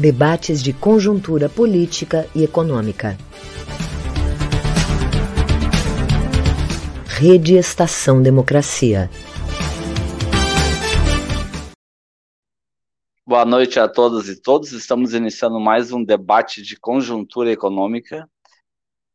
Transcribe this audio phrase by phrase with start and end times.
[0.00, 3.18] Debates de conjuntura política e econômica.
[7.06, 9.10] Rede Estação Democracia.
[13.26, 14.72] Boa noite a todas e todos.
[14.72, 18.26] Estamos iniciando mais um debate de conjuntura econômica,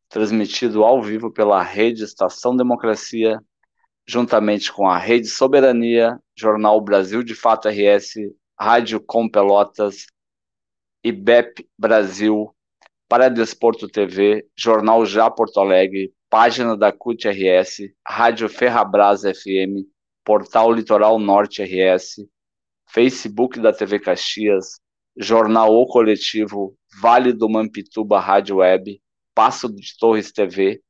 [0.08, 3.40] transmitido ao vivo pela Rede Estação Democracia,
[4.06, 8.14] juntamente com a Rede Soberania, Jornal Brasil de Fato RS,
[8.56, 10.06] Rádio Com Pelotas,
[11.06, 12.52] IBEP Brasil,
[13.08, 19.86] Paradesporto TV, Jornal Já Porto Alegre, página da CUT RS, Rádio Ferrabras FM,
[20.24, 22.26] Portal Litoral Norte RS,
[22.88, 24.80] Facebook da TV Caxias,
[25.16, 29.00] Jornal O Coletivo, Vale do Mampituba Rádio Web,
[29.32, 30.82] Passo de Torres TV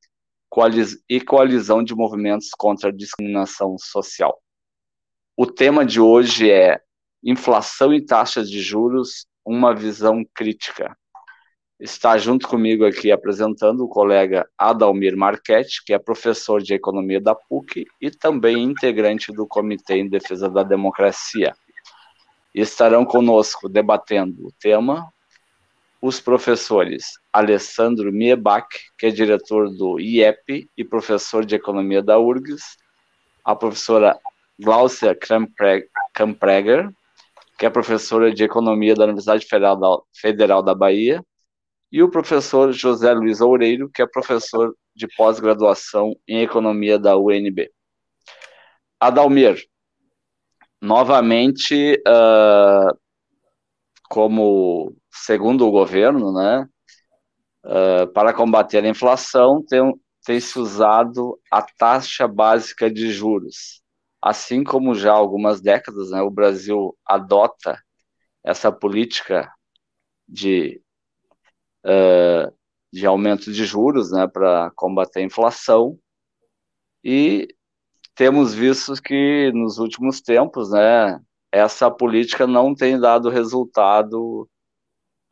[1.10, 4.40] e Coalizão de Movimentos contra a Discriminação Social.
[5.36, 6.80] O tema de hoje é
[7.22, 10.96] Inflação e taxas de juros, uma visão crítica
[11.78, 17.34] está junto comigo aqui apresentando o colega Adalmir Marchetti, que é professor de economia da
[17.34, 21.54] PUC e também integrante do Comitê em Defesa da Democracia.
[22.54, 25.06] Estarão conosco debatendo o tema
[26.00, 32.76] os professores Alessandro Miebach, que é diretor do IEP e professor de economia da URGS,
[33.44, 34.18] a professora
[34.58, 35.16] Glaucia
[36.14, 36.90] Kampreger,
[37.58, 41.24] que é professora de economia da Universidade Federal da, Federal da Bahia,
[41.90, 47.70] e o professor José Luiz Oureiro, que é professor de pós-graduação em economia da UNB.
[49.00, 49.64] Adalmir,
[50.80, 52.98] novamente, uh,
[54.08, 56.68] como segundo o governo, né,
[57.64, 59.80] uh, para combater a inflação, tem,
[60.24, 63.82] tem se usado a taxa básica de juros.
[64.26, 67.80] Assim como já há algumas décadas, né, o Brasil adota
[68.42, 69.48] essa política
[70.28, 70.82] de
[71.84, 72.52] uh,
[72.92, 75.96] de aumento de juros, né, para combater a inflação.
[77.04, 77.46] E
[78.16, 81.20] temos visto que nos últimos tempos, né,
[81.52, 84.48] essa política não tem dado resultado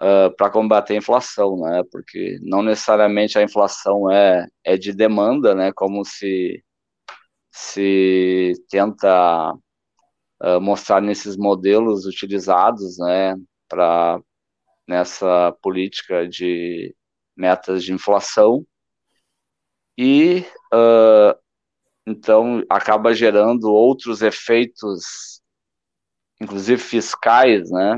[0.01, 5.53] uh, para combater a inflação, né, porque não necessariamente a inflação é, é de demanda,
[5.53, 6.63] né, como se
[7.57, 9.55] se tenta
[10.43, 13.37] uh, mostrar nesses modelos utilizados, né,
[13.69, 14.21] para
[14.89, 16.95] nessa política de
[17.37, 18.67] metas de inflação
[19.97, 21.39] e uh,
[22.05, 25.41] então acaba gerando outros efeitos,
[26.41, 27.97] inclusive fiscais, né?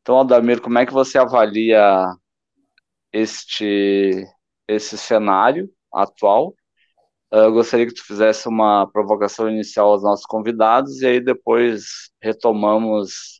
[0.00, 2.06] Então, Adamir, como é que você avalia
[3.12, 4.24] este
[4.68, 6.54] esse cenário atual?
[7.30, 13.38] Eu gostaria que tu fizesse uma provocação inicial aos nossos convidados e aí depois retomamos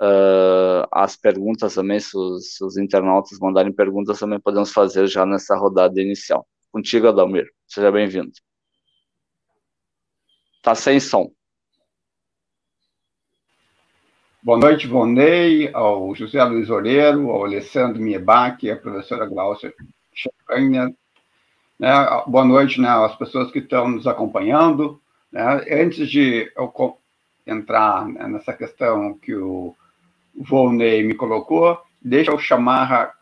[0.00, 5.24] Uh, as perguntas também, se os, se os, internautas mandarem perguntas, também podemos fazer já
[5.24, 6.46] nessa rodada inicial.
[6.72, 7.48] Contigo, Adalmir.
[7.66, 8.32] Seja bem-vindo.
[10.60, 11.30] Tá sem som.
[14.42, 19.72] Boa noite, Vonei, ao José Luiz Oreiro, ao Alessandro Miebach, à professora Glaucia
[20.12, 20.94] Champagne.
[21.84, 21.92] Né,
[22.26, 24.98] boa noite né, às pessoas que estão nos acompanhando.
[25.30, 26.98] Né, antes de eu
[27.46, 29.76] entrar né, nessa questão que o
[30.34, 33.12] Volney me colocou, deixa eu chamar,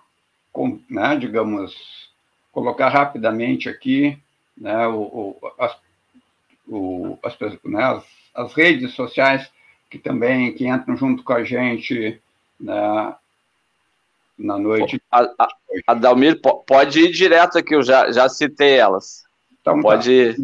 [0.88, 1.74] né, digamos,
[2.52, 4.16] colocar rapidamente aqui
[4.56, 5.76] né, o, o, as,
[6.68, 9.50] o, as, né, as, as, redes sociais
[9.90, 12.22] que também que entram junto com a gente
[12.60, 13.14] né,
[14.38, 15.00] na noite.
[15.10, 15.48] A, a,
[15.86, 19.24] Adalmir, pode ir direto aqui, eu já, já citei elas.
[19.60, 19.82] Então, tá.
[19.82, 20.36] pode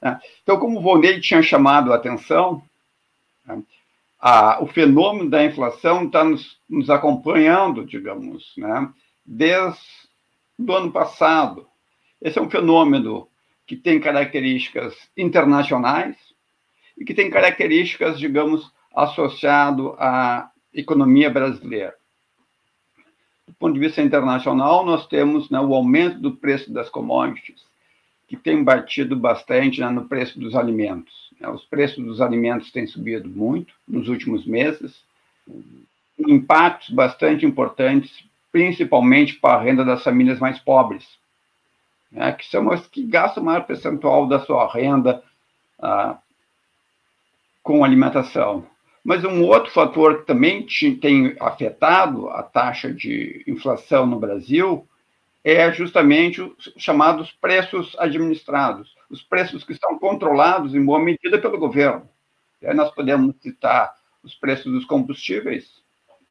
[0.00, 0.20] tá.
[0.42, 2.62] Então, como o Volney tinha chamado a atenção,
[3.46, 3.62] né,
[4.20, 8.88] a, o fenômeno da inflação está nos, nos, acompanhando, digamos, né,
[9.24, 9.80] desde
[10.58, 11.66] o ano passado.
[12.20, 13.28] Esse é um fenômeno
[13.66, 16.16] que tem características internacionais
[16.98, 21.94] e que tem características, digamos, associado à economia brasileira.
[23.50, 27.64] Do ponto de vista internacional, nós temos né, o aumento do preço das commodities,
[28.28, 31.12] que tem batido bastante né, no preço dos alimentos.
[31.40, 31.48] Né?
[31.48, 35.02] Os preços dos alimentos têm subido muito nos últimos meses,
[36.16, 41.04] impactos bastante importantes, principalmente para a renda das famílias mais pobres,
[42.12, 42.30] né?
[42.30, 45.24] que são as que gastam maior percentual da sua renda
[45.80, 46.16] ah,
[47.64, 48.64] com alimentação.
[49.02, 50.66] Mas um outro fator que também
[51.00, 54.86] tem afetado a taxa de inflação no Brasil
[55.42, 61.58] é justamente os chamados preços administrados, os preços que são controlados em boa medida pelo
[61.58, 62.06] governo.
[62.62, 65.80] Aí nós podemos citar os preços dos combustíveis,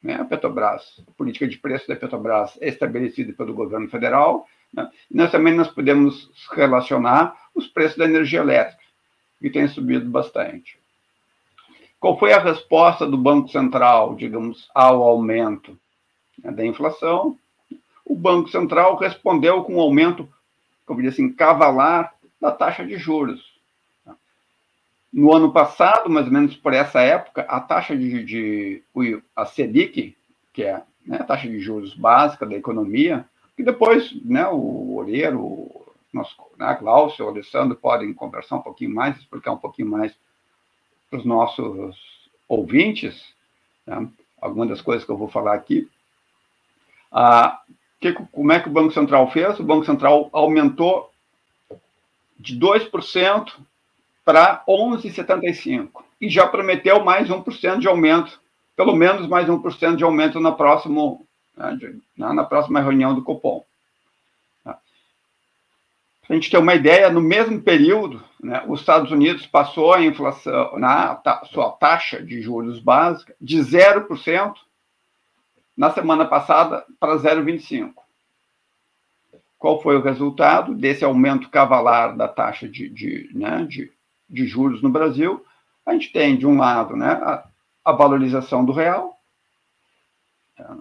[0.01, 0.15] Né?
[0.15, 4.48] A Petrobras, a política de preço da Petrobras é estabelecida pelo governo federal.
[4.74, 4.89] Né?
[5.12, 8.81] E nós também nós podemos relacionar os preços da energia elétrica,
[9.42, 10.79] que tem subido bastante.
[12.00, 15.78] Qual foi a resposta do Banco Central, digamos, ao aumento
[16.42, 17.38] né, da inflação?
[18.06, 20.28] O Banco Central respondeu com um aumento,
[20.86, 23.50] como diz assim, cavalar da taxa de juros.
[25.12, 28.84] No ano passado, mais ou menos por essa época, a taxa de, de
[29.36, 30.16] a Selic,
[30.54, 33.25] que é né, a taxa de juros básica da economia,
[33.57, 39.18] que depois né, o Oreiro, o nosso né, o Alessandro podem conversar um pouquinho mais,
[39.18, 40.16] explicar um pouquinho mais
[41.10, 41.96] para os nossos
[42.48, 43.34] ouvintes,
[43.86, 44.08] né,
[44.42, 45.90] algumas das coisas que eu vou falar aqui.
[47.12, 47.62] Ah,
[48.00, 49.60] que, como é que o Banco Central fez?
[49.60, 51.12] O Banco Central aumentou
[52.40, 53.54] de 2%
[54.24, 55.90] para 11,75%.
[56.22, 58.40] E já prometeu mais 1% de aumento,
[58.76, 61.26] pelo menos mais 1% de aumento na, próximo,
[61.56, 61.78] né,
[62.16, 63.64] na próxima reunião do Copom.
[66.30, 70.78] A gente ter uma ideia, no mesmo período, né, os Estados Unidos passou a inflação,
[70.78, 74.54] na ta, sua taxa de juros básica, de 0%
[75.76, 77.94] na semana passada para 0,25%.
[79.58, 83.92] Qual foi o resultado desse aumento cavalar da taxa de, de, né, de,
[84.30, 85.44] de juros no Brasil?
[85.84, 87.48] A gente tem, de um lado, né, a,
[87.84, 89.20] a valorização do real.
[90.60, 90.78] A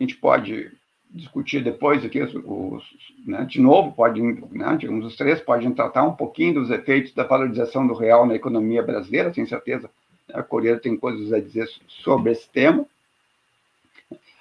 [0.00, 0.76] gente pode
[1.14, 2.84] discutir depois aqui, os, os,
[3.24, 7.22] né, de novo, pode, né, digamos, os três podem tratar um pouquinho dos efeitos da
[7.22, 9.88] valorização do real na economia brasileira, sem certeza.
[10.32, 12.84] A Coreia tem coisas a dizer sobre esse tema.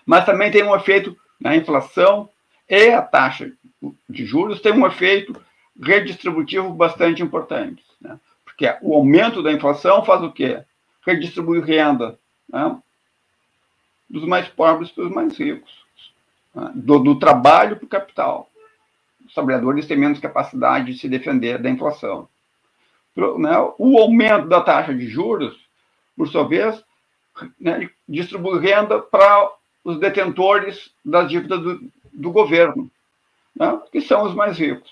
[0.04, 2.28] Mas também tem um efeito na inflação
[2.68, 3.52] e a taxa
[4.10, 5.36] de juros tem um efeito
[5.80, 7.84] redistributivo bastante importante.
[8.02, 8.20] Né?
[8.44, 10.64] Porque o aumento da inflação faz o quê?
[11.06, 12.18] Redistribui renda
[12.50, 12.80] né?
[14.10, 15.83] dos mais pobres para os mais ricos, né?
[16.74, 18.50] Do, do trabalho para o capital.
[19.26, 22.28] Os trabalhadores têm menos capacidade de se defender da inflação.
[23.16, 23.58] Né?
[23.78, 25.56] O aumento da taxa de juros,
[26.16, 26.84] por sua vez,
[27.60, 29.50] né, distribui renda para
[29.84, 32.90] os detentores das dívidas do, do governo,
[33.56, 34.92] né, que são os mais ricos.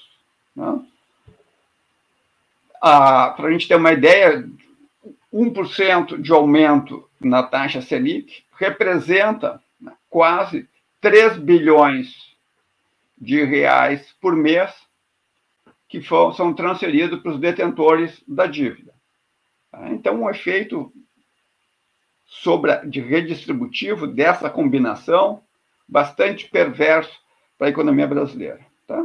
[0.55, 0.81] Né?
[2.79, 4.47] Para a gente ter uma ideia,
[5.31, 10.67] 1% de aumento na taxa Selic representa né, quase
[11.01, 12.37] 3 bilhões
[13.17, 14.71] de reais por mês
[15.89, 18.93] que são transferidos para os detentores da dívida.
[19.69, 19.89] Tá?
[19.89, 20.93] Então, um efeito
[22.25, 25.43] sobre, de redistributivo dessa combinação
[25.87, 27.19] bastante perverso
[27.57, 28.61] para a economia brasileira.
[28.87, 29.03] Tá?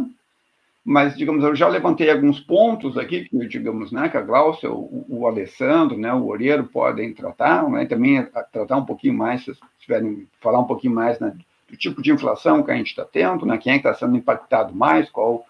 [0.85, 5.05] Mas, digamos, eu já levantei alguns pontos aqui, que, digamos, né, que a Glaucia, o,
[5.09, 10.29] o Alessandro, né, o Oreiro podem tratar, né, também tratar um pouquinho mais, se tiverem,
[10.41, 11.37] falar um pouquinho mais né,
[11.69, 14.75] do tipo de inflação que a gente está tendo, né, quem é está sendo impactado
[14.75, 15.45] mais, qual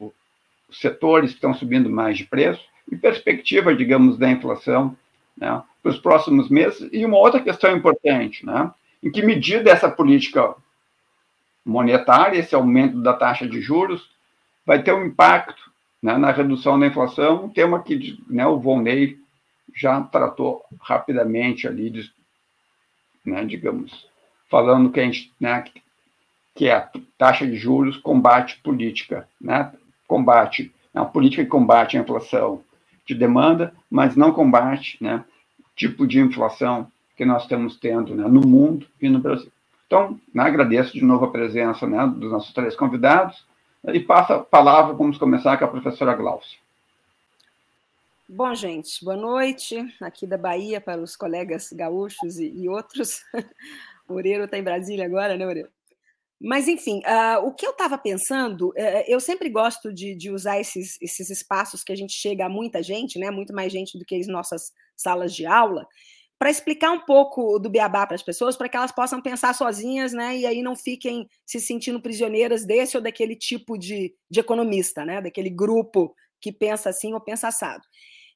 [0.00, 4.96] os setores que estão subindo mais de preço, e perspectiva, digamos, da inflação
[5.36, 6.88] né, para os próximos meses.
[6.92, 10.54] E uma outra questão importante, né, em que medida essa política
[11.64, 14.08] monetária, esse aumento da taxa de juros,
[14.64, 15.70] vai ter um impacto
[16.02, 19.18] né, na redução da inflação, um tema que né, o Volney
[19.74, 22.10] já tratou rapidamente ali, de,
[23.24, 24.08] né, digamos,
[24.48, 25.64] falando que a gente, né,
[26.54, 29.72] que é a taxa de juros combate política, né,
[30.06, 32.62] combate a política que combate a inflação
[33.04, 35.24] de demanda, mas não combate, né,
[35.74, 39.50] tipo de inflação que nós estamos tendo né, no mundo e no Brasil.
[39.86, 43.44] Então, né, agradeço de novo a presença né, dos nossos três convidados
[43.84, 46.58] e passo a palavra, vamos começar com a professora Glaucia.
[48.28, 53.22] Bom, gente, boa noite aqui da Bahia para os colegas gaúchos e, e outros.
[54.08, 55.68] O Oreiro está em Brasília agora, né, Oreiro?
[56.40, 60.60] Mas, enfim, uh, o que eu estava pensando, uh, eu sempre gosto de, de usar
[60.60, 64.04] esses, esses espaços que a gente chega a muita gente, né, muito mais gente do
[64.04, 65.86] que as nossas salas de aula,
[66.38, 70.12] para explicar um pouco do beabá para as pessoas, para que elas possam pensar sozinhas,
[70.12, 70.36] né?
[70.36, 75.22] E aí não fiquem se sentindo prisioneiras desse ou daquele tipo de, de economista, né?
[75.22, 77.82] Daquele grupo que pensa assim ou pensa assado.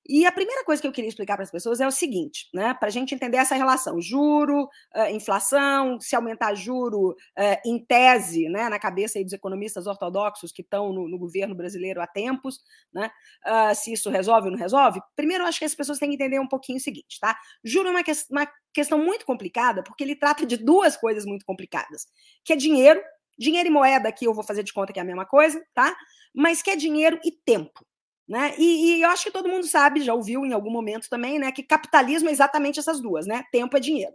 [0.09, 2.75] E a primeira coisa que eu queria explicar para as pessoas é o seguinte, né?
[2.75, 8.49] Para a gente entender essa relação, juro, uh, inflação, se aumentar juro, uh, em tese,
[8.49, 8.69] né?
[8.69, 12.61] Na cabeça dos economistas ortodoxos que estão no, no, governo brasileiro há tempos,
[12.93, 13.11] né?
[13.47, 15.01] Uh, se isso resolve ou não resolve.
[15.15, 17.37] Primeiro, eu acho que as pessoas têm que entender um pouquinho o seguinte, tá?
[17.63, 21.45] Juro é uma, que, uma questão muito complicada, porque ele trata de duas coisas muito
[21.45, 22.07] complicadas,
[22.43, 23.01] que é dinheiro,
[23.39, 25.95] dinheiro e moeda aqui eu vou fazer de conta que é a mesma coisa, tá?
[26.35, 27.85] Mas que é dinheiro e tempo.
[28.31, 28.55] Né?
[28.57, 31.51] E, e, eu acho que todo mundo sabe, já ouviu em algum momento também, né,
[31.51, 33.43] que capitalismo é exatamente essas duas, né?
[33.51, 34.15] Tempo é dinheiro.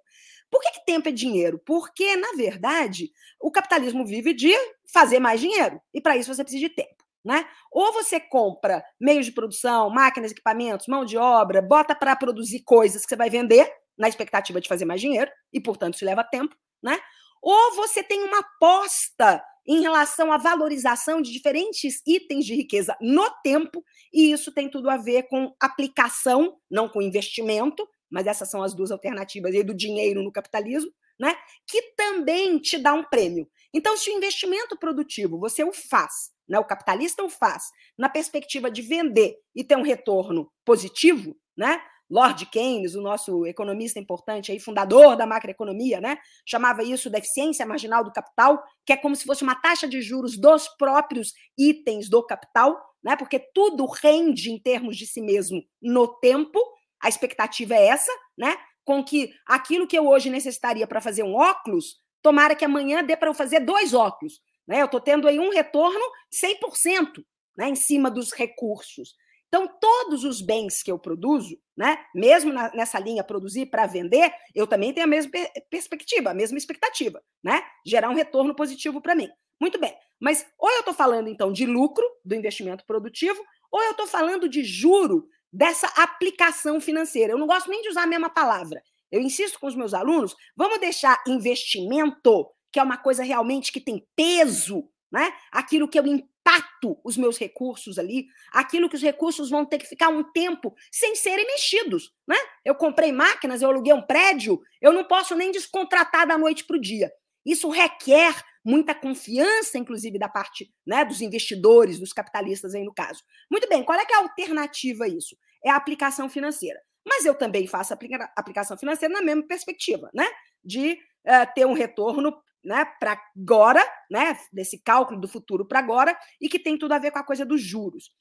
[0.50, 1.62] Por que, que tempo é dinheiro?
[1.65, 4.53] Porque, na verdade, o capitalismo vive de
[4.93, 5.81] fazer mais dinheiro.
[5.93, 7.03] E para isso você precisa de tempo.
[7.25, 7.45] Né?
[7.69, 13.01] Ou você compra meios de produção, máquinas, equipamentos, mão de obra, bota para produzir coisas
[13.01, 16.55] que você vai vender, na expectativa de fazer mais dinheiro, e, portanto, isso leva tempo.
[16.81, 16.98] Né?
[17.41, 23.29] Ou você tem uma aposta em relação à valorização de diferentes itens de riqueza no
[23.43, 28.62] tempo, e isso tem tudo a ver com aplicação, não com investimento, mas essas são
[28.63, 31.36] as duas alternativas aí do dinheiro no capitalismo, né?
[31.67, 33.48] Que também te dá um prêmio.
[33.74, 37.63] Então, se o investimento produtivo você o faz, né, o capitalista o faz,
[37.98, 41.81] na perspectiva de vender e ter um retorno positivo, né?
[42.09, 47.65] Lord Keynes, o nosso economista importante aí, fundador da macroeconomia, né, chamava isso da eficiência
[47.65, 52.09] marginal do capital, que é como se fosse uma taxa de juros dos próprios itens
[52.09, 56.59] do capital, né, porque tudo rende em termos de si mesmo no tempo.
[57.01, 61.33] A expectativa é essa, né, com que aquilo que eu hoje necessitaria para fazer um
[61.33, 64.39] óculos, tomara que amanhã dê para eu fazer dois óculos.
[64.67, 64.81] Né?
[64.81, 67.24] Eu estou tendo aí um retorno 100%
[67.57, 69.15] né, em cima dos recursos.
[69.55, 74.29] Então, todos os bens que eu produzo, né, mesmo na, nessa linha produzir para vender,
[74.53, 75.31] eu também tenho a mesma
[75.69, 77.63] perspectiva, a mesma expectativa, né?
[77.88, 79.29] Gerar um retorno positivo para mim.
[79.57, 79.95] Muito bem.
[80.19, 84.50] Mas ou eu estou falando, então, de lucro do investimento produtivo, ou eu estou falando
[84.50, 87.31] de juro dessa aplicação financeira.
[87.31, 88.83] Eu não gosto nem de usar a mesma palavra.
[89.09, 93.79] Eu insisto com os meus alunos, vamos deixar investimento, que é uma coisa realmente que
[93.79, 95.33] tem peso, né?
[95.50, 96.03] Aquilo que eu
[96.46, 100.75] impacto os meus recursos ali, aquilo que os recursos vão ter que ficar um tempo
[100.92, 102.38] sem serem mexidos, né?
[102.64, 106.78] Eu comprei máquinas, eu aluguei um prédio, eu não posso nem descontratar da noite para
[106.78, 107.12] o dia.
[107.44, 113.24] Isso requer muita confiança, inclusive, da parte né, dos investidores, dos capitalistas aí no caso.
[113.50, 115.36] Muito bem, qual é, é a alternativa a isso?
[115.64, 116.80] É a aplicação financeira.
[117.08, 120.28] Mas eu também faço aplica aplicação financeira na mesma perspectiva, né?
[120.64, 126.17] De uh, ter um retorno né, para agora, né, desse cálculo do futuro para agora,
[126.41, 128.12] e que tem tudo a ver com a coisa dos juros.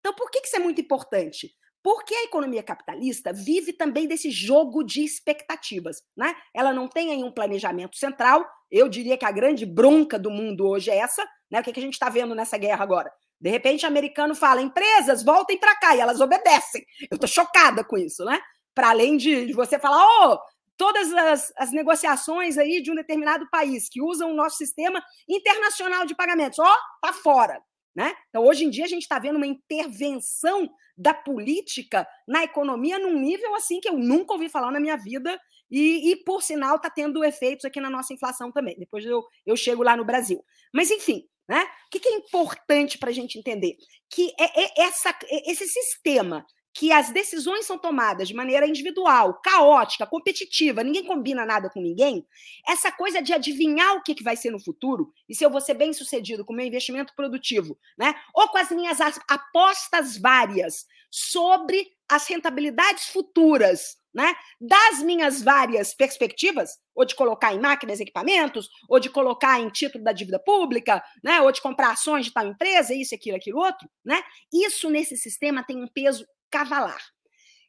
[0.00, 1.52] Então, por que isso é muito importante?
[1.82, 6.02] Porque a economia capitalista vive também desse jogo de expectativas.
[6.16, 6.34] Né?
[6.52, 8.44] Ela não tem aí um planejamento central.
[8.68, 11.24] Eu diria que a grande bronca do mundo hoje é essa.
[11.50, 11.60] Né?
[11.60, 13.12] O que, a gente está vendo nessa guerra agora?
[13.40, 16.84] De repente, o americano fala: empresas, voltem para cá, e elas obedecem.
[17.10, 18.40] Eu estou chocada com isso, né?
[18.74, 20.38] Para além de, você falar, oh,
[20.76, 26.06] todas as, as, negociações aí de um determinado país que usam o nosso sistema internacional
[26.06, 26.58] de pagamentos.
[26.58, 27.60] Ó, tá fora.
[27.94, 28.14] Né?
[28.28, 30.68] Então, hoje em dia, a gente está vendo uma intervenção
[30.98, 35.40] da política na economia num nível assim que eu nunca ouvi falar na minha vida,
[35.70, 38.76] e, e por sinal está tendo efeitos aqui na nossa inflação também.
[38.78, 40.44] Depois eu, eu chego lá no Brasil.
[40.72, 41.62] Mas, enfim, né?
[41.62, 43.76] o que, que é importante para a gente entender?
[44.10, 49.40] Que é, é essa, é esse sistema que as decisões são tomadas de maneira individual,
[49.42, 52.26] caótica, competitiva, ninguém combina nada com ninguém,
[52.68, 55.60] essa coisa de adivinhar o que, que vai ser no futuro, e se eu vou
[55.60, 58.14] ser bem sucedido com o meu investimento produtivo, né?
[58.34, 66.78] ou com as minhas apostas várias sobre as rentabilidades futuras né, das minhas várias perspectivas,
[66.94, 71.42] ou de colocar em máquinas equipamentos, ou de colocar em título da dívida pública, né,
[71.42, 74.22] ou de comprar ações de tal empresa, isso, aquilo, aquilo outro, né?
[74.50, 77.02] Isso nesse sistema tem um peso cavalar.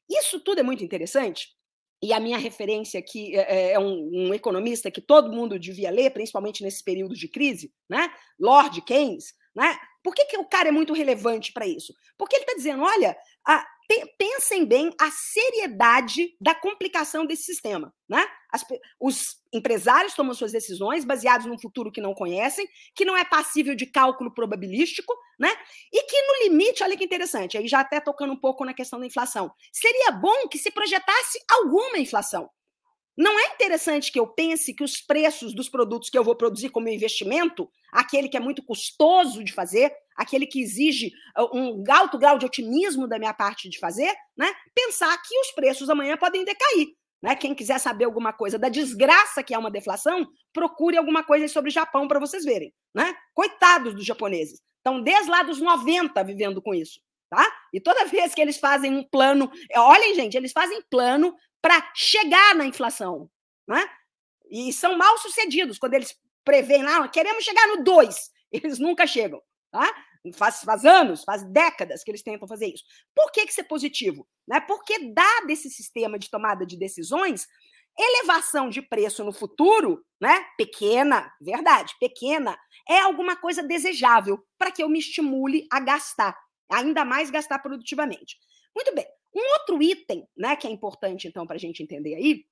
[0.10, 1.50] Isso tudo é muito interessante,
[2.02, 5.90] e a minha referência aqui é, é, é um, um, economista que todo mundo devia
[5.90, 8.10] ler, principalmente nesse período de crise, né?
[8.40, 9.34] Lord Keynes.
[9.56, 9.76] Né?
[10.04, 11.94] Por que, que o cara é muito relevante para isso?
[12.16, 13.66] Porque ele está dizendo: olha, a,
[14.18, 17.94] pensem bem a seriedade da complicação desse sistema.
[18.08, 18.26] Né?
[18.52, 18.66] As,
[19.00, 23.76] os empresários tomam suas decisões baseadas num futuro que não conhecem, que não é passível
[23.76, 25.50] de cálculo probabilístico, né?
[25.92, 29.00] e que, no limite, olha que interessante, aí já até tocando um pouco na questão
[29.00, 32.50] da inflação, seria bom que se projetasse alguma inflação.
[33.18, 36.70] Não é interessante que eu pense que os preços dos produtos que eu vou produzir
[36.70, 42.20] como investimento, aquele que é muito custoso de fazer, aquele que exige ah, um alto
[42.20, 44.54] grau de otimismo da minha parte de fazer, né?
[44.76, 46.90] Pensar que os preços amanhã podem decair.
[47.22, 47.36] Né?
[47.36, 51.70] Quem quiser saber alguma coisa da desgraça que é uma deflação, procure alguma coisa sobre
[51.72, 52.72] o Japão para vocês verem.
[52.94, 53.16] Né?
[53.34, 54.62] Coitados dos japoneses.
[54.78, 57.00] Estão desde lá dos 90 vivendo com isso.
[57.30, 57.46] Tá?
[57.74, 62.56] E toda vez que eles fazem um plano, olhem, gente, eles fazem plano para chegar
[62.56, 63.30] na inflação.
[63.68, 63.84] Né?
[64.50, 68.32] E são mal sucedidos quando eles preveem lá, queremos chegar no 2.
[68.52, 69.42] Eles nunca chegam.
[69.70, 69.94] Tá?
[70.34, 72.84] Faz, faz anos, faz décadas que eles tentam fazer isso.
[73.14, 74.26] Por que, que isso é positivo?
[74.48, 74.62] Né?
[74.62, 77.46] Porque dá desse sistema de tomada de decisões
[77.98, 80.46] elevação de preço no futuro, né?
[80.56, 86.38] Pequena, verdade, pequena, é alguma coisa desejável para que eu me estimule a gastar,
[86.72, 88.38] ainda mais gastar produtivamente.
[88.76, 89.06] Muito bem.
[89.38, 92.44] Um outro item, né, que é importante então para a gente entender aí,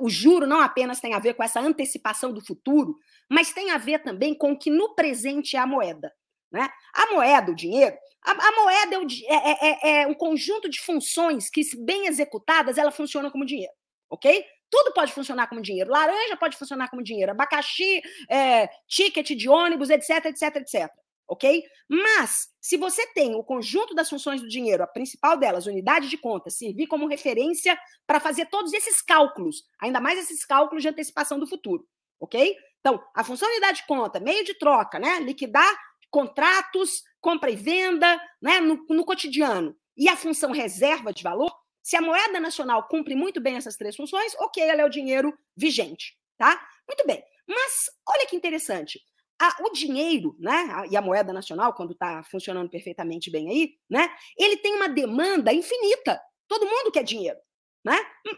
[0.00, 2.96] o juro não apenas tem a ver com essa antecipação do futuro,
[3.28, 6.12] mas tem a ver também com o que no presente é a moeda.
[6.52, 6.68] Né?
[6.94, 8.96] A moeda, o dinheiro, a, a moeda
[9.28, 13.72] é, é, é, é, um conjunto de funções que, bem executadas, ela funciona como dinheiro,
[14.08, 14.44] ok?
[14.68, 15.90] Tudo pode funcionar como dinheiro.
[15.90, 20.90] Laranja pode funcionar como dinheiro, abacaxi, é, ticket de ônibus, etc, etc, etc.
[21.30, 21.62] Ok?
[21.88, 26.18] Mas, se você tem o conjunto das funções do dinheiro, a principal delas, unidade de
[26.18, 31.38] conta, servir como referência para fazer todos esses cálculos, ainda mais esses cálculos de antecipação
[31.38, 31.86] do futuro,
[32.18, 32.56] ok?
[32.80, 35.20] Então, a função unidade de conta, meio de troca, né?
[35.20, 35.72] Liquidar
[36.10, 41.96] contratos, compra e venda, né, no, no cotidiano, e a função reserva de valor, se
[41.96, 46.16] a moeda nacional cumpre muito bem essas três funções, ok, ela é o dinheiro vigente,
[46.36, 46.60] tá?
[46.88, 47.22] Muito bem.
[47.46, 49.00] Mas olha que interessante.
[49.40, 54.08] A, o dinheiro, né, e a moeda nacional, quando está funcionando perfeitamente bem aí, né,
[54.36, 56.20] ele tem uma demanda infinita.
[56.46, 57.38] Todo mundo quer dinheiro,
[57.84, 57.96] né?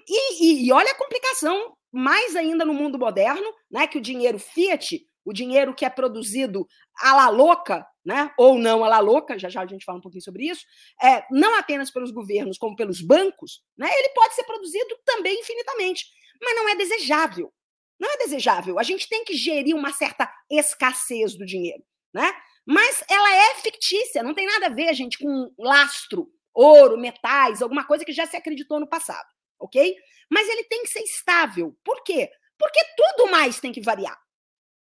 [0.08, 4.38] E, e, e olha a complicação, mais ainda no mundo moderno, né, que o dinheiro
[4.38, 6.66] fiat o dinheiro que é produzido
[7.00, 10.02] à la louca, né, ou não à la louca, já já a gente fala um
[10.02, 10.64] pouquinho sobre isso,
[11.02, 16.06] é, não apenas pelos governos, como pelos bancos, né, ele pode ser produzido também infinitamente,
[16.40, 17.52] mas não é desejável.
[18.02, 18.80] Não é desejável.
[18.80, 22.34] A gente tem que gerir uma certa escassez do dinheiro, né?
[22.66, 27.86] Mas ela é fictícia, não tem nada a ver, gente, com lastro, ouro, metais, alguma
[27.86, 29.94] coisa que já se acreditou no passado, ok?
[30.28, 31.78] Mas ele tem que ser estável.
[31.84, 32.28] Por quê?
[32.58, 34.20] Porque tudo mais tem que variar.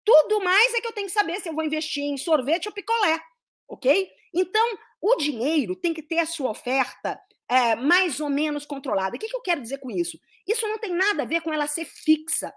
[0.04, 2.74] Tudo mais é que eu tenho que saber se eu vou investir em sorvete ou
[2.74, 3.20] picolé,
[3.68, 4.10] ok?
[4.34, 9.14] Então, o dinheiro tem que ter a sua oferta é, mais ou menos controlada.
[9.14, 10.18] O que, que eu quero dizer com isso?
[10.44, 12.52] Isso não tem nada a ver com ela ser fixa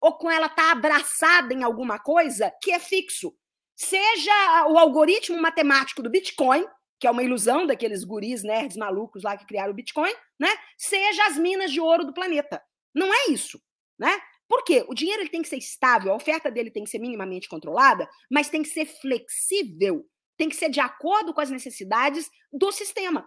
[0.00, 3.34] ou com ela estar tá abraçada em alguma coisa que é fixo.
[3.74, 6.64] Seja o algoritmo matemático do Bitcoin,
[6.98, 10.48] que é uma ilusão daqueles guris nerds malucos lá que criaram o Bitcoin, né?
[10.78, 12.62] Seja as minas de ouro do planeta.
[12.94, 13.60] Não é isso,
[13.98, 14.18] né?
[14.48, 14.84] Por quê?
[14.88, 18.08] O dinheiro ele tem que ser estável, a oferta dele tem que ser minimamente controlada,
[18.30, 20.06] mas tem que ser flexível,
[20.36, 23.20] tem que ser de acordo com as necessidades do sistema.
[23.20, 23.24] O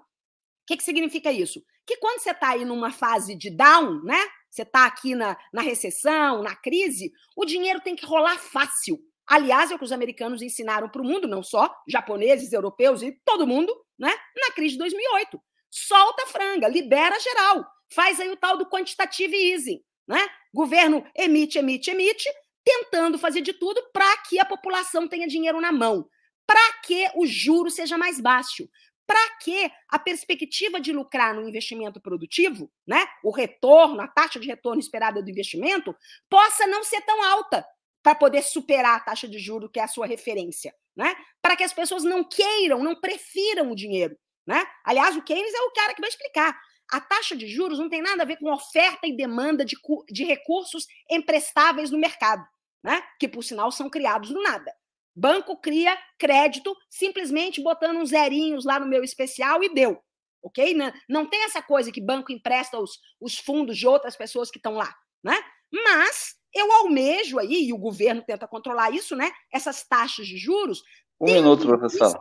[0.65, 1.63] que, que significa isso?
[1.85, 4.19] Que quando você está aí numa fase de down, né?
[4.49, 8.99] Você está aqui na, na recessão, na crise, o dinheiro tem que rolar fácil.
[9.27, 13.11] Aliás, é o que os americanos ensinaram para o mundo, não só japoneses, europeus e
[13.23, 14.11] todo mundo, né?
[14.35, 15.39] Na crise de 2008.
[15.69, 17.63] Solta a franga, libera geral.
[17.93, 19.79] Faz aí o tal do quantitative easing.
[20.07, 20.27] Né?
[20.51, 22.27] Governo emite, emite, emite,
[22.63, 26.09] tentando fazer de tudo para que a população tenha dinheiro na mão,
[26.47, 28.67] para que o juro seja mais baixo,
[29.09, 34.47] para que a perspectiva de lucrar no investimento produtivo, né, o retorno, a taxa de
[34.47, 35.95] retorno esperada do investimento,
[36.29, 37.65] possa não ser tão alta
[38.03, 41.15] para poder superar a taxa de juro que é a sua referência, né?
[41.41, 44.63] Para que as pessoas não queiram, não prefiram o dinheiro, né?
[44.85, 46.55] Aliás, o Keynes é o cara que vai explicar.
[46.91, 49.75] A taxa de juros não tem nada a ver com oferta e demanda de,
[50.07, 52.45] de recursos emprestáveis no mercado,
[52.83, 53.01] né?
[53.19, 54.71] que, por sinal, são criados do nada.
[55.19, 60.01] Banco cria crédito simplesmente botando uns zerinhos lá no meu especial e deu.
[60.41, 60.73] Ok?
[60.73, 64.57] Não, não tem essa coisa que banco empresta os, os fundos de outras pessoas que
[64.57, 64.95] estão lá.
[65.21, 65.37] Né?
[65.71, 69.29] Mas eu almejo aí, e o governo tenta controlar isso, né?
[69.53, 70.81] Essas taxas de juros.
[71.19, 72.17] Um minuto, professor.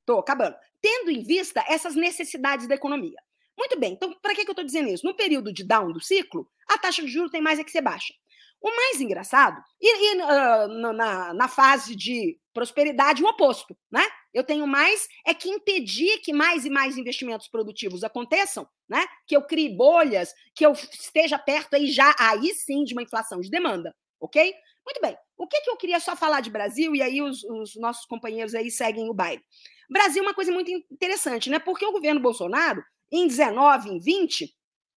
[0.00, 0.56] Estou acabando.
[0.80, 3.16] Tendo em vista essas necessidades da economia.
[3.56, 5.06] Muito bem, então para que, que eu estou dizendo isso?
[5.06, 7.82] No período de down do ciclo, a taxa de juros tem mais é que ser
[7.82, 8.12] baixa.
[8.62, 14.06] O mais engraçado, e, e uh, na, na fase de prosperidade, o oposto, né?
[14.32, 19.04] Eu tenho mais é que impedir que mais e mais investimentos produtivos aconteçam, né?
[19.26, 23.40] Que eu crie bolhas, que eu esteja perto aí já, aí sim, de uma inflação
[23.40, 24.54] de demanda, ok?
[24.86, 25.16] Muito bem.
[25.36, 28.54] O que, que eu queria só falar de Brasil, e aí os, os nossos companheiros
[28.54, 29.42] aí seguem o baile.
[29.90, 31.58] Brasil é uma coisa muito interessante, né?
[31.58, 34.54] Porque o governo Bolsonaro em 19, em 20,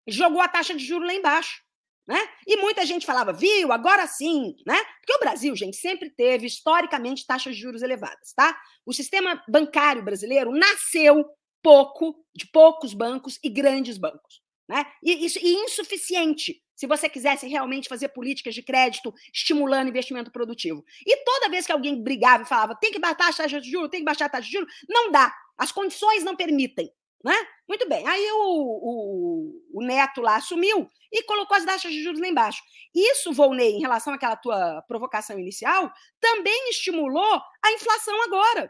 [0.08, 1.63] jogou a taxa de juros lá embaixo.
[2.05, 2.19] Né?
[2.45, 4.77] E muita gente falava, viu, agora sim, né?
[4.99, 8.59] Porque o Brasil, gente, sempre teve historicamente taxas de juros elevadas, tá?
[8.85, 11.25] O sistema bancário brasileiro nasceu
[11.61, 14.85] pouco, de poucos bancos e grandes bancos, né?
[15.01, 20.83] E, isso, e insuficiente se você quisesse realmente fazer políticas de crédito estimulando investimento produtivo.
[21.05, 23.89] E toda vez que alguém brigava e falava, tem que baixar a taxa de juros,
[23.89, 25.33] tem que baixar a taxa de juros, não dá.
[25.57, 26.91] As condições não permitem.
[27.23, 27.36] Né?
[27.67, 28.05] Muito bem.
[28.05, 32.62] Aí o, o, o, Neto lá assumiu e colocou as taxas de juros lá embaixo.
[32.93, 38.69] Isso, Volney, em relação àquela tua provocação inicial, também estimulou a inflação agora.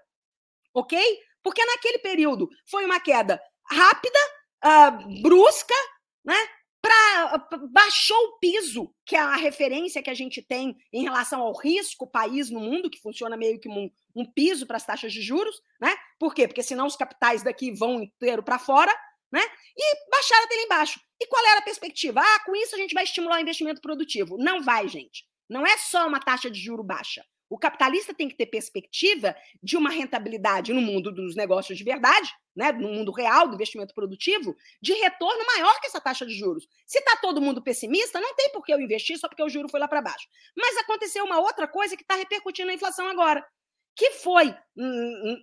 [0.74, 1.00] Ok?
[1.42, 4.20] Porque naquele período foi uma queda rápida,
[4.64, 5.76] uh, brusca,
[6.24, 6.38] né?
[6.84, 11.58] Pra, baixou o piso, que é a referência que a gente tem em relação ao
[11.58, 15.22] risco país no mundo, que funciona meio que um, um piso para as taxas de
[15.22, 15.96] juros, né?
[16.20, 16.46] Por quê?
[16.46, 18.94] Porque senão os capitais daqui vão inteiro para fora,
[19.32, 19.42] né?
[19.78, 21.00] E baixaram até lá embaixo.
[21.22, 22.20] E qual era a perspectiva?
[22.20, 24.38] Ah, com isso a gente vai estimular o investimento produtivo.
[24.38, 25.24] Não vai, gente.
[25.50, 27.26] Não é só uma taxa de juro baixa.
[27.50, 32.30] O capitalista tem que ter perspectiva de uma rentabilidade no mundo dos negócios de verdade,
[32.56, 36.68] né, no mundo real do investimento produtivo, de retorno maior que essa taxa de juros.
[36.86, 39.70] Se está todo mundo pessimista, não tem por que eu investir só porque o juro
[39.70, 40.28] foi lá para baixo.
[40.56, 43.46] Mas aconteceu uma outra coisa que está repercutindo na inflação agora,
[43.96, 44.56] que foi,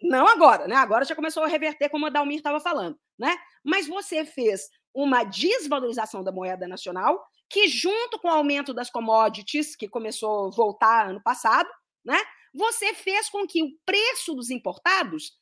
[0.03, 0.75] não agora, né?
[0.75, 3.37] Agora já começou a reverter, como a Dalmir estava falando, né?
[3.65, 9.77] Mas você fez uma desvalorização da moeda nacional, que junto com o aumento das commodities,
[9.77, 11.69] que começou a voltar ano passado,
[12.05, 12.19] né?
[12.53, 15.33] Você fez com que o preço dos importados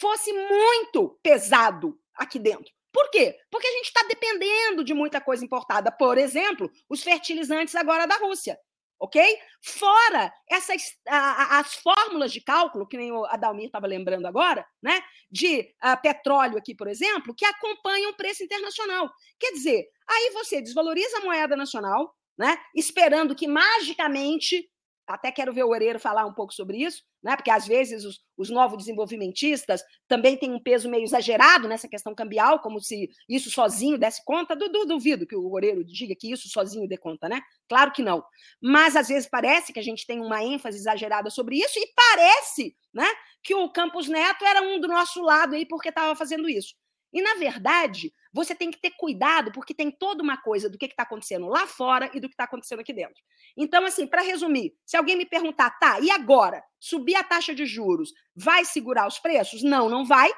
[0.00, 2.72] fosse muito pesado aqui dentro.
[2.92, 3.36] Por quê?
[3.50, 5.92] Porque a gente está dependendo de muita coisa importada.
[5.92, 8.58] Por exemplo, os fertilizantes agora da Rússia
[8.98, 9.38] ok?
[9.62, 15.00] Fora essas a, as fórmulas de cálculo, que nem o Adalmir estava lembrando agora, né?
[15.30, 19.10] De uh, petróleo aqui, por exemplo, que acompanham o preço internacional.
[19.38, 22.56] Quer dizer, aí você desvaloriza a moeda nacional, né?
[22.74, 24.68] Esperando que magicamente
[25.06, 27.36] até quero ver o Oreiro falar um pouco sobre isso, né?
[27.36, 32.14] porque às vezes os, os novos desenvolvimentistas também têm um peso meio exagerado nessa questão
[32.14, 34.56] cambial, como se isso sozinho desse conta.
[34.56, 37.40] Du, du, duvido que o Oreiro diga que isso sozinho dê conta, né?
[37.68, 38.24] Claro que não.
[38.60, 42.76] Mas às vezes parece que a gente tem uma ênfase exagerada sobre isso e parece
[42.92, 43.06] né,
[43.42, 46.74] que o Campos Neto era um do nosso lado aí porque estava fazendo isso.
[47.16, 50.84] E, na verdade, você tem que ter cuidado, porque tem toda uma coisa do que
[50.84, 53.22] está acontecendo lá fora e do que está acontecendo aqui dentro.
[53.56, 56.62] Então, assim, para resumir, se alguém me perguntar, tá, e agora?
[56.78, 59.62] Subir a taxa de juros vai segurar os preços?
[59.62, 60.30] Não, não vai.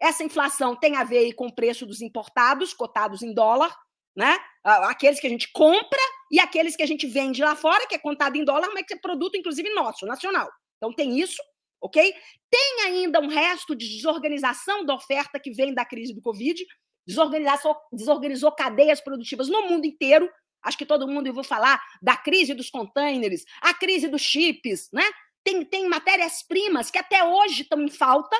[0.00, 3.76] Essa inflação tem a ver com o preço dos importados, cotados em dólar,
[4.16, 4.38] né?
[4.64, 7.98] Aqueles que a gente compra e aqueles que a gente vende lá fora, que é
[7.98, 10.50] contado em dólar, mas que é produto, inclusive, nosso, nacional.
[10.78, 11.42] Então, tem isso
[11.82, 12.14] ok?
[12.48, 16.64] Tem ainda um resto de desorganização da oferta que vem da crise do Covid,
[17.06, 20.30] desorganizou, desorganizou cadeias produtivas no mundo inteiro.
[20.62, 25.02] Acho que todo mundo ouviu falar da crise dos containers, a crise dos chips, né?
[25.44, 28.36] Tem, tem matérias-primas que até hoje estão em falta.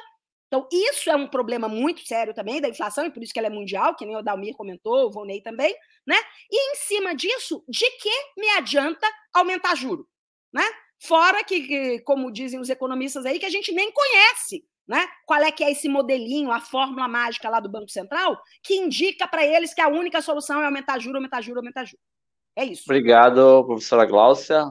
[0.47, 3.49] Então, isso é um problema muito sério também da inflação, e por isso que ela
[3.49, 5.75] é mundial, que nem o Dalmir comentou, o Volney também,
[6.07, 6.17] né?
[6.51, 10.07] E em cima disso, de que me adianta aumentar juro?
[10.53, 10.63] Né?
[11.05, 15.05] Fora que, como dizem os economistas aí, que a gente nem conhece, né?
[15.27, 19.27] Qual é que é esse modelinho, a fórmula mágica lá do Banco Central, que indica
[19.27, 22.01] para eles que a única solução é aumentar juro, aumentar juro, aumentar juro.
[22.55, 22.85] É isso.
[22.87, 24.71] Obrigado, professora Gláucia.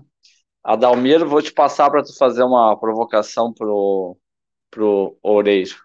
[0.63, 4.15] Adalmiro, vou te passar para tu fazer uma provocação pro
[4.69, 5.75] pro Oreiro.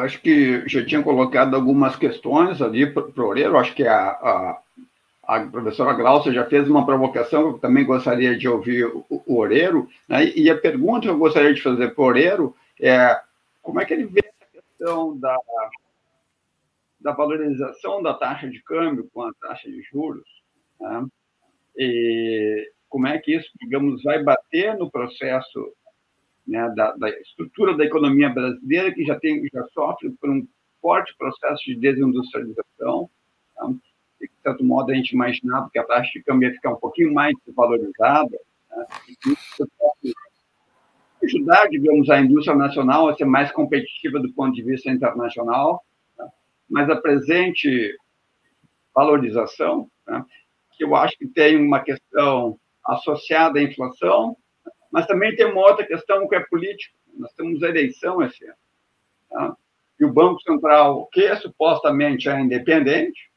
[0.00, 3.58] acho que já tinha colocado algumas questões ali para o Oreiro.
[3.58, 4.62] Acho que a, a
[5.22, 9.88] a professora Glaucia já fez uma provocação, eu também gostaria de ouvir o, o Oreiro,
[10.08, 10.24] né?
[10.24, 13.20] e a pergunta que eu gostaria de fazer para o Oreiro é
[13.62, 15.38] como é que ele vê essa questão da,
[17.00, 20.28] da valorização da taxa de câmbio com a taxa de juros,
[20.80, 21.06] né?
[21.76, 25.72] e como é que isso, digamos, vai bater no processo
[26.46, 30.46] né, da, da, estrutura da economia brasileira, que já, tem, já sofre por um
[30.80, 33.08] forte processo de desindustrialização,
[33.56, 33.76] né?
[34.26, 37.12] De certo modo, a gente imaginava que a taxa de câmbio ia ficar um pouquinho
[37.12, 38.38] mais valorizada,
[38.70, 38.86] né?
[41.24, 45.84] ajudar, digamos, a indústria nacional a ser mais competitiva do ponto de vista internacional,
[46.18, 46.26] né?
[46.68, 47.96] mas a presente
[48.94, 50.24] valorização, né?
[50.72, 54.36] que eu acho que tem uma questão associada à inflação,
[54.90, 56.94] mas também tem uma outra questão que é política.
[57.16, 58.54] Nós temos a eleição esse ano.
[59.30, 59.56] Tá?
[60.00, 63.30] E o Banco Central, que é supostamente é independente,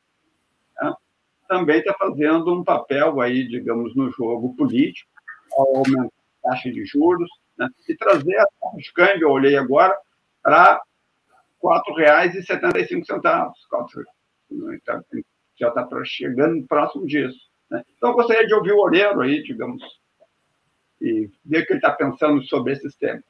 [1.47, 5.09] também está fazendo um papel aí, digamos, no jogo político,
[5.53, 6.11] aumentar
[6.43, 7.67] a taxa de juros, né?
[7.87, 9.95] e trazer a taxa de câmbio, eu olhei agora,
[10.41, 10.79] para R$
[11.63, 13.03] 4,75.
[13.03, 13.21] Então,
[15.57, 17.39] já está chegando próximo disso.
[17.69, 17.83] Né?
[17.95, 19.81] Então, eu gostaria de ouvir o Oreiro aí, digamos,
[21.01, 23.23] e ver o que ele está pensando sobre esses temas.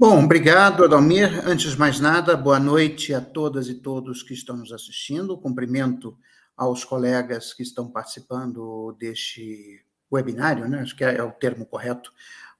[0.00, 1.46] Bom, obrigado, Adalmir.
[1.46, 5.36] Antes de mais nada, boa noite a todas e todos que estão nos assistindo.
[5.36, 6.16] Cumprimento
[6.56, 10.80] aos colegas que estão participando deste webinário, né?
[10.80, 12.10] acho que é, o termo correto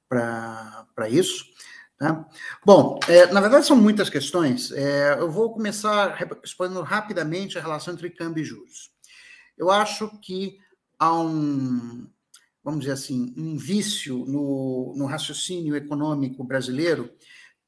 [0.07, 1.47] para isso.
[1.97, 2.29] Tá?
[2.63, 4.71] Bom, é, na verdade são muitas questões.
[4.73, 8.91] É, eu vou começar respondendo rapidamente a relação entre câmbio e juros.
[9.57, 10.59] Eu acho que
[10.99, 12.07] há um,
[12.63, 17.11] vamos dizer assim, um vício no, no raciocínio econômico brasileiro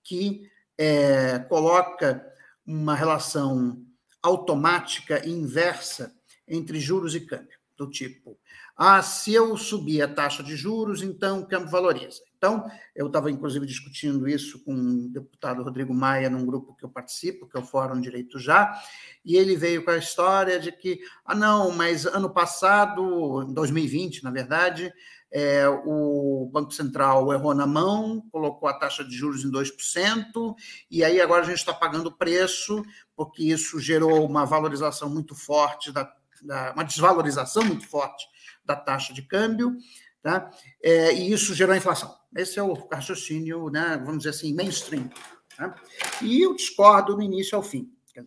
[0.03, 2.25] que é, coloca
[2.67, 3.85] uma relação
[4.23, 6.15] automática e inversa
[6.47, 8.39] entre juros e câmbio, do tipo,
[8.85, 12.21] Ah, se eu subir a taxa de juros, então o câmbio valoriza.
[12.37, 16.89] Então, eu estava, inclusive, discutindo isso com o deputado Rodrigo Maia, num grupo que eu
[16.89, 18.77] participo, que é o Fórum Direito Já,
[19.25, 24.33] e ele veio com a história de que, ah, não, mas ano passado, 2020, na
[24.33, 24.93] verdade,
[25.31, 30.57] é, o Banco Central errou na mão, colocou a taxa de juros em 2%,
[30.91, 32.83] e aí agora a gente está pagando o preço,
[33.15, 38.32] porque isso gerou uma valorização muito forte, da, da, uma desvalorização muito forte
[38.65, 39.77] da taxa de câmbio,
[40.23, 40.51] tá?
[40.83, 42.15] É, e isso gerou inflação.
[42.37, 45.11] Esse é o raciocínio, né, vamos dizer assim, mainstream.
[45.57, 45.75] Tá?
[46.23, 47.93] E eu discordo do início ao fim.
[48.17, 48.27] Em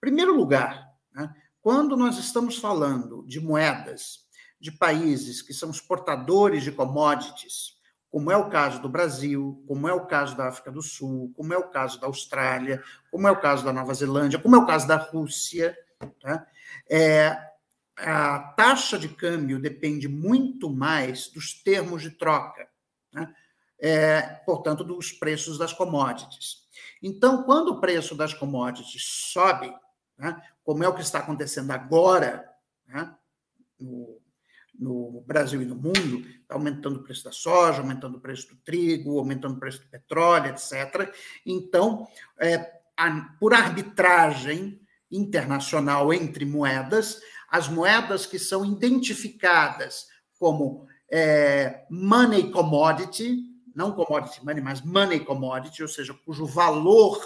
[0.00, 4.22] primeiro lugar, né, quando nós estamos falando de moedas
[4.58, 7.76] de países que são exportadores de commodities,
[8.10, 11.52] como é o caso do Brasil, como é o caso da África do Sul, como
[11.52, 14.66] é o caso da Austrália, como é o caso da Nova Zelândia, como é o
[14.66, 15.76] caso da Rússia,
[16.20, 16.46] tá?
[16.90, 17.36] é,
[17.96, 22.68] a taxa de câmbio depende muito mais dos termos de troca,
[23.12, 23.32] né?
[23.78, 26.62] é, portanto, dos preços das commodities.
[27.02, 29.74] Então, quando o preço das commodities sobe,
[30.16, 32.48] né, como é o que está acontecendo agora,
[32.86, 33.12] né,
[33.78, 34.20] no,
[34.78, 38.56] no Brasil e no mundo, tá aumentando o preço da soja, aumentando o preço do
[38.56, 41.12] trigo, aumentando o preço do petróleo, etc.
[41.44, 42.06] Então,
[42.38, 47.20] é, a, por arbitragem internacional entre moedas,
[47.52, 50.06] as moedas que são identificadas
[50.38, 53.42] como é, money commodity,
[53.76, 57.20] não commodity money, mas money commodity, ou seja, cujo valor,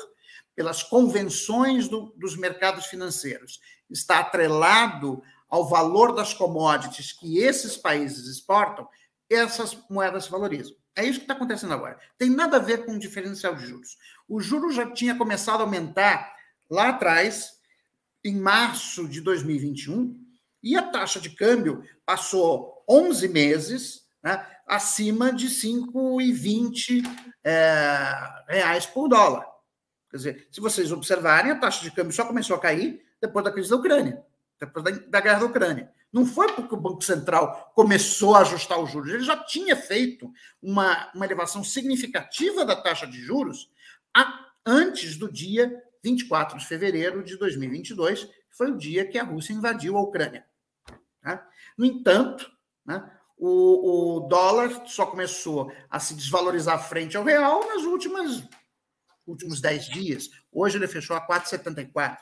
[0.52, 8.26] pelas convenções do, dos mercados financeiros, está atrelado ao valor das commodities que esses países
[8.26, 8.88] exportam,
[9.30, 10.74] essas moedas se valorizam.
[10.96, 12.00] É isso que está acontecendo agora.
[12.18, 13.96] Tem nada a ver com o diferencial de juros.
[14.28, 16.34] O juro já tinha começado a aumentar
[16.68, 17.55] lá atrás,
[18.28, 20.18] em março de 2021,
[20.62, 27.02] e a taxa de câmbio passou 11 meses né, acima de 5,20
[27.44, 28.12] é,
[28.48, 29.46] reais por dólar.
[30.10, 33.52] Quer dizer, se vocês observarem, a taxa de câmbio só começou a cair depois da
[33.52, 34.24] crise da Ucrânia
[34.58, 35.92] depois da, da guerra da Ucrânia.
[36.12, 40.30] Não foi porque o Banco Central começou a ajustar os juros, ele já tinha feito
[40.62, 43.70] uma, uma elevação significativa da taxa de juros
[44.16, 49.24] a, antes do dia 24 de fevereiro de 2022, que foi o dia que a
[49.24, 50.46] Rússia invadiu a Ucrânia.
[51.22, 51.46] Tá?
[51.76, 52.50] No entanto,
[52.84, 58.42] né, o, dólar só começou a se desvalorizar frente ao real últimas
[59.26, 60.30] últimos 10 dias.
[60.52, 61.92] Hoje ele fechou a 4,74.
[61.92, 62.16] Quer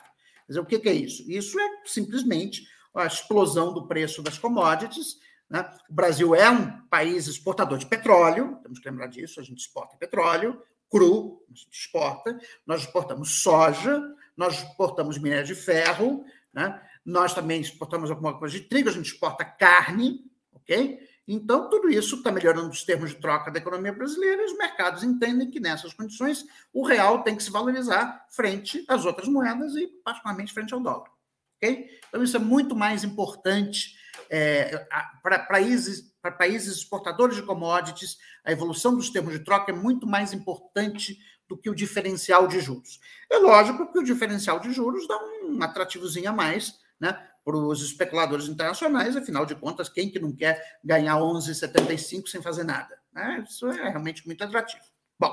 [0.47, 1.23] dizer, o que, que é isso?
[1.29, 5.19] Isso é simplesmente a explosão do preço das commodities.
[5.47, 5.69] Né?
[5.87, 9.95] O Brasil é um país exportador de petróleo, temos que lembrar disso, a gente exporta
[9.97, 14.01] petróleo cru, exporta, nós exportamos soja,
[14.35, 16.81] nós exportamos minério de ferro, né?
[17.05, 20.99] nós também exportamos alguma coisa de trigo, a gente exporta carne, ok?
[21.27, 25.03] Então, tudo isso está melhorando os termos de troca da economia brasileira e os mercados
[25.03, 29.87] entendem que, nessas condições, o real tem que se valorizar frente às outras moedas e,
[30.03, 31.09] particularmente, frente ao dólar.
[31.57, 31.89] Okay?
[32.07, 33.95] Então, isso é muito mais importante
[34.29, 34.87] é,
[35.21, 40.33] para países, países exportadores de commodities, a evolução dos termos de troca é muito mais
[40.33, 42.99] importante do que o diferencial de juros.
[43.31, 47.17] É lógico que o diferencial de juros dá um atrativozinho a mais, né?
[47.43, 52.63] para os especuladores internacionais, afinal de contas, quem que não quer ganhar 11,75 sem fazer
[52.63, 52.97] nada?
[53.13, 53.45] Né?
[53.47, 54.83] Isso é realmente muito atrativo.
[55.19, 55.31] Bom,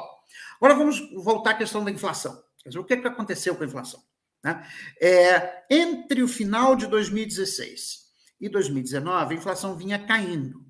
[0.56, 2.42] agora vamos voltar à questão da inflação.
[2.62, 4.02] Quer dizer, o que, é que aconteceu com a inflação?
[4.44, 4.68] Né?
[5.00, 8.01] É, entre o final de 2016
[8.42, 10.66] e 2019, a inflação vinha caindo.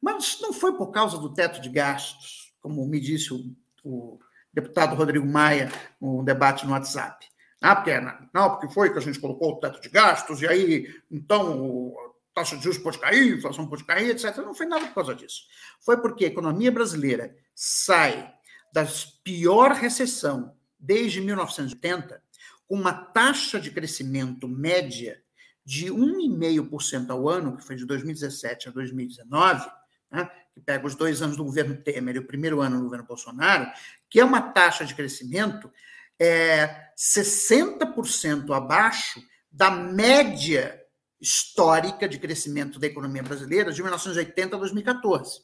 [0.00, 3.52] Mas não foi por causa do teto de gastos, como me disse o,
[3.84, 4.20] o
[4.52, 7.26] deputado Rodrigo Maia no debate no WhatsApp.
[7.60, 7.92] Ah, porque,
[8.32, 11.92] não, porque foi que a gente colocou o teto de gastos, e aí, então,
[12.32, 14.36] a taxa de juros pode cair, a inflação pode cair, etc.
[14.36, 15.42] Não foi nada por causa disso.
[15.80, 18.32] Foi porque a economia brasileira sai
[18.72, 18.86] da
[19.24, 22.22] pior recessão desde 1980,
[22.68, 25.23] com uma taxa de crescimento média
[25.64, 29.66] de 1,5% ao ano, que foi de 2017 a 2019,
[30.10, 33.06] né, que pega os dois anos do governo Temer e o primeiro ano do governo
[33.06, 33.70] Bolsonaro,
[34.08, 35.70] que é uma taxa de crescimento
[36.18, 40.80] é 60% abaixo da média
[41.20, 45.42] histórica de crescimento da economia brasileira de 1980 a 2014.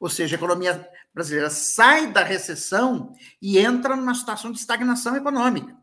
[0.00, 5.76] Ou seja, a economia brasileira sai da recessão e entra numa situação de estagnação econômica.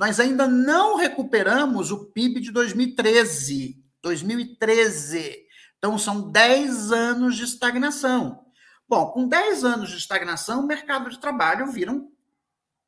[0.00, 3.84] Nós ainda não recuperamos o PIB de 2013.
[4.00, 5.46] 2013.
[5.76, 8.46] Então, são 10 anos de estagnação.
[8.88, 12.10] Bom, com 10 anos de estagnação, o mercado de trabalho vira um,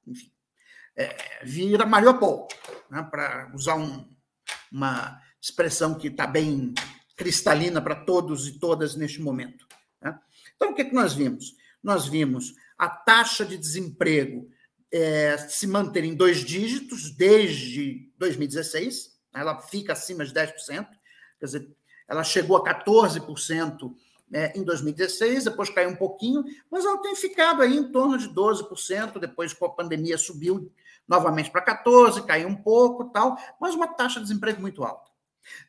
[0.06, 0.32] enfim,
[0.96, 2.48] é, vira Mariupol,
[2.90, 4.08] né, para usar um,
[4.72, 6.72] uma expressão que está bem
[7.14, 9.66] cristalina para todos e todas neste momento.
[10.00, 10.18] Né?
[10.56, 11.54] Então, o que, é que nós vimos?
[11.82, 14.48] Nós vimos a taxa de desemprego
[14.92, 19.40] é, se manter em dois dígitos desde 2016, né?
[19.40, 21.68] ela fica acima de 10%, quer dizer,
[22.06, 23.94] ela chegou a 14%
[24.32, 28.28] é, em 2016, depois caiu um pouquinho, mas ela tem ficado aí em torno de
[28.28, 30.70] 12%, depois com a pandemia subiu
[31.08, 35.10] novamente para 14%, caiu um pouco tal, mas uma taxa de desemprego muito alta.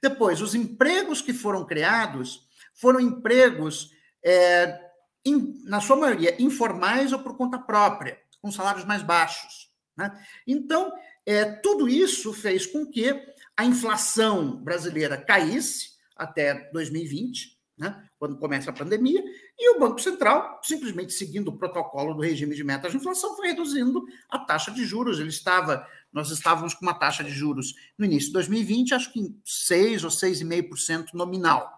[0.01, 3.91] Depois, os empregos que foram criados foram empregos,
[4.23, 4.79] é,
[5.25, 9.71] in, na sua maioria, informais ou por conta própria, com salários mais baixos.
[9.95, 10.11] Né?
[10.45, 10.91] Então,
[11.25, 13.09] é, tudo isso fez com que
[13.55, 19.23] a inflação brasileira caísse até 2020, né, quando começa a pandemia,
[19.57, 23.47] e o Banco Central, simplesmente seguindo o protocolo do regime de metas de inflação, foi
[23.47, 25.19] reduzindo a taxa de juros.
[25.19, 29.21] Ele estava, nós estávamos com uma taxa de juros no início de 2020, acho que
[29.21, 31.71] em 6 ou 6,5% nominal.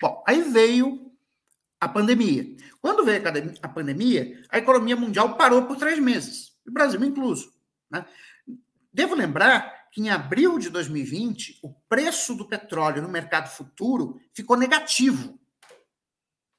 [0.00, 1.13] Bom, aí veio
[1.84, 2.56] a pandemia.
[2.80, 3.22] Quando veio
[3.62, 7.52] a pandemia, a economia mundial parou por três meses, o Brasil incluso.
[7.90, 8.06] Né?
[8.90, 14.56] Devo lembrar que em abril de 2020, o preço do petróleo no mercado futuro ficou
[14.56, 15.38] negativo.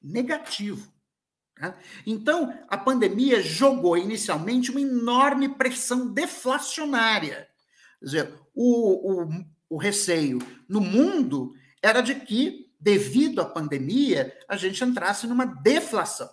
[0.00, 0.92] Negativo.
[1.56, 1.76] Tá?
[2.06, 7.48] Então, a pandemia jogou inicialmente uma enorme pressão deflacionária.
[7.98, 14.56] Quer dizer, o, o, o receio no mundo era de que devido à pandemia, a
[14.56, 16.28] gente entrasse numa deflação.
[16.28, 16.30] O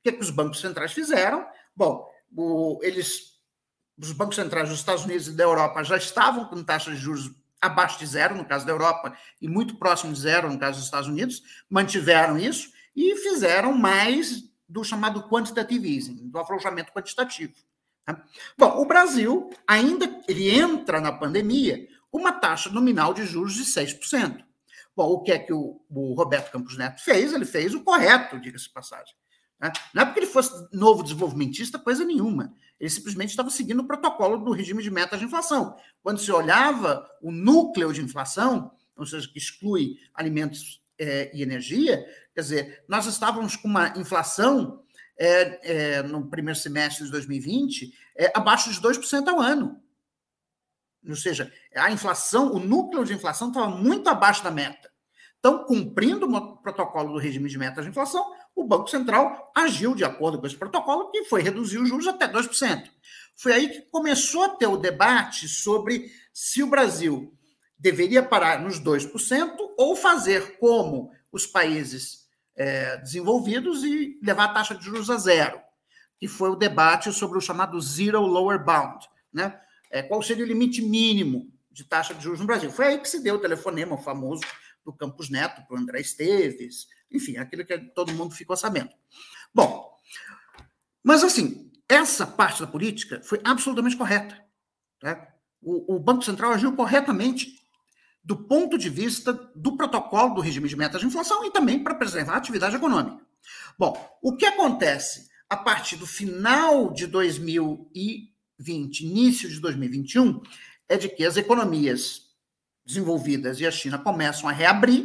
[0.00, 1.44] que, é que os bancos centrais fizeram?
[1.74, 3.40] Bom, o, eles,
[4.00, 7.32] os bancos centrais dos Estados Unidos e da Europa já estavam com taxas de juros
[7.60, 10.84] abaixo de zero, no caso da Europa, e muito próximo de zero, no caso dos
[10.84, 17.54] Estados Unidos, mantiveram isso e fizeram mais do chamado quantitative easing, do afrouxamento quantitativo.
[18.04, 18.22] Tá?
[18.56, 24.46] Bom, o Brasil ainda ele entra na pandemia uma taxa nominal de juros de 6%.
[24.98, 27.32] Bom, o que é que o, o Roberto Campos Neto fez?
[27.32, 29.14] Ele fez o correto, diga-se passagem.
[29.60, 29.70] Né?
[29.94, 32.52] Não é porque ele fosse novo desenvolvimentista, coisa nenhuma.
[32.80, 35.76] Ele simplesmente estava seguindo o protocolo do regime de metas de inflação.
[36.02, 42.04] Quando se olhava o núcleo de inflação, ou seja, que exclui alimentos é, e energia,
[42.34, 44.82] quer dizer, nós estávamos com uma inflação
[45.16, 49.80] é, é, no primeiro semestre de 2020 é, abaixo de 2% ao ano.
[51.08, 54.90] Ou seja, a inflação, o núcleo de inflação estava muito abaixo da meta.
[55.38, 60.04] Então, cumprindo o protocolo do regime de metas de inflação, o Banco Central agiu de
[60.04, 62.90] acordo com esse protocolo, que foi reduzir os juros até 2%.
[63.36, 67.32] Foi aí que começou a ter o debate sobre se o Brasil
[67.78, 74.74] deveria parar nos 2% ou fazer como os países é, desenvolvidos e levar a taxa
[74.74, 75.60] de juros a zero,
[76.18, 79.60] que foi o debate sobre o chamado Zero Lower Bound, né?
[79.90, 82.70] É, qual seria o limite mínimo de taxa de juros no Brasil.
[82.70, 84.42] Foi aí que se deu o telefonema famoso
[84.84, 88.90] do Campos Neto para o André Esteves, enfim, aquilo que todo mundo ficou sabendo.
[89.54, 89.96] Bom,
[91.02, 94.44] mas assim, essa parte da política foi absolutamente correta.
[95.00, 95.28] Tá?
[95.62, 97.58] O, o Banco Central agiu corretamente
[98.24, 101.94] do ponto de vista do protocolo do regime de metas de inflação e também para
[101.94, 103.24] preservar a atividade econômica.
[103.78, 110.42] Bom, o que acontece a partir do final de 2000 e 2020, início de 2021,
[110.88, 112.28] é de que as economias
[112.84, 115.04] desenvolvidas e a China começam a reabrir,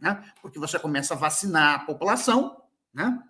[0.00, 0.24] né?
[0.40, 3.20] porque você começa a vacinar a população, né?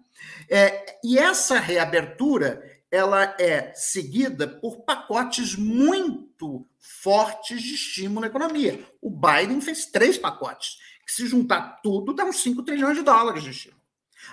[0.48, 8.86] É, e essa reabertura ela é seguida por pacotes muito fortes de estímulo à economia.
[9.02, 13.42] O Biden fez três pacotes, que se juntar tudo dá uns 5 trilhões de dólares
[13.42, 13.82] de estímulo.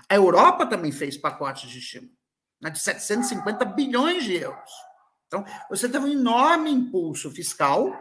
[0.08, 2.14] A Europa também fez pacotes de estímulo,
[2.62, 4.72] né, de 750 bilhões de euros.
[5.32, 7.98] Então, você teve um enorme impulso fiscal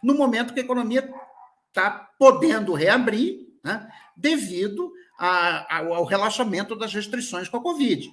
[0.00, 1.12] no momento que a economia
[1.66, 8.08] está podendo reabrir, né, devido a, ao relaxamento das restrições com a Covid.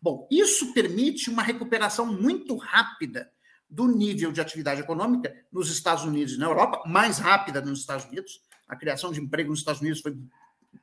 [0.00, 3.28] Bom, isso permite uma recuperação muito rápida
[3.68, 8.04] do nível de atividade econômica nos Estados Unidos e na Europa, mais rápida nos Estados
[8.06, 8.40] Unidos.
[8.68, 10.16] A criação de emprego nos Estados Unidos foi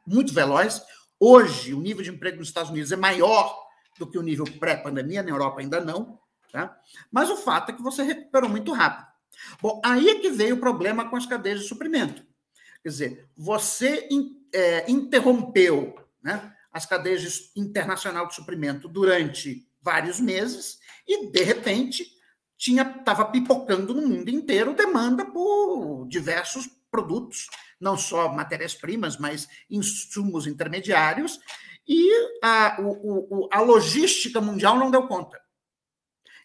[0.05, 0.81] muito veloz.
[1.17, 3.57] Hoje, o nível de emprego nos Estados Unidos é maior
[3.97, 6.19] do que o nível pré-pandemia, na Europa ainda não.
[6.55, 6.73] Tá?
[7.11, 9.05] Mas o fato é que você recuperou muito rápido.
[9.61, 12.25] Bom, aí é que veio o problema com as cadeias de suprimento.
[12.81, 14.07] Quer dizer, você
[14.53, 22.07] é, interrompeu né, as cadeias de, internacional de suprimento durante vários meses e, de repente,
[22.57, 30.47] tinha estava pipocando no mundo inteiro demanda por diversos produtos, não só matérias-primas, mas insumos
[30.47, 31.37] intermediários,
[31.85, 32.09] e
[32.41, 35.43] a, o, o, a logística mundial não deu conta.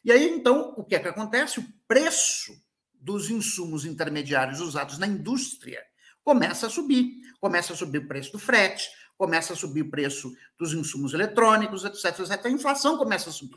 [0.05, 1.61] E aí, então, o que é que acontece?
[1.61, 2.53] O preço
[2.95, 5.83] dos insumos intermediários usados na indústria
[6.23, 7.21] começa a subir.
[7.41, 11.85] Começa a subir o preço do frete, começa a subir o preço dos insumos eletrônicos,
[11.85, 12.47] etc, etc.
[12.47, 13.57] A inflação começa a subir.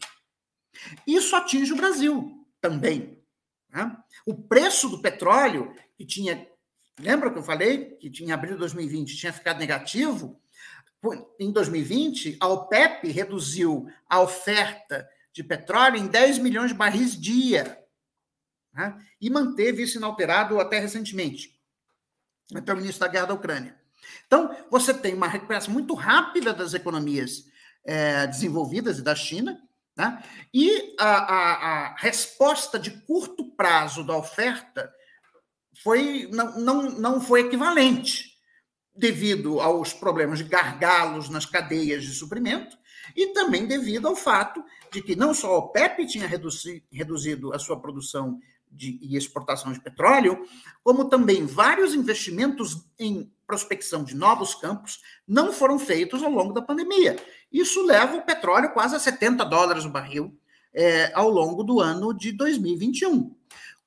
[1.05, 3.21] Isso atinge o Brasil também.
[3.69, 3.95] Né?
[4.25, 6.47] O preço do petróleo, que tinha.
[6.99, 10.39] Lembra que eu falei que em abril de 2020 tinha ficado negativo?
[11.39, 17.83] Em 2020, a OPEP reduziu a oferta de petróleo em 10 milhões de barris dia
[18.73, 18.97] né?
[19.19, 21.59] e manteve isso inalterado até recentemente,
[22.53, 23.75] até o início da guerra da Ucrânia.
[24.27, 27.45] Então, você tem uma recuperação muito rápida das economias
[27.85, 29.61] é, desenvolvidas e da China,
[29.95, 30.23] né?
[30.53, 34.91] e a, a, a, resposta de curto prazo da oferta
[35.83, 38.33] foi, não, não, não foi equivalente,
[38.95, 42.77] devido aos problemas de gargalos nas cadeias de suprimento
[43.15, 47.79] e também devido ao fato de que não só a OPEP tinha reduzido a sua
[47.79, 48.39] produção
[48.73, 50.47] de, e exportação de petróleo,
[50.83, 56.61] como também vários investimentos em prospecção de novos campos não foram feitos ao longo da
[56.61, 57.17] pandemia.
[57.51, 60.35] Isso leva o petróleo quase a 70 dólares o barril
[60.73, 63.35] é, ao longo do ano de 2021.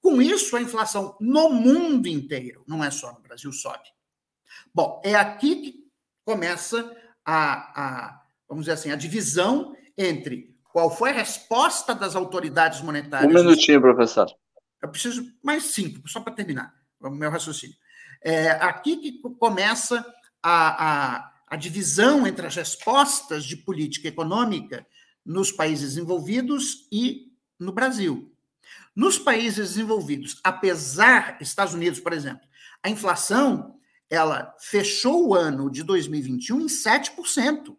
[0.00, 3.88] Com isso, a inflação no mundo inteiro, não é só no Brasil, sobe.
[4.72, 5.86] Bom, é aqui que
[6.24, 6.94] começa
[7.24, 13.30] a, a vamos dizer assim, a divisão entre qual foi a resposta das autoridades monetárias.
[13.30, 14.26] Um minutinho, professor.
[14.82, 17.76] Eu preciso mais cinco, só para terminar o meu raciocínio.
[18.22, 20.04] É aqui que começa
[20.42, 24.86] a, a, a divisão entre as respostas de política econômica
[25.24, 28.32] nos países envolvidos e no Brasil.
[28.94, 32.46] Nos países desenvolvidos, apesar, Estados Unidos, por exemplo,
[32.82, 33.76] a inflação
[34.08, 37.76] ela fechou o ano de 2021 em 7%.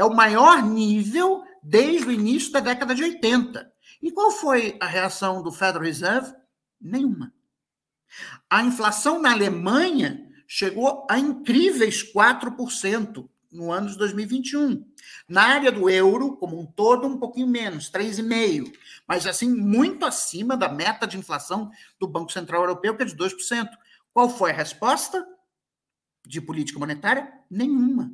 [0.00, 3.70] É o maior nível desde o início da década de 80.
[4.00, 6.32] E qual foi a reação do Federal Reserve?
[6.80, 7.34] Nenhuma.
[8.48, 14.90] A inflação na Alemanha chegou a incríveis 4% no ano de 2021.
[15.28, 18.72] Na área do euro, como um todo, um pouquinho menos, 3,5%.
[19.06, 23.14] Mas, assim, muito acima da meta de inflação do Banco Central Europeu, que é de
[23.14, 23.68] 2%.
[24.14, 25.22] Qual foi a resposta
[26.26, 27.30] de política monetária?
[27.50, 28.10] Nenhuma.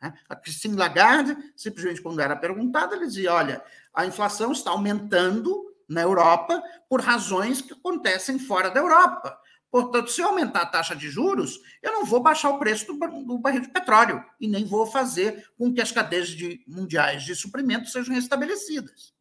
[0.00, 0.14] Né?
[0.28, 6.62] A Christine Lagarde, simplesmente quando era perguntada, dizia: olha, a inflação está aumentando na Europa
[6.88, 9.38] por razões que acontecem fora da Europa.
[9.70, 13.38] Portanto, se eu aumentar a taxa de juros, eu não vou baixar o preço do,
[13.38, 17.88] barril de petróleo e nem vou fazer com que as cadeias de, mundiais de suprimento
[17.88, 19.12] sejam restabelecidas.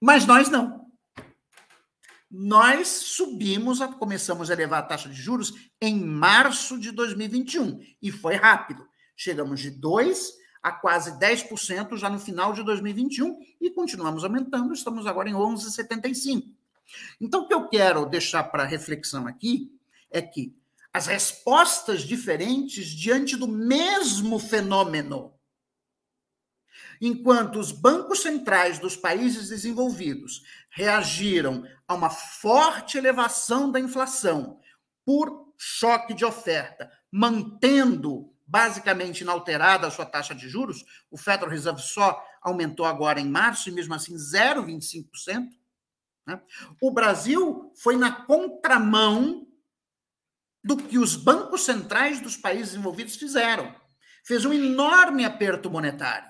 [0.00, 0.86] Mas nós não.
[2.28, 8.34] Nós subimos, começamos a elevar a taxa de juros em março de 2021 e foi
[8.34, 8.86] rápido.
[9.16, 15.06] Chegamos de 2 a quase 10% já no final de 2021 e continuamos aumentando, estamos
[15.06, 16.52] agora em 11,75.
[17.20, 19.72] Então, o que eu quero deixar para reflexão aqui
[20.10, 20.54] é que
[20.92, 25.34] as respostas diferentes diante do mesmo fenômeno.
[27.00, 34.58] Enquanto os bancos centrais dos países desenvolvidos reagiram a uma forte elevação da inflação
[35.04, 41.80] por choque de oferta, mantendo basicamente inalterada a sua taxa de juros, o Federal Reserve
[41.82, 45.48] só aumentou agora em março, e mesmo assim 0,25%.
[46.26, 46.40] Né?
[46.80, 49.46] O Brasil foi na contramão
[50.62, 53.74] do que os bancos centrais dos países envolvidos fizeram.
[54.24, 56.28] Fez um enorme aperto monetário.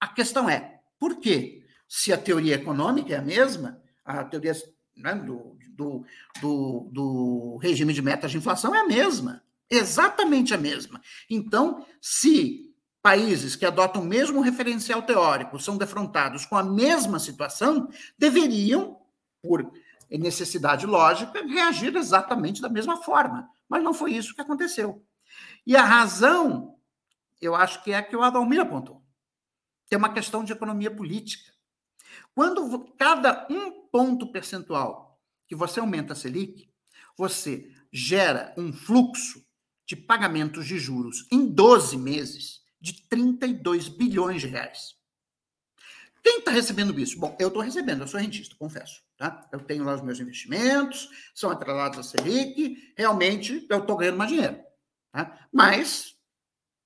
[0.00, 1.64] A questão é, por quê?
[1.88, 4.52] Se a teoria econômica é a mesma, a teoria
[4.96, 6.04] né, do, do,
[6.40, 9.42] do, do regime de metas de inflação é a mesma.
[9.72, 11.00] Exatamente a mesma.
[11.30, 12.70] Então, se
[13.00, 19.00] países que adotam o mesmo referencial teórico são defrontados com a mesma situação, deveriam,
[19.42, 19.72] por
[20.10, 23.48] necessidade lógica, reagir exatamente da mesma forma.
[23.66, 25.02] Mas não foi isso que aconteceu.
[25.66, 26.76] E a razão,
[27.40, 29.02] eu acho que é a que o Adalmir apontou.
[29.88, 31.50] Tem uma questão de economia política.
[32.34, 35.18] Quando cada um ponto percentual
[35.48, 36.70] que você aumenta a Selic,
[37.16, 39.41] você gera um fluxo
[39.92, 44.94] de pagamentos de juros em 12 meses de 32 bilhões de reais.
[46.22, 47.18] Quem está recebendo isso?
[47.18, 49.02] Bom, eu estou recebendo, eu sou rentista, confesso.
[49.18, 49.46] Tá?
[49.52, 54.30] Eu tenho lá os meus investimentos, são atrelados à Selic, realmente eu estou ganhando mais
[54.30, 54.58] dinheiro.
[55.12, 55.46] Tá?
[55.52, 56.16] Mas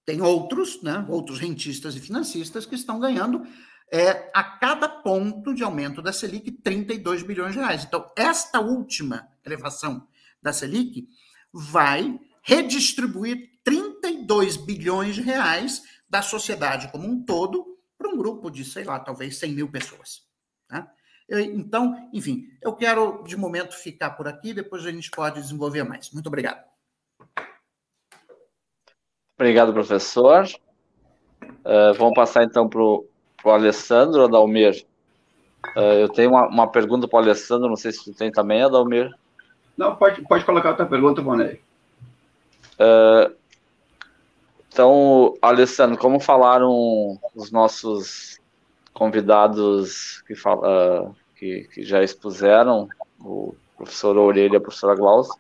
[0.05, 3.47] tem outros, né, outros rentistas e financistas que estão ganhando
[3.93, 7.85] é, a cada ponto de aumento da Selic 32 bilhões de reais.
[7.85, 10.09] Então, esta última elevação
[10.43, 11.09] da Selic
[11.53, 18.65] vai redistribuir 32 bilhões de reais da sociedade como um todo para um grupo de,
[18.65, 20.23] sei lá, talvez 100 mil pessoas.
[20.71, 20.87] Né?
[21.29, 26.13] Então, enfim, eu quero de momento ficar por aqui, depois a gente pode desenvolver mais.
[26.13, 26.65] Muito obrigado.
[29.37, 30.47] Obrigado, professor.
[31.43, 33.09] Uh, vamos passar então para o
[33.45, 34.87] Alessandro Adalmir.
[35.77, 38.63] Uh, eu tenho uma, uma pergunta para o Alessandro, não sei se tu tem também,
[38.63, 39.13] Adalmir.
[39.77, 41.66] Não, pode, pode colocar outra pergunta, Vonei.
[42.79, 43.35] Uh,
[44.73, 48.39] então, Alessandro, como falaram os nossos
[48.93, 52.89] convidados que, fala, que, que já expuseram,
[53.21, 55.35] o professor Orelha e a professora Glaucia,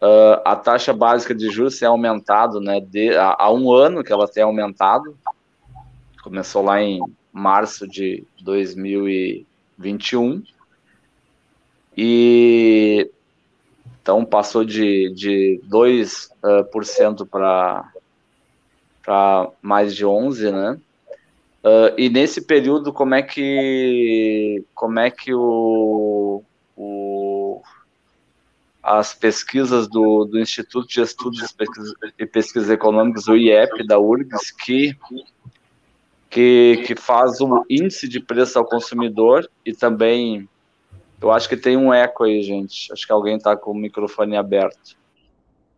[0.00, 4.12] uh, a taxa básica de juros tem aumentado, né, de, há, há um ano que
[4.12, 5.16] ela tem aumentado,
[6.22, 7.00] começou lá em
[7.32, 10.42] março de 2021,
[11.96, 13.10] e
[14.06, 17.92] então passou de, de 2% uh, para
[19.60, 20.78] mais de 11%, né?
[21.64, 26.40] Uh, e nesse período, como é que, como é que o,
[26.76, 27.60] o,
[28.80, 31.52] as pesquisas do, do Instituto de Estudos
[32.16, 34.96] e Pesquisas Econômicas, o IEP, da URGS, que,
[36.30, 40.48] que, que faz o índice de preço ao consumidor e também,
[41.20, 44.36] eu acho que tem um eco aí, gente, acho que alguém está com o microfone
[44.36, 44.96] aberto.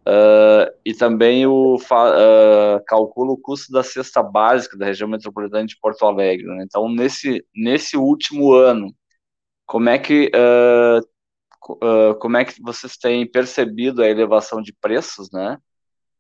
[0.07, 5.79] Uh, e também o uh, calcula o custo da cesta básica da região metropolitana de
[5.79, 6.47] Porto Alegre.
[6.47, 6.65] Né?
[6.65, 8.95] Então, nesse, nesse último ano,
[9.67, 11.07] como é que uh,
[12.19, 15.59] como é que vocês têm percebido a elevação de preços, né?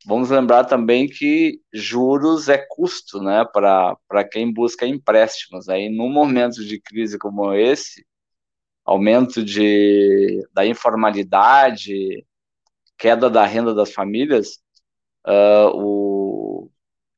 [0.06, 5.68] Vamos lembrar também que juros é custo, né, para quem busca empréstimos.
[5.68, 8.06] Aí, num momento de crise como esse,
[8.88, 12.24] aumento de, da informalidade,
[12.96, 14.60] queda da renda das famílias,
[15.26, 16.70] uh, o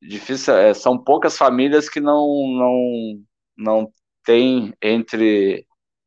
[0.03, 2.27] difícil é, são poucas famílias que não
[2.59, 3.25] não
[3.57, 3.93] não
[4.25, 5.65] têm entre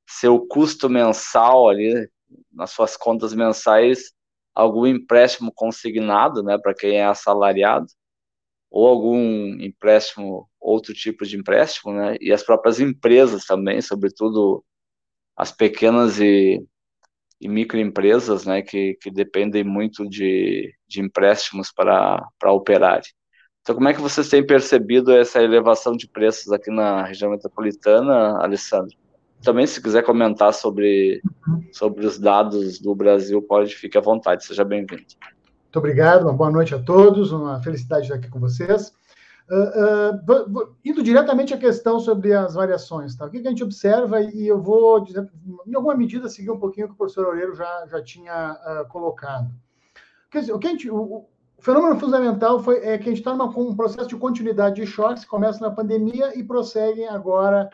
[0.07, 2.09] seu custo mensal ali
[2.51, 4.11] nas suas contas mensais
[4.53, 7.87] algum empréstimo consignado, né, para quem é assalariado,
[8.69, 14.63] ou algum empréstimo, outro tipo de empréstimo, né, e as próprias empresas também, sobretudo
[15.35, 16.63] as pequenas e
[17.43, 23.01] e microempresas, né, que, que dependem muito de, de empréstimos para, operar.
[23.61, 28.41] Então, como é que vocês têm percebido essa elevação de preços aqui na região metropolitana,
[28.41, 28.95] Alessandro?
[29.41, 31.21] Também, se quiser comentar sobre,
[31.73, 35.03] sobre os dados do Brasil, pode, fique à vontade, seja bem-vindo.
[35.63, 38.93] Muito obrigado, uma boa noite a todos, uma felicidade de estar aqui com vocês.
[39.53, 43.25] Uh, indo diretamente à questão sobre as variações, tá?
[43.25, 45.05] o que, que, a gente observa, e eu vou,
[45.67, 48.87] em alguma medida, seguir um pouquinho o que o professor Oreiro já, já tinha uh,
[48.89, 49.51] colocado.
[50.31, 51.27] Quer dizer, o, que a gente, o, o,
[51.59, 55.59] fenômeno fundamental foi, é que a gente está num processo de continuidade de choques, começa
[55.59, 57.69] na pandemia e prosseguem agora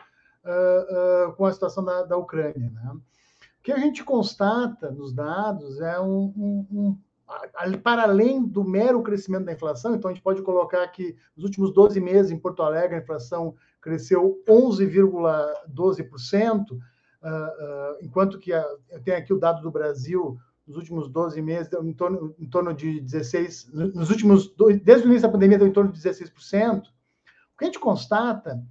[1.36, 2.70] com a situação da, da Ucrânia.
[2.70, 2.92] Né?
[2.92, 6.98] O que a gente constata nos dados é um, um, um
[7.82, 11.72] para além do mero crescimento da inflação, então a gente pode colocar que nos últimos
[11.72, 16.80] 12 meses em Porto Alegre a inflação cresceu 11,12%, uh, uh,
[18.02, 21.92] enquanto que a, eu tenho aqui o dado do Brasil nos últimos 12 meses, em
[21.92, 24.54] torno, em torno de 16, nos últimos,
[24.84, 26.82] desde o início da pandemia, deu em torno de 16%.
[26.82, 26.84] O
[27.58, 28.62] que a gente constata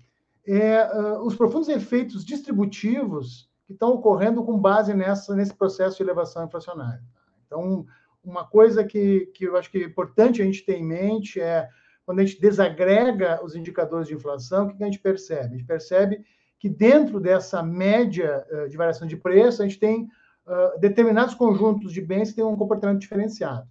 [0.47, 6.03] é uh, os profundos efeitos distributivos que estão ocorrendo com base nessa, nesse processo de
[6.03, 7.03] elevação inflacionária.
[7.45, 7.85] Então,
[8.23, 11.67] uma coisa que, que eu acho que é importante a gente ter em mente é
[12.05, 15.55] quando a gente desagrega os indicadores de inflação, o que a gente percebe?
[15.55, 16.25] A gente percebe
[16.57, 20.03] que dentro dessa média uh, de variação de preço, a gente tem
[20.45, 23.67] uh, determinados conjuntos de bens que têm um comportamento diferenciado.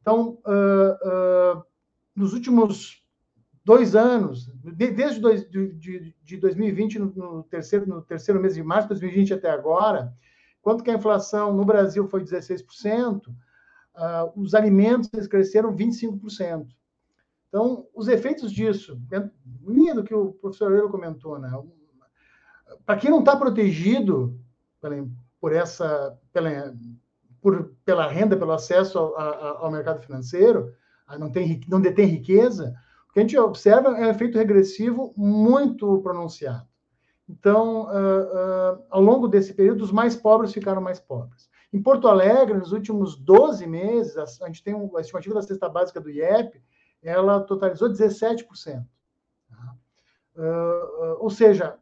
[0.00, 1.62] Então, uh,
[2.14, 3.02] nos últimos
[3.64, 8.62] dois anos, de, desde dois, de, de 2020, no, no, terceiro, no terceiro mês de
[8.62, 10.12] março de 2020 até agora,
[10.60, 13.22] quanto que a inflação no Brasil foi 16%,
[13.96, 16.66] uh, os alimentos eles cresceram 25%.
[17.48, 19.00] Então, os efeitos disso,
[19.66, 21.50] linha do que o professor Euro comentou, né?
[22.84, 24.38] Para quem não está protegido
[24.80, 25.06] pela,
[25.40, 26.74] por essa, pela,
[27.40, 30.72] por, pela renda, pelo acesso ao, ao mercado financeiro,
[31.18, 32.74] não, tem, não detém riqueza,
[33.08, 36.66] o que a gente observa é um efeito regressivo muito pronunciado.
[37.28, 41.48] Então, uh, uh, ao longo desse período, os mais pobres ficaram mais pobres.
[41.72, 46.00] Em Porto Alegre, nos últimos 12 meses, a gente tem a estimativa da cesta básica
[46.00, 46.60] do IEP,
[47.02, 48.84] ela totalizou 17%.
[50.36, 51.78] Uh, ou seja,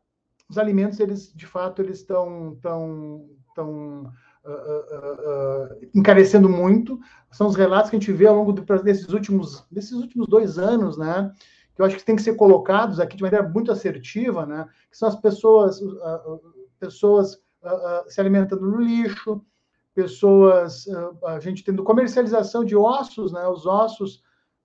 [0.49, 4.13] os alimentos, eles de fato, eles estão tão, tão,
[4.45, 7.01] uh, uh, encarecendo muito.
[7.33, 10.97] São os relatos que a gente vê ao longo desses últimos, desses últimos dois anos,
[10.97, 11.33] né?
[11.75, 14.69] Que eu acho que tem que ser colocados aqui de maneira muito assertiva, né?
[14.89, 15.81] Que são as pessoas,
[16.79, 17.43] pessoas
[18.07, 19.45] se alimentando no lixo,
[19.95, 20.87] pessoas,
[21.25, 23.47] a gente tendo comercialização de ossos, né?
[23.47, 24.17] Os ossos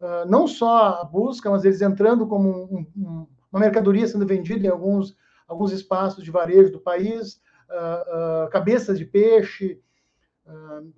[0.02, 4.66] uh, não só a busca, mas eles entrando como um, um, uma mercadoria sendo vendida
[4.66, 5.16] em alguns,
[5.48, 9.80] alguns espaços de varejo do país, uh, cabeças de peixe.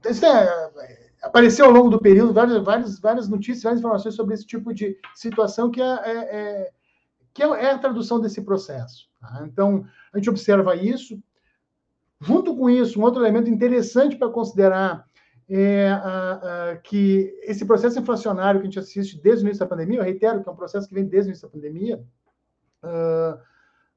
[0.10, 0.72] isso é,
[1.22, 4.98] apareceu ao longo do período várias, várias, várias notícias, várias informações sobre esse tipo de
[5.14, 6.72] situação que é, é, é
[7.34, 9.10] que é a tradução desse processo.
[9.20, 9.44] Tá?
[9.46, 11.22] Então, a gente observa isso.
[12.22, 15.06] Junto com isso, um outro elemento interessante para considerar
[15.50, 19.70] é a, a, que esse processo inflacionário que a gente assiste desde o início da
[19.70, 22.02] pandemia, eu reitero que é um processo que vem desde o início da pandemia,
[22.84, 23.40] uh,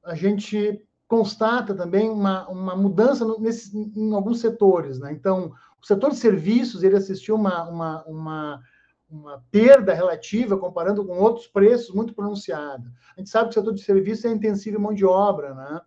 [0.03, 4.99] a gente constata também uma, uma mudança nesse, em alguns setores.
[4.99, 5.13] Né?
[5.13, 8.63] Então, o setor de serviços ele assistiu uma, uma, uma,
[9.09, 12.91] uma perda relativa comparando com outros preços muito pronunciada.
[13.15, 15.81] A gente sabe que o setor de serviços é intensivo em mão de obra, né?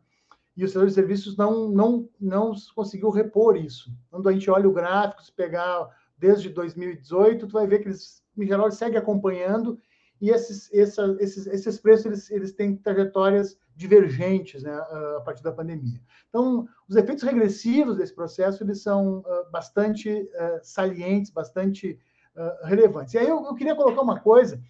[0.59, 3.93] E o setor de serviços não, não, não conseguiu repor isso.
[4.11, 5.89] Quando a gente olha o gráfico, se pegar
[6.19, 9.79] desde 2018, tu vai ver que eles, em geral, seguem acompanhando
[10.21, 14.73] e esses, essa, esses, esses preços eles, eles têm trajetórias divergentes né,
[15.17, 16.01] a partir da pandemia.
[16.29, 22.01] Então, os efeitos regressivos desse processo eles são uh, bastante uh, salientes, bastante
[22.35, 23.15] uh, relevantes.
[23.15, 24.61] E aí eu, eu queria colocar uma coisa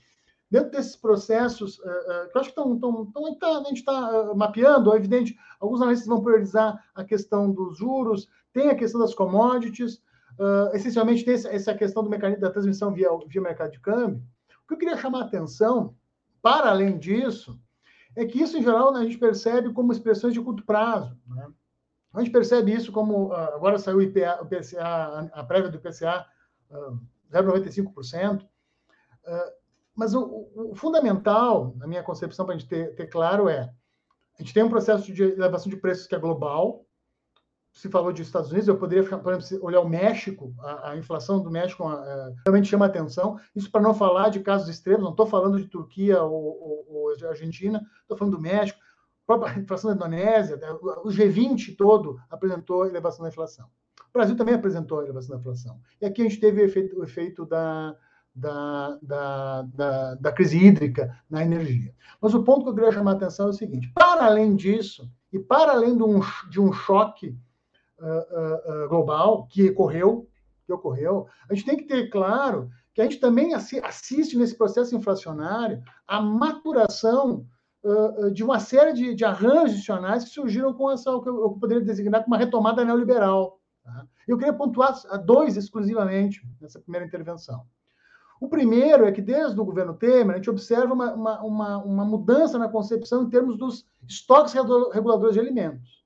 [0.51, 3.79] dentro desses processos, uh, uh, que eu acho que estão, tão, tão, tá, a gente
[3.79, 8.75] está uh, mapeando, é evidente, alguns analistas vão priorizar a questão dos juros, tem a
[8.75, 10.03] questão das commodities,
[10.73, 14.23] essencialmente tem essa, questão do mecanismo da transmissão via, via mercado de câmbio.
[14.65, 15.97] O que eu queria chamar a atenção,
[16.41, 17.61] para além disso,
[18.15, 21.17] é que isso, em geral, né, a gente percebe como expressões de curto prazo.
[21.27, 21.49] Né?
[22.15, 26.25] A gente percebe isso como, agora saiu o, IPA, o PCA, a prévia do IPCA,
[27.33, 28.47] 0,95%,
[29.99, 33.69] mas o, o, fundamental, na minha concepção, para a gente ter, ter, claro, é
[34.39, 36.87] a gente tem um processo de elevação de preços que é global.
[37.73, 41.43] Se falou de Estados Unidos, eu poderia, por exemplo, olhar o México, a, a inflação
[41.43, 43.41] do México é, realmente chama atenção.
[43.57, 47.29] Isso para não falar de casos extremos, não estou falando de Turquia ou, ou, ou
[47.29, 48.79] Argentina, estou falando do México,
[49.27, 53.69] a própria inflação da Indonésia, né, o G20 todo apresentou elevação da inflação.
[54.09, 55.81] O Brasil também apresentou elevação da inflação.
[56.01, 57.97] E aqui a gente teve o efeito, o efeito da,
[58.39, 61.93] da, da, da, da, crise hídrica na energia.
[62.20, 65.11] Mas o ponto que eu queria chamar a atenção é o seguinte: para além disso,
[65.32, 67.36] e para além de um, de um choque
[67.99, 70.28] uh, uh, uh, global que ocorreu,
[70.64, 74.95] que ocorreu, a gente tem que ter claro que a gente também assiste nesse processo
[74.95, 77.47] inflacionário a maturação
[78.34, 81.82] de uma série de, de arranjos institucionais que surgiram com essa, o que eu poderia
[81.82, 83.61] designar como uma retomada neoliberal.
[83.84, 84.05] Tá?
[84.26, 84.93] Eu queria pontuar
[85.24, 87.64] dois exclusivamente nessa primeira intervenção.
[88.41, 92.05] O primeiro é que, desde o governo Temer, a gente observa uma, uma, uma, uma
[92.05, 96.05] mudança na concepção em termos dos estoques reguladores de alimentos.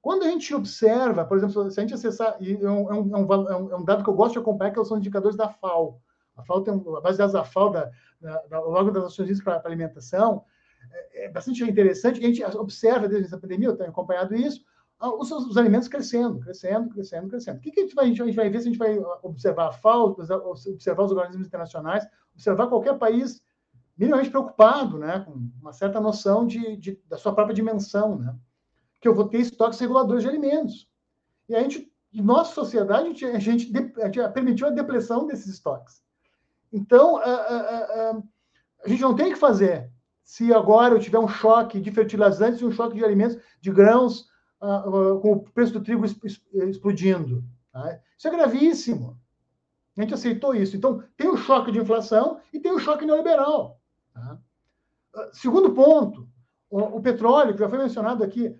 [0.00, 3.16] Quando a gente observa, por exemplo, se a gente acessar, e é um, é um,
[3.16, 6.00] é um, é um dado que eu gosto de acompanhar, que são indicadores da FAO.
[6.36, 9.56] A FAO tem, a base da FAO, da, da, da órgão das Nações Unidas para
[9.56, 10.44] a Alimentação,
[11.12, 14.64] é, é bastante interessante, que a gente observa desde essa pandemia, eu tenho acompanhado isso,
[15.00, 17.58] os, os, alimentos crescendo, crescendo, crescendo, crescendo.
[17.58, 19.68] O que, que a, gente vai, a, gente vai, ver se a gente vai observar
[19.68, 23.40] a FAO, observar os organismos internacionais, observar qualquer país
[23.96, 28.34] minimamente preocupado, né, com uma certa noção de, de, da sua própria dimensão, né,
[29.00, 30.88] que eu vou ter estoques reguladores de alimentos.
[31.48, 35.26] E a gente, em nossa sociedade, a gente, a gente, a gente permitiu a depressão
[35.26, 36.02] desses estoques.
[36.72, 38.22] Então, a, a, a,
[38.84, 39.90] a gente não tem que fazer
[40.22, 44.28] se agora eu tiver um choque de fertilizantes e um choque de alimentos, de grãos,
[44.60, 47.44] com o preço do trigo explodindo.
[47.72, 48.00] Tá?
[48.16, 49.18] Isso é gravíssimo.
[49.96, 50.76] A gente aceitou isso.
[50.76, 53.80] Então, tem o choque de inflação e tem o choque neoliberal.
[54.14, 54.38] Tá?
[55.32, 56.28] Segundo ponto,
[56.70, 58.54] o, o, petróleo, que já foi mencionado aqui,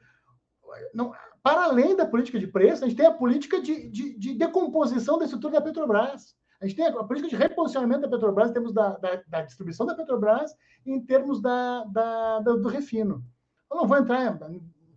[0.92, 4.34] não, para além da política de preço, a gente tem a política de, de, de
[4.34, 6.36] decomposição da estrutura da Petrobras.
[6.60, 9.86] A gente tem a, política de reposicionamento da Petrobras em termos da, da, da distribuição
[9.86, 10.52] da Petrobras
[10.84, 13.24] e em termos da, da, do refino.
[13.70, 14.38] Eu não vou entrar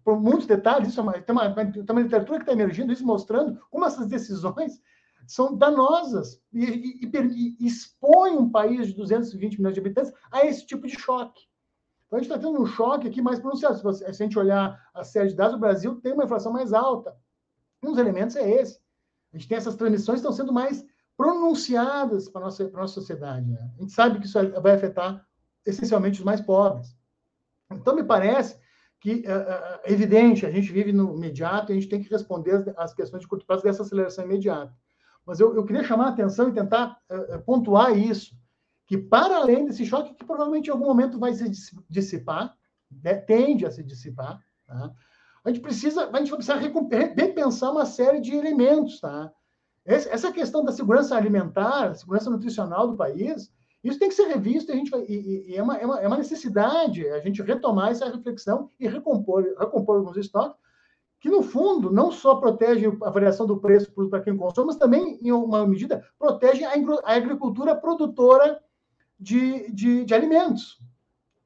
[0.03, 3.05] por muitos detalhes, isso é uma, tem, uma, tem uma literatura que está emergindo, isso
[3.05, 4.81] mostrando como essas decisões
[5.27, 10.45] são danosas e, e, e, e expõem um país de 220 milhões de habitantes a
[10.45, 11.43] esse tipo de choque.
[12.11, 13.93] Então, a gente está tendo um choque aqui mais pronunciado.
[13.93, 17.15] Se, a gente olhar a série de dados, o Brasil tem uma inflação mais alta.
[17.81, 18.81] Um dos elementos é esse.
[19.33, 20.85] A gente tem essas transmissões que estão sendo mais
[21.15, 23.49] pronunciadas para a nossa, para nossa sociedade.
[23.49, 23.71] Né?
[23.77, 25.25] A gente sabe que isso vai afetar
[25.65, 26.93] essencialmente os mais pobres.
[27.71, 28.59] Então, me parece
[29.01, 32.93] que é, evidente, a gente vive no imediato e a gente tem que responder às
[32.93, 34.73] questões de curto prazo dessa aceleração imediata.
[35.25, 38.35] Mas eu, eu queria chamar a atenção e tentar é, pontuar isso,
[38.85, 41.49] que para além desse choque, que provavelmente em algum momento vai se
[41.89, 42.55] dissipar,
[43.03, 44.91] né, tende a se dissipar, tá?
[45.43, 49.31] a gente precisa, a gente vai precisar repensar uma série de elementos, tá?
[49.83, 53.51] Essa questão da segurança alimentar, segurança nutricional do país,
[53.83, 56.07] Isso tem que ser revisto, a gente vai, e, e é, uma, é, uma, é,
[56.07, 60.59] uma, necessidade a gente retomar essa reflexão e recompor, recompor alguns estoques,
[61.19, 65.19] que, no fundo, não só protege a variação do preço para quem consome, mas também,
[65.21, 68.59] em uma medida, protege a, a agricultura produtora
[69.19, 70.79] de, de, de alimentos.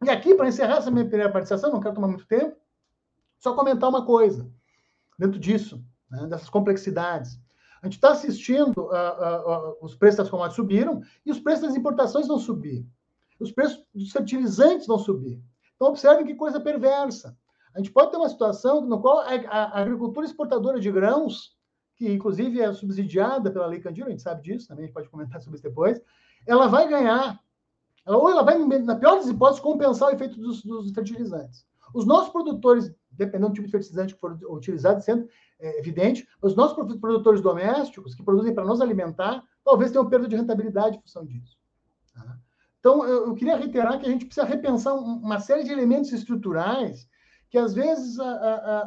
[0.03, 2.55] E aqui, para encerrar essa minha primeira participação, não quero tomar muito tempo,
[3.37, 4.49] só comentar uma coisa
[5.19, 7.39] dentro disso, né, dessas complexidades.
[7.85, 11.67] A gente está assistindo, uh, uh, uh, os preços das commodities subiram e os preços
[11.67, 12.83] das importações vão subir.
[13.39, 15.39] Os preços dos fertilizantes vão subir.
[15.75, 17.37] Então, observem que coisa perversa.
[17.75, 21.55] A gente pode ter uma situação no qual a, a agricultura exportadora de grãos,
[21.95, 25.09] que inclusive é subsidiada pela Lei Candilo, a gente sabe disso, também a gente pode
[25.09, 26.01] comentar sobre isso depois,
[26.47, 27.39] ela vai ganhar,
[28.07, 31.67] ou ela vai, na pior das hipóteses, compensar o efeito dos, dos fertilizantes.
[31.93, 35.27] Os nossos produtores, dependendo do tipo de fertilizante que for utilizado, sendo
[35.59, 40.35] é, evidente, os nossos produtores domésticos, que produzem para nos alimentar, talvez tenham perda de
[40.35, 41.57] rentabilidade em função disso.
[42.13, 42.37] Tá?
[42.79, 47.07] Então, eu, eu, queria reiterar que a gente precisa repensar uma série de elementos estruturais
[47.49, 48.79] que, às vezes, a, a,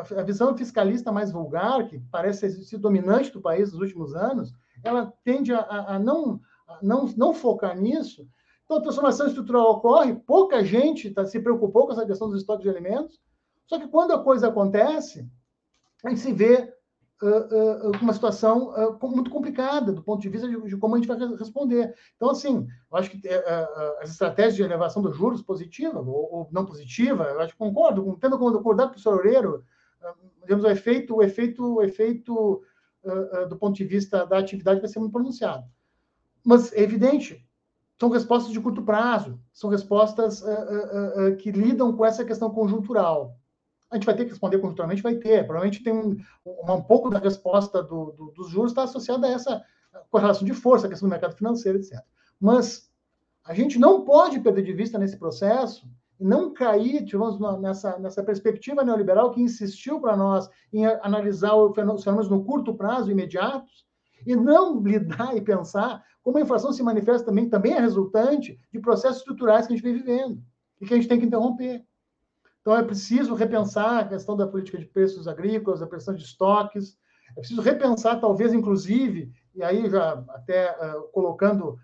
[0.00, 4.52] a, a visão fiscalista mais vulgar, que parece ser dominante do país nos últimos anos,
[4.82, 6.40] ela tende a, não,
[6.82, 8.26] não, não focar nisso
[8.70, 12.62] então, a transformação estrutural ocorre, pouca gente tá, se preocupou com essa questão dos estoques
[12.62, 13.18] de alimentos,
[13.70, 15.30] só que quando a coisa acontece,
[16.04, 16.74] a gente se vê
[17.22, 20.98] uh, uh, uma situação uh, muito complicada do ponto de vista de, de, como a
[20.98, 21.94] gente vai responder.
[22.16, 23.22] Então, assim, eu acho que
[24.00, 28.18] as estratégias de elevação dos juros positiva ou, ou, não positiva, eu acho que concordo,
[28.20, 29.64] tendo concordar com o professor Oreiro,
[30.40, 32.64] digamos, o efeito, o efeito, o efeito
[33.48, 35.64] do ponto de vista da atividade vai ser muito pronunciado.
[36.44, 37.46] Mas é evidente,
[38.00, 40.42] são respostas de curto prazo, são respostas
[41.38, 43.38] que lidam com essa questão conjuntural.
[43.90, 45.02] A gente vai ter que responder conjunturalmente?
[45.02, 45.44] Vai ter.
[45.44, 46.16] Provavelmente tem um,
[46.46, 49.62] um, pouco da resposta do, do, dos juros está associada a essa
[50.10, 51.98] correlação de força, a questão do mercado financeiro, etc.
[52.40, 52.90] Mas
[53.44, 55.88] a gente não pode perder de vista nesse processo
[56.20, 61.74] e não cair, tivemos nessa, nessa perspectiva neoliberal que insistiu para nós em analisar os
[61.74, 63.86] fenômenos no curto prazo, imediatos,
[64.26, 68.78] e não lidar e pensar como a inflação se manifesta também, também é resultante de
[68.78, 70.42] processos estruturais que a gente vem vivendo
[70.80, 71.84] e que a gente tem que interromper.
[72.60, 76.98] Então, é preciso repensar a questão da política de preços agrícolas, da pressão de estoques,
[77.36, 81.78] é preciso repensar, talvez, inclusive, e aí já até uh, colocando, uh,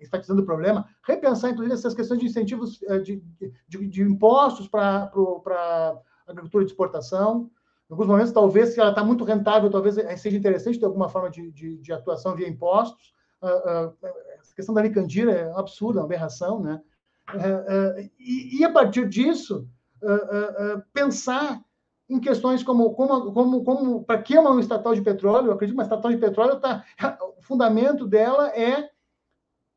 [0.00, 3.22] enfatizando o problema, repensar, inclusive, essas questões de incentivos uh, de,
[3.68, 7.50] de, de, impostos para a agricultura de exportação.
[7.90, 11.28] Em alguns momentos, talvez, se ela está muito rentável, talvez seja interessante ter alguma forma
[11.30, 13.12] de, de, de atuação via impostos,
[13.42, 13.92] a
[14.54, 16.80] questão da Licandira é absurda, é uma aberração, né?
[18.20, 19.68] E, e, a partir disso,
[20.92, 21.60] pensar
[22.08, 25.48] em questões como, como, como, como para que uma estatal de petróleo?
[25.48, 26.84] Eu acredito que uma estatal de petróleo tá,
[27.38, 28.90] o fundamento dela é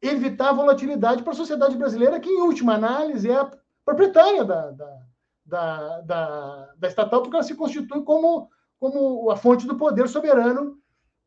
[0.02, 3.52] evitar a volatilidade para a sociedade brasileira, que, em última análise, é a
[3.84, 5.02] proprietária da, da,
[5.46, 8.50] da, da, da estatal, porque ela se constitui como,
[8.80, 10.78] como a fonte do poder soberano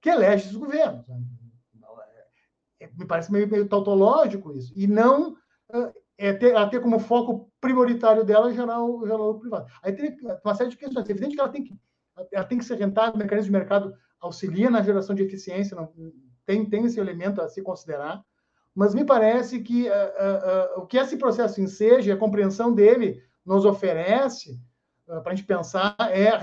[0.00, 1.06] que elege os governos.
[1.08, 1.16] Né?
[2.96, 5.36] me parece meio, meio tautológico isso, e não
[6.16, 9.66] é ter, ter como foco prioritário dela gerar o, gerar o privado.
[9.82, 11.08] Aí tem uma série de questões.
[11.08, 11.74] É evidente que ela tem que,
[12.32, 15.92] ela tem que ser rentável, o mecanismo de mercado auxilia na geração de eficiência, não,
[16.44, 18.22] tem, tem esse elemento a se considerar,
[18.74, 23.64] mas me parece que uh, uh, o que esse processo enseja, a compreensão dele nos
[23.64, 24.60] oferece,
[25.06, 26.38] para a gente pensar, é,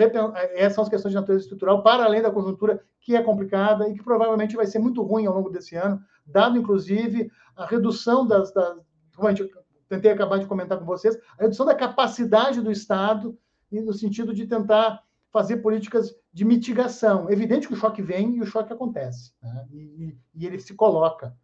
[0.56, 3.94] é, são as questões de natureza estrutural, para além da conjuntura, que é complicada e
[3.94, 8.52] que provavelmente vai ser muito ruim ao longo desse ano, dado inclusive a redução das,
[8.52, 8.76] das
[9.16, 9.50] como a gente
[9.88, 13.38] tentei acabar de comentar com vocês, a redução da capacidade do Estado
[13.72, 17.30] no sentido de tentar fazer políticas de mitigação.
[17.30, 19.68] É evidente que o choque vem e o choque acontece, né?
[19.72, 21.36] e, e, ele se coloca.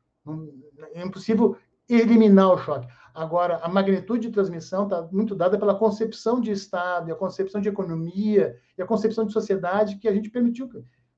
[0.93, 1.57] É impossível
[1.89, 2.87] eliminar o choque.
[3.13, 7.59] Agora, a magnitude de transmissão está muito dada pela concepção de Estado, e a concepção
[7.59, 10.69] de economia, e a concepção de sociedade que a gente permitiu,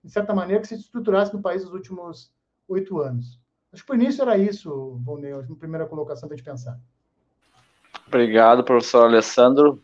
[0.04, 2.34] de certa maneira, que se estruturasse no país nos últimos
[2.68, 3.40] oito anos.
[3.72, 6.80] Acho que por início era isso, Volney, a primeira colocação para a gente pensar.
[8.08, 9.82] Obrigado, professor Alessandro.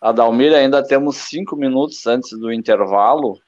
[0.00, 3.38] Adalmir, ainda temos cinco minutos antes do intervalo.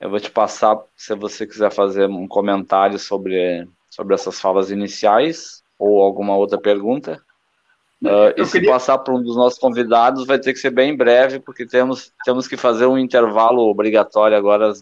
[0.00, 5.62] Eu vou te passar, se você quiser fazer um comentário sobre, sobre essas falas iniciais
[5.78, 7.20] ou alguma outra pergunta.
[8.00, 8.70] Uh, e se queria...
[8.70, 12.46] passar para um dos nossos convidados, vai ter que ser bem breve, porque temos, temos
[12.46, 14.80] que fazer um intervalo obrigatório agora às,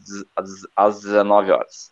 [0.77, 1.91] às 19 horas.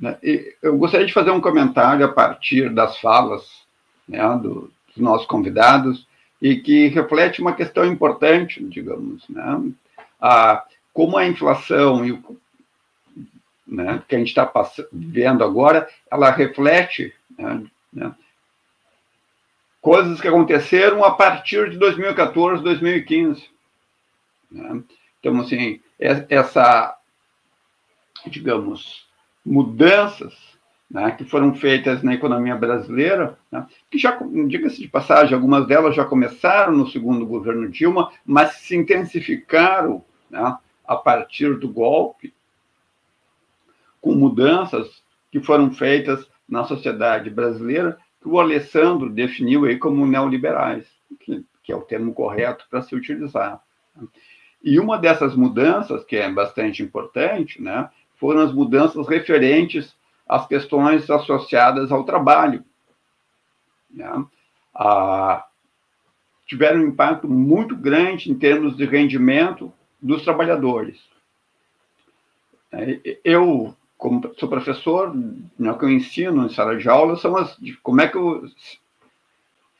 [0.00, 0.18] Né?
[0.62, 3.46] Eu gostaria de fazer um comentário a partir das falas
[4.08, 6.06] né, do, dos nossos convidados
[6.40, 9.72] e que reflete uma questão importante, digamos, né?
[10.20, 12.38] a, como a inflação e o
[13.66, 14.50] né, que a gente está
[14.92, 18.14] vendo agora, ela reflete, né, Né?
[19.80, 23.50] Coisas que aconteceram a partir de 2014, 2015.
[24.50, 24.82] Né?
[25.20, 26.96] Então, assim, essa,
[28.26, 29.06] digamos,
[29.44, 30.34] mudanças
[30.94, 34.16] né, que foram feitas na economia brasileira, né, que já,
[34.46, 40.56] diga-se de passagem, algumas delas já começaram no segundo governo Dilma, mas se intensificaram né,
[40.86, 42.32] a partir do golpe,
[44.00, 50.86] com mudanças que foram feitas na sociedade brasileira, que o Alessandro definiu aí como neoliberais,
[51.18, 53.60] que, que é o termo correto para se utilizar.
[54.62, 59.92] E uma dessas mudanças, que é bastante importante, né, foram as mudanças referentes
[60.28, 62.64] às questões associadas ao trabalho.
[63.90, 64.24] Né?
[64.74, 65.46] Ah,
[66.46, 71.00] tiveram um impacto muito grande em termos de rendimento dos trabalhadores.
[72.72, 77.36] É, eu, como sou professor, né, o que eu ensino em sala de aula são
[77.36, 78.44] as, como é que eu,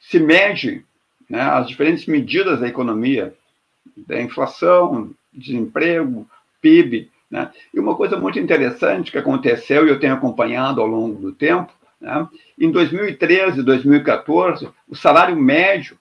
[0.00, 0.84] se mede
[1.28, 3.34] né, as diferentes medidas da economia,
[3.96, 6.28] da inflação, desemprego,
[6.60, 7.10] PIB.
[7.34, 7.50] Né?
[7.74, 11.72] E uma coisa muito interessante que aconteceu e eu tenho acompanhado ao longo do tempo,
[12.00, 12.28] né?
[12.56, 15.98] em 2013 e 2014, o salário médio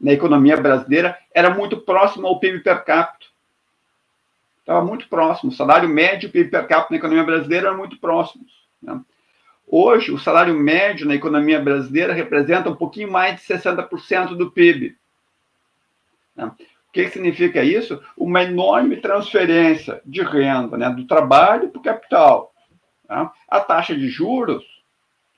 [0.00, 3.26] na economia brasileira era muito próximo ao PIB per capita.
[4.58, 5.52] Estava muito próximo.
[5.52, 8.50] O salário médio e o PIB per capita na economia brasileira eram muito próximos.
[8.82, 9.00] Né?
[9.68, 14.96] Hoje, o salário médio na economia brasileira representa um pouquinho mais de 60% do PIB.
[16.96, 18.00] O que significa isso?
[18.16, 22.54] Uma enorme transferência de renda né, do trabalho para o capital.
[23.06, 23.28] Né?
[23.46, 24.64] A taxa de juros,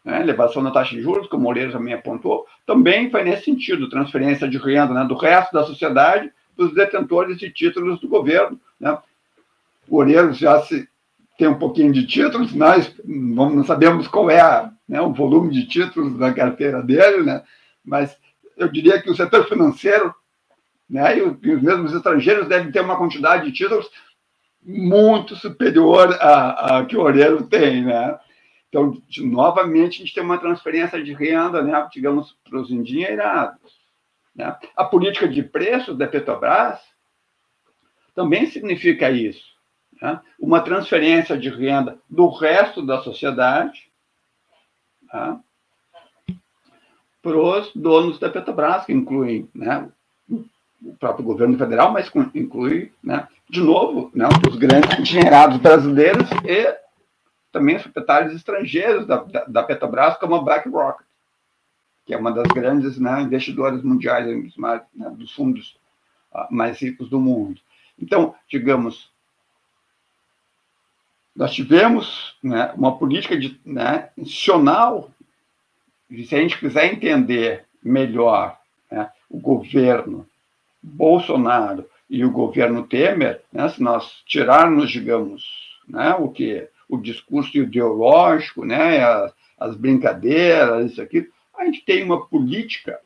[0.05, 3.89] né, elevação da taxa de juros, como o Moreira também apontou, também vai nesse sentido,
[3.89, 8.61] transferência de renda né, do resto da sociedade para os detentores de títulos do governo.
[8.79, 8.97] Né?
[9.89, 10.89] O Moreira já se,
[11.37, 15.67] tem um pouquinho de títulos, nós não sabemos qual é a, né, o volume de
[15.67, 17.43] títulos da carteira dele, né?
[17.85, 18.17] mas
[18.57, 20.15] eu diria que o setor financeiro
[20.89, 21.19] né?
[21.19, 23.89] E, os mesmos estrangeiros devem ter uma quantidade de títulos
[24.63, 28.19] muito superior à, que o Oreiro tem, né?
[28.69, 33.79] Então, de, novamente, a gente tem uma transferência de renda, né, digamos, para os endinheirados.
[34.35, 34.55] Né?
[34.77, 36.79] A política de preços da Petrobras
[38.15, 39.45] também significa isso.
[40.01, 40.21] Né?
[40.39, 43.91] Uma transferência de renda do resto da sociedade
[45.13, 45.41] né?
[47.23, 49.91] para os donos da Petrobras, que incluem né,
[50.83, 56.77] o próprio governo federal, mas inclui, né, de novo, né, os grandes engenheirados brasileiros e
[57.51, 61.03] também os proprietários estrangeiros da, da, da Petrobras, como a BlackRock,
[62.07, 64.27] que é uma das grandes né, investidoras mundiais,
[64.57, 65.77] né, dos fundos
[66.33, 67.61] uh, mais ricos do mundo.
[67.99, 69.11] Então, digamos,
[71.35, 75.11] nós tivemos né, uma política de, né, institucional,
[76.11, 78.59] e se a gente quiser entender melhor
[78.91, 80.27] né, o governo
[80.83, 85.45] Bolsonaro e o governo Temer, né, se nós tirarmos, digamos,
[85.87, 92.03] né, o que o discurso ideológico, né, as, as brincadeiras, isso aqui, a gente tem
[92.03, 92.99] uma política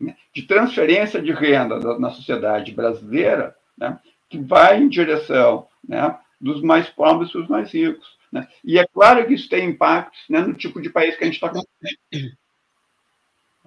[0.00, 3.98] né, de transferência de renda na sociedade brasileira né,
[4.28, 8.16] que vai em direção né, dos mais pobres para os mais ricos.
[8.32, 8.48] Né?
[8.64, 11.34] E é claro que isso tem impactos né, no tipo de país que a gente
[11.34, 11.52] está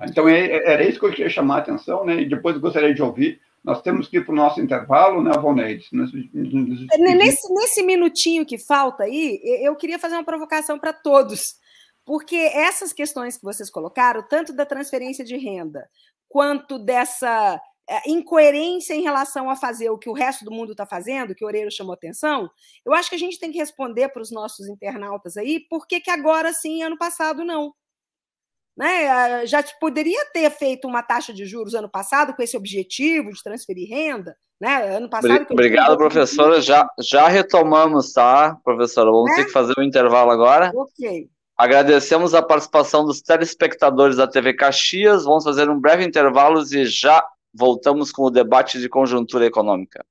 [0.04, 2.22] então, é, é, era isso que eu queria chamar a atenção, né?
[2.22, 3.42] E depois gostaria de ouvir.
[3.64, 5.88] Nós temos que ir para o nosso intervalo, né, Valneide?
[5.92, 11.56] Nesse, nesse minutinho que falta aí, eu queria fazer uma provocação para todos.
[12.06, 15.90] Porque essas questões que vocês colocaram, tanto da transferência de renda,
[16.30, 20.86] quanto dessa é, incoerência em relação a fazer o que o resto do mundo está
[20.86, 22.50] fazendo, que o Oreiro chamou atenção,
[22.86, 26.02] eu acho que a gente tem que responder para os nossos internautas aí, por que
[26.10, 27.74] agora sim, ano passado não?
[28.78, 29.46] Né?
[29.48, 33.90] Já poderia ter feito uma taxa de juros ano passado com esse objetivo de transferir
[33.90, 34.36] renda.
[34.62, 34.98] Né?
[34.98, 36.62] Ano passado, Obrigado, professora.
[36.62, 39.10] Já, já retomamos, tá, professora?
[39.10, 40.72] Vamos ter que fazer um intervalo agora.
[40.76, 41.28] Ok.
[41.58, 45.24] Agradecemos a participação dos telespectadores da TV Caxias.
[45.24, 50.06] Vamos fazer um breve intervalo e já voltamos com o debate de conjuntura econômica.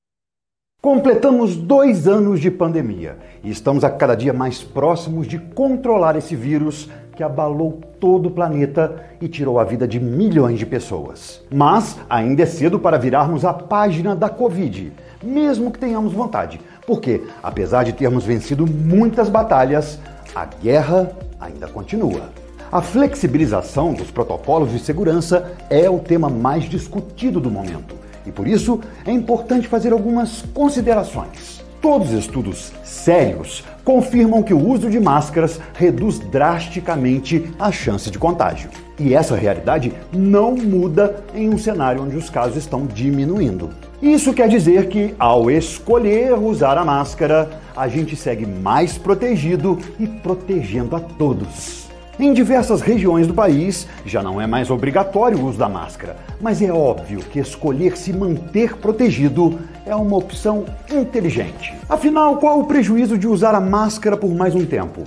[0.81, 6.35] Completamos dois anos de pandemia e estamos a cada dia mais próximos de controlar esse
[6.35, 11.41] vírus que abalou todo o planeta e tirou a vida de milhões de pessoas.
[11.51, 14.93] Mas ainda é cedo para virarmos a página da Covid,
[15.23, 19.99] mesmo que tenhamos vontade, porque, apesar de termos vencido muitas batalhas,
[20.35, 22.29] a guerra ainda continua.
[22.71, 27.95] A flexibilização dos protocolos de segurança é o tema mais discutido do momento
[28.27, 31.63] e por isso é importante fazer algumas considerações.
[31.81, 38.19] Todos os estudos sérios confirmam que o uso de máscaras reduz drasticamente a chance de
[38.19, 38.69] contágio.
[38.99, 43.69] E essa realidade não muda em um cenário onde os casos estão diminuindo.
[44.01, 50.05] Isso quer dizer que, ao escolher usar a máscara, a gente segue mais protegido e
[50.05, 51.87] protegendo a todos.
[52.19, 56.61] Em diversas regiões do país, já não é mais obrigatório o uso da máscara, mas
[56.61, 59.57] é óbvio que escolher se manter protegido
[59.87, 61.73] é uma opção inteligente.
[61.87, 65.03] Afinal, qual o prejuízo de usar a máscara por mais um tempo?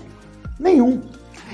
[0.58, 1.00] Nenhum.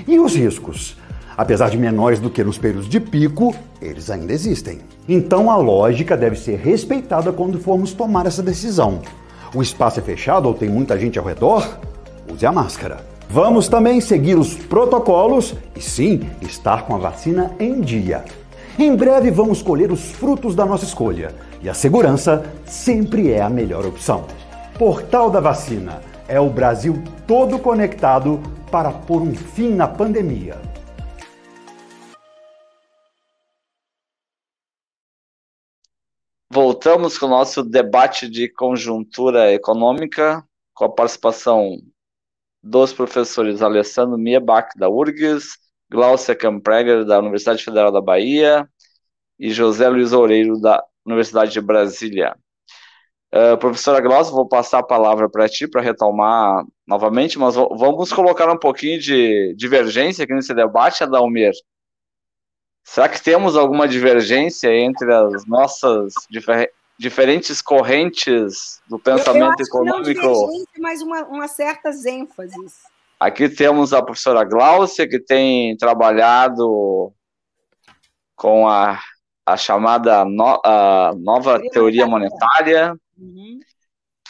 [0.07, 0.97] E os riscos?
[1.37, 4.79] Apesar de menores do que nos períodos de pico, eles ainda existem.
[5.09, 9.01] Então a lógica deve ser respeitada quando formos tomar essa decisão.
[9.55, 11.79] O espaço é fechado ou tem muita gente ao redor?
[12.33, 13.05] Use a máscara.
[13.29, 18.25] Vamos também seguir os protocolos e sim, estar com a vacina em dia.
[18.79, 21.35] Em breve vamos colher os frutos da nossa escolha
[21.67, 24.25] e a segurança sempre é a melhor opção.
[24.79, 26.95] Portal da Vacina é o Brasil
[27.27, 28.41] todo conectado
[28.71, 30.63] para pôr um fim na pandemia.
[36.49, 41.79] Voltamos com o nosso debate de conjuntura econômica, com a participação
[42.63, 45.59] dos professores Alessandro Miebach, da URGS,
[45.91, 48.69] Glaucia Campreger, da Universidade Federal da Bahia,
[49.37, 52.37] e José Luiz Oureiro, da Universidade de Brasília.
[53.33, 58.51] Uh, professora Glaucia, vou passar a palavra para ti para retomar novamente, mas vamos colocar
[58.51, 61.53] um pouquinho de divergência aqui nesse debate, Adalmir.
[62.85, 69.67] Será que temos alguma divergência entre as nossas difer diferentes correntes do pensamento eu, eu
[69.67, 70.23] econômico.
[70.23, 72.73] Não mas uma, umas certas ênfases.
[73.21, 77.13] Aqui temos a professora Gláucia, que tem trabalhado
[78.35, 78.99] com a,
[79.47, 83.61] a chamada no, a nova teoria monetária, uhum.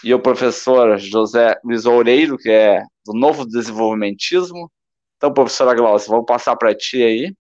[0.05, 4.71] e o professor José Luiz Oureiro, que é do novo desenvolvimentismo.
[5.17, 7.35] Então, professora Gláucia, vou passar para ti aí.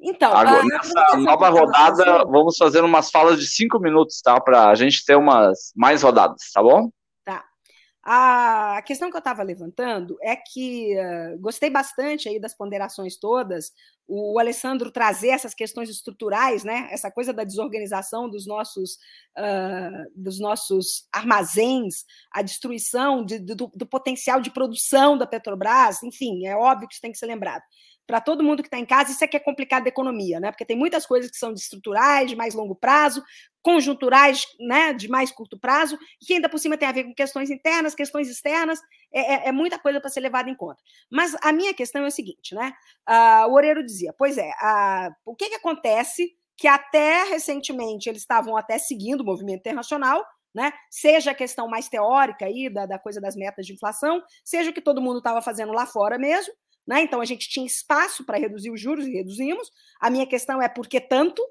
[0.00, 4.38] Então, Agora, nessa nova rodada, vamos fazer umas falas de cinco minutos, tá?
[4.40, 6.90] Para a gente ter umas mais rodadas, tá bom?
[8.08, 13.72] A questão que eu estava levantando é que uh, gostei bastante aí das ponderações todas,
[14.06, 16.86] o Alessandro trazer essas questões estruturais, né?
[16.92, 18.92] Essa coisa da desorganização dos nossos,
[19.36, 26.46] uh, dos nossos armazéns, a destruição de, do, do potencial de produção da Petrobras, enfim,
[26.46, 27.64] é óbvio que isso tem que ser lembrado
[28.06, 30.50] para todo mundo que está em casa, isso é que é complicado da economia, né?
[30.52, 33.22] Porque tem muitas coisas que são de estruturais, de mais longo prazo,
[33.62, 37.12] conjunturais, né, de mais curto prazo, e que ainda por cima tem a ver com
[37.12, 38.78] questões internas, questões externas,
[39.12, 40.80] é, é, é muita coisa para ser levada em conta.
[41.10, 42.72] Mas a minha questão é o seguinte, né?
[43.08, 44.52] Uh, o Oreiro dizia, pois é,
[45.24, 50.72] o que, que acontece que até recentemente eles estavam até seguindo o movimento internacional, né?
[50.88, 54.72] Seja a questão mais teórica aí da, da coisa das metas de inflação, seja o
[54.72, 56.54] que todo mundo estava fazendo lá fora mesmo,
[56.86, 57.02] né?
[57.02, 59.70] Então a gente tinha espaço para reduzir os juros e reduzimos.
[60.00, 61.42] A minha questão é por que tanto?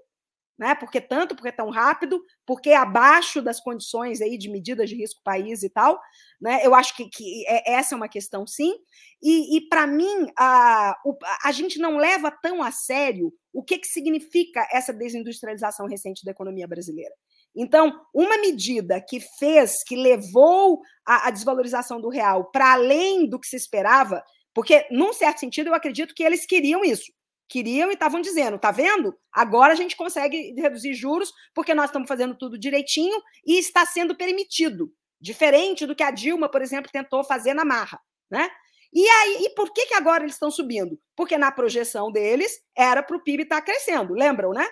[0.58, 0.74] Né?
[0.74, 1.36] Por que tanto?
[1.36, 2.24] Por que tão rápido?
[2.46, 6.00] Por que abaixo das condições aí de medidas de risco país e tal?
[6.40, 6.66] Né?
[6.66, 8.74] Eu acho que, que é, essa é uma questão, sim.
[9.22, 10.96] E, e para mim, a,
[11.44, 16.32] a gente não leva tão a sério o que, que significa essa desindustrialização recente da
[16.32, 17.14] economia brasileira.
[17.54, 23.40] Então, uma medida que fez, que levou a, a desvalorização do real para além do
[23.40, 24.24] que se esperava,
[24.56, 27.12] porque, num certo sentido, eu acredito que eles queriam isso.
[27.48, 29.14] Queriam e estavam dizendo, tá vendo?
[29.32, 34.16] Agora a gente consegue reduzir juros porque nós estamos fazendo tudo direitinho e está sendo
[34.16, 34.92] permitido.
[35.20, 38.00] Diferente do que a Dilma, por exemplo, tentou fazer na marra,
[38.32, 38.50] né?
[38.94, 40.98] E aí, e por que, que agora eles estão subindo?
[41.18, 44.66] Porque na projeção deles era para o PIB estar tá crescendo, lembram, né?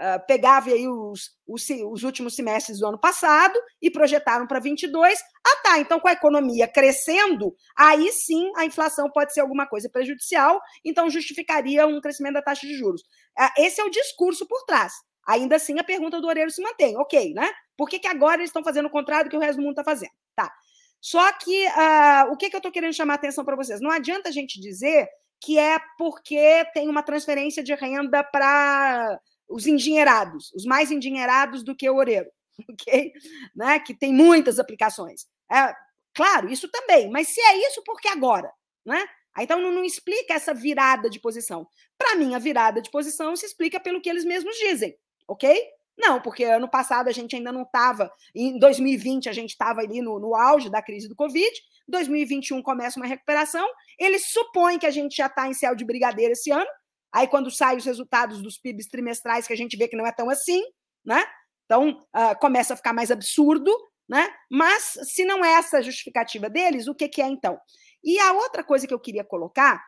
[0.00, 5.20] Uh, pegava aí os, os, os, últimos semestres do ano passado e projetaram para 22.
[5.46, 5.78] Ah, tá.
[5.78, 11.10] Então, com a economia crescendo, aí sim a inflação pode ser alguma coisa prejudicial, então
[11.10, 13.02] justificaria um crescimento da taxa de juros.
[13.38, 14.94] Uh, esse é o discurso por trás.
[15.26, 16.96] Ainda assim, a pergunta do Oreiro se mantém.
[16.96, 17.50] Ok, né?
[17.76, 19.72] Por que, que agora eles estão fazendo o contrário do que o resto do mundo
[19.72, 20.12] está fazendo?
[20.34, 20.50] Tá.
[20.98, 23.80] Só que uh, o que, que eu estou querendo chamar a atenção para vocês?
[23.80, 25.08] Não adianta a gente dizer
[25.42, 29.18] que é porque tem uma transferência de renda para
[29.50, 32.30] os endinheirados, os mais endinheirados do que o Oreiro,
[32.70, 33.12] ok?
[33.54, 33.80] Né?
[33.80, 35.26] Que tem muitas aplicações.
[35.50, 35.74] É,
[36.14, 38.50] claro, isso também, mas se é isso, por que agora?
[38.84, 39.04] Né?
[39.38, 41.66] Então não, não explica essa virada de posição.
[41.98, 44.96] Para mim, a virada de posição se explica pelo que eles mesmos dizem,
[45.26, 45.62] ok?
[45.98, 50.00] Não, porque ano passado a gente ainda não estava, em 2020 a gente estava ali
[50.00, 51.50] no, no auge da crise do Covid,
[51.88, 56.32] 2021 começa uma recuperação, eles supõem que a gente já está em céu de brigadeiro
[56.32, 56.66] esse ano,
[57.12, 60.12] Aí, quando saem os resultados dos PIBs trimestrais, que a gente vê que não é
[60.12, 60.62] tão assim,
[61.04, 61.24] né?
[61.64, 63.72] Então, uh, começa a ficar mais absurdo,
[64.08, 64.28] né?
[64.50, 67.58] Mas se não é essa a justificativa deles, o que, que é então?
[68.02, 69.82] E a outra coisa que eu queria colocar,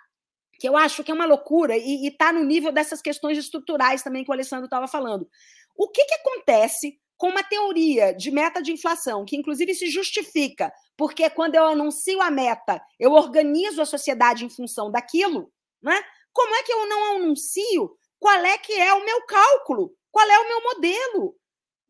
[0.58, 4.22] que eu acho que é uma loucura e está no nível dessas questões estruturais também
[4.22, 5.28] que o Alessandro estava falando.
[5.76, 10.72] O que, que acontece com uma teoria de meta de inflação, que inclusive se justifica,
[10.96, 15.52] porque quando eu anuncio a meta, eu organizo a sociedade em função daquilo,
[15.82, 16.00] né?
[16.32, 19.92] Como é que eu não anuncio qual é que é o meu cálculo?
[20.12, 21.34] Qual é o meu modelo?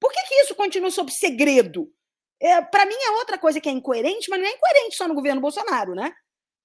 [0.00, 1.92] Por que, que isso continua sob segredo?
[2.40, 5.14] É, Para mim é outra coisa que é incoerente, mas não é incoerente só no
[5.14, 6.10] governo Bolsonaro, né?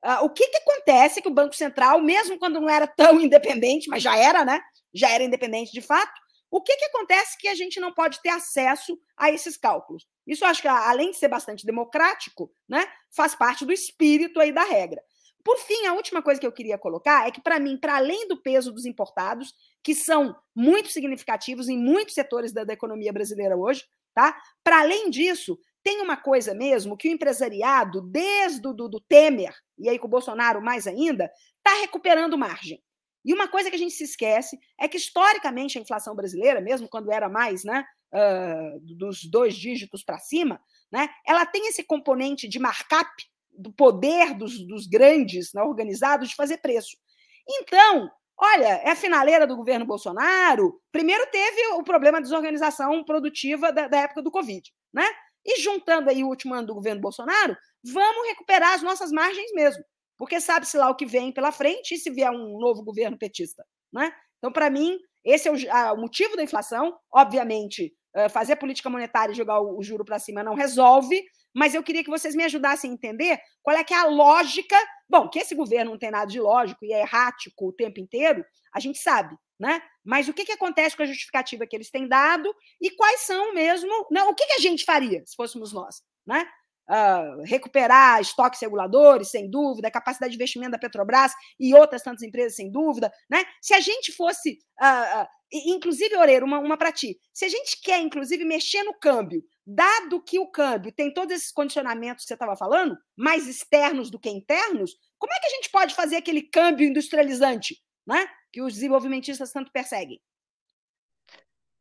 [0.05, 3.89] Uh, o que, que acontece que o Banco Central, mesmo quando não era tão independente,
[3.89, 4.61] mas já era, né?
[4.93, 6.17] Já era independente de fato,
[6.49, 10.07] o que, que acontece que a gente não pode ter acesso a esses cálculos?
[10.25, 14.63] Isso acho que, além de ser bastante democrático, né, faz parte do espírito aí da
[14.63, 15.01] regra.
[15.47, 18.27] Por fim, a última coisa que eu queria colocar é que, para mim, para além
[18.27, 23.55] do peso dos importados, que são muito significativos em muitos setores da, da economia brasileira
[23.55, 24.37] hoje, tá?
[24.61, 29.55] Para além disso, tem uma coisa mesmo que o empresariado, desde o do, do Temer,
[29.77, 32.83] e aí com o Bolsonaro mais ainda, está recuperando margem.
[33.23, 36.89] E uma coisa que a gente se esquece é que, historicamente, a inflação brasileira, mesmo
[36.89, 40.59] quando era mais né, uh, dos dois dígitos para cima,
[40.91, 43.09] né, ela tem esse componente de markup
[43.57, 46.95] do poder dos, dos grandes né, organizados de fazer preço.
[47.49, 50.79] Então, olha, é a finaleira do governo Bolsonaro.
[50.91, 54.61] Primeiro teve o problema da desorganização produtiva da, da época do Covid,
[54.93, 55.05] né?
[55.45, 59.83] E juntando aí o último ano do governo Bolsonaro, vamos recuperar as nossas margens mesmo
[60.17, 63.63] porque sabe-se lá o que vem pela frente e se vier um novo governo petista.
[63.93, 64.11] Né?
[64.39, 66.97] Então, para mim, esse é o, a, o, motivo da inflação.
[67.13, 71.23] Obviamente, uh, fazer política monetária e jogar o, o juro para cima não resolve,
[71.57, 74.75] mas eu queria que vocês me ajudassem a entender qual é que é a lógica.
[75.09, 78.45] Bom, que esse governo não tem nada de lógico e é errático o tempo inteiro,
[78.71, 79.81] a gente sabe, né?
[80.05, 83.55] Mas o que, que acontece com a justificativa que eles têm dado e quais são
[83.55, 83.89] mesmo.
[84.11, 86.03] Não, o que, que a gente faria se fôssemos nós?
[86.27, 86.47] Né?
[86.89, 92.55] Uh, recuperar estoques reguladores, sem dúvida, capacidade de investimento da Petrobras e outras tantas empresas,
[92.55, 93.11] sem dúvida.
[93.29, 93.43] Né?
[93.61, 97.81] Se a gente fosse, uh, uh, inclusive, Oreiro, uma, uma para ti, se a gente
[97.81, 102.33] quer, inclusive, mexer no câmbio, dado que o câmbio tem todos esses condicionamentos que você
[102.33, 106.43] estava falando, mais externos do que internos, como é que a gente pode fazer aquele
[106.43, 107.75] câmbio industrializante
[108.07, 108.25] né?
[108.51, 110.21] que os desenvolvimentistas tanto perseguem?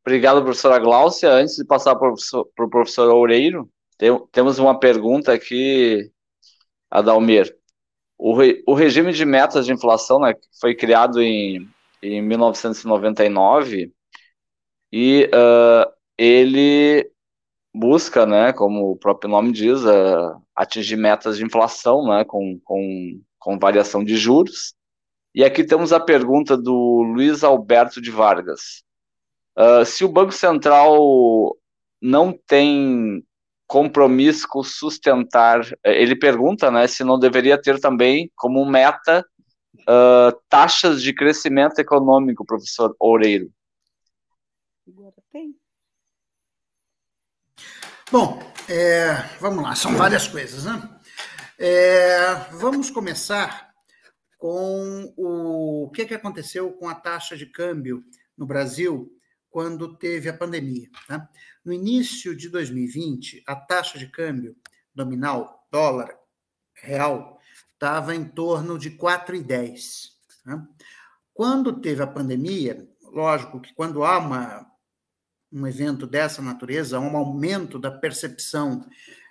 [0.05, 1.29] Obrigado, professora Gláucia.
[1.29, 6.11] Antes de passar para o professor, professor Oureiro, tem, temos uma pergunta aqui,
[6.89, 7.55] Adalmir.
[8.17, 8.33] O,
[8.65, 11.67] o regime de metas de inflação né, foi criado em,
[12.01, 13.91] em 1999
[14.91, 17.11] e uh, ele
[17.73, 23.21] busca, né, como o próprio nome diz, uh, atingir metas de inflação né, com, com,
[23.37, 24.73] com variação de juros.
[25.35, 28.83] E aqui temos a pergunta do Luiz Alberto de Vargas.
[29.55, 31.55] Uh, se o Banco Central
[32.01, 33.23] não tem
[33.67, 35.61] compromisso com sustentar.
[35.83, 39.25] Eh, ele pergunta, né, se não deveria ter também como meta
[39.81, 43.51] uh, taxas de crescimento econômico, professor Oureiro.
[44.87, 45.53] Agora tem.
[48.09, 48.39] Bom,
[48.69, 50.89] é, vamos lá, são várias coisas, né?
[51.59, 53.73] É, vamos começar
[54.37, 58.01] com o, o que, que aconteceu com a taxa de câmbio
[58.37, 59.11] no Brasil
[59.57, 60.87] quando teve a pandemia.
[61.07, 61.27] Tá?
[61.65, 64.55] No início de 2020, a taxa de câmbio
[64.93, 66.15] nominal, dólar,
[66.75, 67.39] real,
[67.73, 70.11] estava em torno de 4,10.
[70.45, 70.63] Tá?
[71.33, 74.71] Quando teve a pandemia, lógico que quando há uma,
[75.51, 78.87] um evento dessa natureza, há um aumento da percepção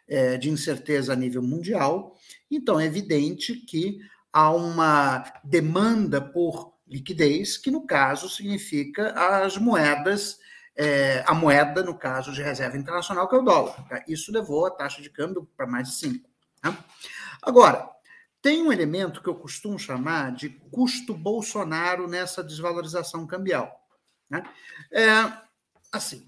[0.09, 2.19] é, de incerteza a nível mundial,
[2.51, 4.01] então é evidente que
[4.33, 10.39] há uma demanda por liquidez, que no caso significa as moedas,
[10.77, 13.75] é, a moeda, no caso de reserva internacional, que é o dólar.
[13.89, 14.05] Tá?
[14.07, 16.29] Isso levou a taxa de câmbio para mais de 5.
[16.61, 16.85] Tá?
[17.43, 17.89] Agora,
[18.41, 23.81] tem um elemento que eu costumo chamar de custo Bolsonaro nessa desvalorização cambial.
[24.31, 24.43] Né?
[24.93, 25.33] É,
[25.91, 26.27] assim,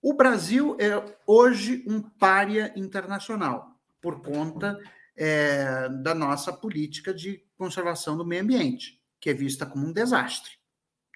[0.00, 4.78] o Brasil é hoje um pária internacional por conta
[5.16, 10.52] é, da nossa política de conservação do meio ambiente que é vista como um desastre.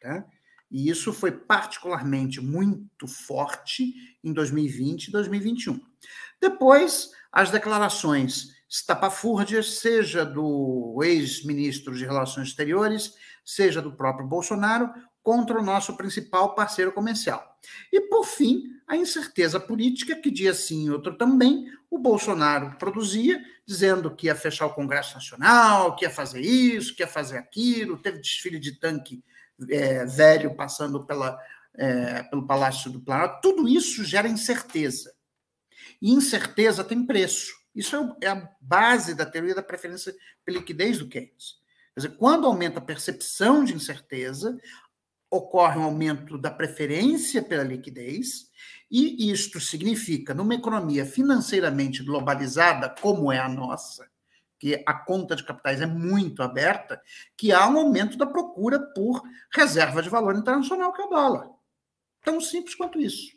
[0.01, 0.25] Tá?
[0.71, 5.81] E isso foi particularmente muito forte em 2020 e 2021.
[6.41, 13.15] Depois, as declarações estapafúrdias, seja do ex-ministro de Relações Exteriores,
[13.45, 14.91] seja do próprio Bolsonaro,
[15.23, 17.59] contra o nosso principal parceiro comercial.
[17.93, 23.41] E, por fim, a incerteza política, que dia sim e outro também, o Bolsonaro produzia,
[23.65, 27.99] dizendo que ia fechar o Congresso Nacional, que ia fazer isso, que ia fazer aquilo,
[27.99, 29.23] teve desfile de tanque
[29.71, 31.39] é, velho passando pela,
[31.75, 35.15] é, pelo Palácio do Planalto, tudo isso gera incerteza.
[36.01, 37.53] E incerteza tem preço.
[37.75, 41.61] Isso é, é a base da teoria da preferência pela liquidez do Keynes.
[41.95, 44.59] Quer dizer, quando aumenta a percepção de incerteza,
[45.33, 48.51] ocorre um aumento da preferência pela liquidez,
[48.91, 54.07] e isto significa, numa economia financeiramente globalizada, como é a nossa,
[54.59, 57.01] que a conta de capitais é muito aberta,
[57.35, 61.49] que há um aumento da procura por reserva de valor internacional, que é o dólar.
[62.23, 63.35] Tão simples quanto isso.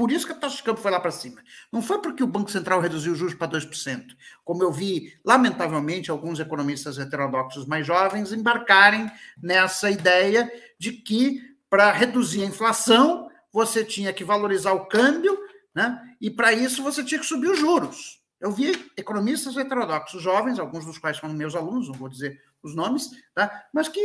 [0.00, 1.42] Por isso que a taxa de câmbio foi lá para cima.
[1.70, 4.16] Não foi porque o Banco Central reduziu os juros para 2%.
[4.42, 9.10] Como eu vi, lamentavelmente, alguns economistas heterodoxos mais jovens embarcarem
[9.42, 15.38] nessa ideia de que, para reduzir a inflação, você tinha que valorizar o câmbio,
[15.74, 16.00] né?
[16.18, 18.22] e para isso você tinha que subir os juros.
[18.40, 22.74] Eu vi economistas heterodoxos jovens, alguns dos quais foram meus alunos, não vou dizer os
[22.74, 23.66] nomes, tá?
[23.70, 24.00] mas que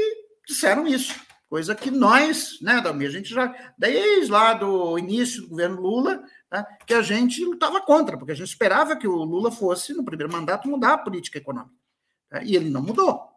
[0.45, 1.15] disseram isso.
[1.49, 6.23] Coisa que nós, né, Dalmir, a gente já, desde lá do início do governo Lula,
[6.49, 10.03] tá, que a gente lutava contra, porque a gente esperava que o Lula fosse, no
[10.03, 11.75] primeiro mandato, mudar a política econômica.
[12.29, 13.35] Tá, e ele não mudou.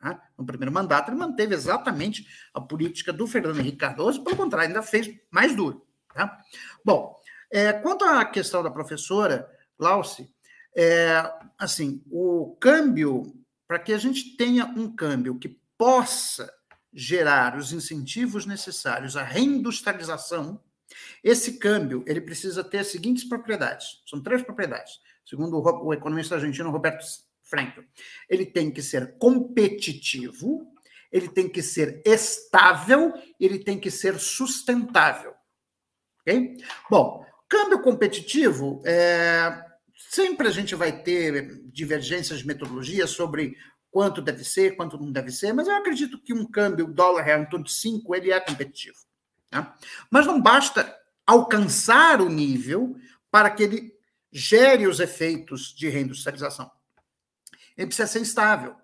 [0.00, 0.22] Tá?
[0.38, 2.24] No primeiro mandato, ele manteve exatamente
[2.54, 5.84] a política do Fernando Henrique Cardoso, pelo contrário, ainda fez mais duro.
[6.14, 6.40] Tá?
[6.84, 7.20] Bom,
[7.50, 10.32] é, quanto à questão da professora Lauce,
[10.76, 13.34] é, assim, o câmbio,
[13.66, 16.50] para que a gente tenha um câmbio que possa
[16.92, 20.60] gerar os incentivos necessários à reindustrialização,
[21.22, 24.02] esse câmbio ele precisa ter as seguintes propriedades.
[24.06, 27.04] São três propriedades, segundo o, o economista argentino Roberto
[27.42, 27.84] Franco.
[28.28, 30.66] Ele tem que ser competitivo,
[31.12, 35.34] ele tem que ser estável, ele tem que ser sustentável.
[36.20, 36.56] Ok?
[36.88, 39.64] Bom, câmbio competitivo, é,
[39.96, 43.56] sempre a gente vai ter divergências de metodologia sobre
[43.90, 47.42] quanto deve ser, quanto não deve ser, mas eu acredito que um câmbio dólar real
[47.42, 48.96] em torno de 5 ele é competitivo.
[49.52, 49.66] Né?
[50.10, 50.96] Mas não basta
[51.26, 52.96] alcançar o nível
[53.30, 53.92] para que ele
[54.32, 56.70] gere os efeitos de reindustrialização.
[57.76, 58.76] Ele precisa ser estável.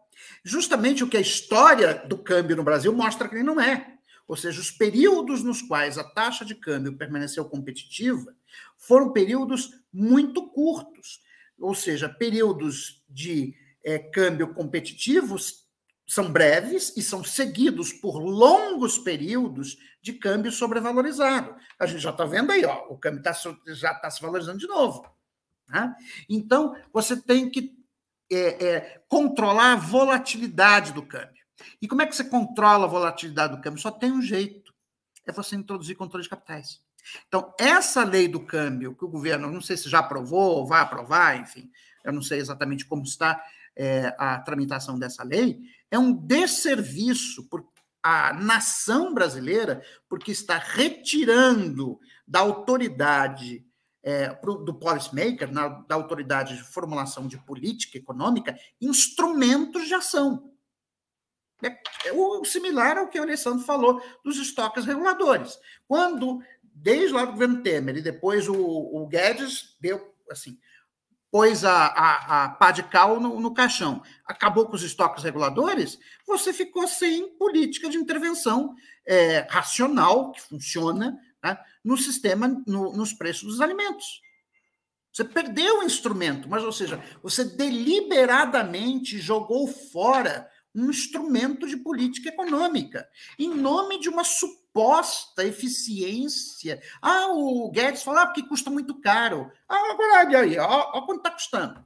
[0.44, 3.96] Justamente o que a história do câmbio no Brasil mostra que ele não é.
[4.26, 8.34] Ou seja, os períodos nos quais a taxa de câmbio permaneceu competitiva
[8.76, 11.20] foram períodos muito curtos.
[11.58, 13.54] Ou seja, períodos de
[13.86, 15.64] é, câmbio competitivos
[16.08, 21.54] são breves e são seguidos por longos períodos de câmbio sobrevalorizado.
[21.78, 23.32] A gente já está vendo aí, ó, o câmbio tá,
[23.68, 25.08] já está se valorizando de novo.
[25.68, 25.94] Né?
[26.28, 27.76] Então, você tem que
[28.30, 31.44] é, é, controlar a volatilidade do câmbio.
[31.80, 33.80] E como é que você controla a volatilidade do câmbio?
[33.80, 34.74] Só tem um jeito:
[35.24, 36.80] é você introduzir controle de capitais.
[37.28, 40.80] Então, essa lei do câmbio que o governo, não sei se já aprovou ou vai
[40.80, 41.70] aprovar, enfim,
[42.04, 43.40] eu não sei exatamente como está,
[43.76, 47.46] é, a tramitação dessa lei, é um desserviço
[48.02, 53.66] a nação brasileira, porque está retirando da autoridade
[54.00, 60.52] é, do policymaker, na, da autoridade de formulação de política econômica, instrumentos de ação.
[61.60, 61.76] É,
[62.08, 65.58] é o similar ao que o Alessandro falou dos estoques reguladores.
[65.88, 70.56] Quando, desde lá do governo Temer e depois o, o Guedes deu assim,
[71.36, 75.98] pôs a, a, a pá de cal no, no caixão, acabou com os estoques reguladores,
[76.26, 78.74] você ficou sem política de intervenção
[79.06, 81.14] é, racional, que funciona,
[81.44, 84.22] né, no sistema, no, nos preços dos alimentos.
[85.12, 92.30] Você perdeu o instrumento, mas, ou seja, você deliberadamente jogou fora um instrumento de política
[92.30, 93.06] econômica,
[93.38, 94.65] em nome de uma suposta
[95.38, 96.80] eficiência.
[97.00, 99.50] Ah, o Guedes falou ah, porque custa muito caro.
[99.68, 101.84] Ah, agora aí, ó, ó quanto está custando.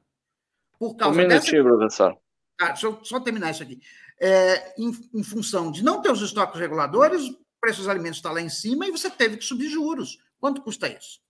[0.79, 1.77] Por causa um minutinho, dessa...
[1.77, 2.19] professor.
[2.61, 3.81] Ah, deixa eu só terminar isso aqui.
[4.21, 8.31] É, em, em, função de não ter os estoques reguladores, o preço dos alimentos está
[8.31, 10.19] lá em cima e você teve que subir juros.
[10.39, 11.21] Quanto custa isso?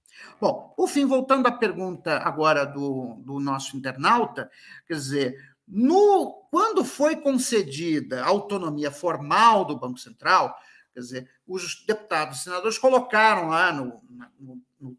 [0.41, 4.51] Bom, por fim, voltando à pergunta agora do, do nosso internauta,
[4.87, 10.55] quer dizer, no, quando foi concedida a autonomia formal do Banco Central,
[11.01, 14.01] quer dizer, os deputados e senadores colocaram lá no,
[14.39, 14.97] no, no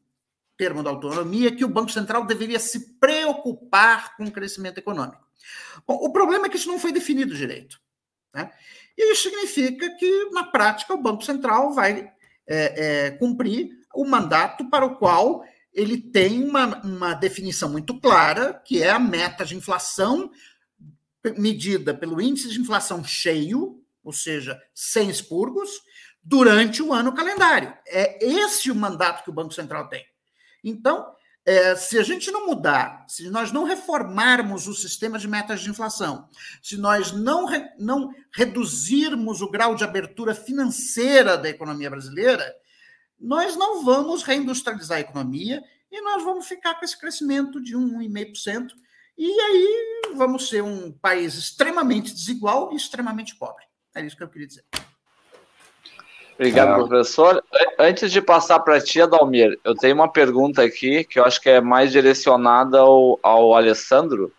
[0.57, 5.25] termo da autonomia que o Banco Central deveria se preocupar com o crescimento econômico.
[5.87, 7.79] Bom, o problema é que isso não foi definido direito.
[8.33, 8.51] Né?
[8.97, 12.11] E isso significa que, na prática, o Banco Central vai
[12.47, 18.53] é, é, cumprir o mandato para o qual ele tem uma, uma definição muito clara,
[18.53, 20.31] que é a meta de inflação
[21.37, 25.69] medida pelo índice de inflação cheio, ou seja, sem expurgos,
[26.23, 27.73] durante o ano calendário.
[27.87, 30.05] É esse o mandato que o Banco Central tem.
[30.63, 31.13] Então,
[31.43, 35.69] é, se a gente não mudar, se nós não reformarmos o sistema de metas de
[35.69, 36.29] inflação,
[36.61, 42.55] se nós não, re, não reduzirmos o grau de abertura financeira da economia brasileira,
[43.19, 48.69] nós não vamos reindustrializar a economia e nós vamos ficar com esse crescimento de 1,5%,
[49.17, 53.65] e aí vamos ser um país extremamente desigual e extremamente pobre.
[53.95, 54.63] É isso que eu queria dizer.
[56.35, 57.43] Obrigado, professor.
[57.77, 61.39] Antes de passar para a tia Dalmir, eu tenho uma pergunta aqui que eu acho
[61.39, 64.33] que é mais direcionada ao, ao Alessandro.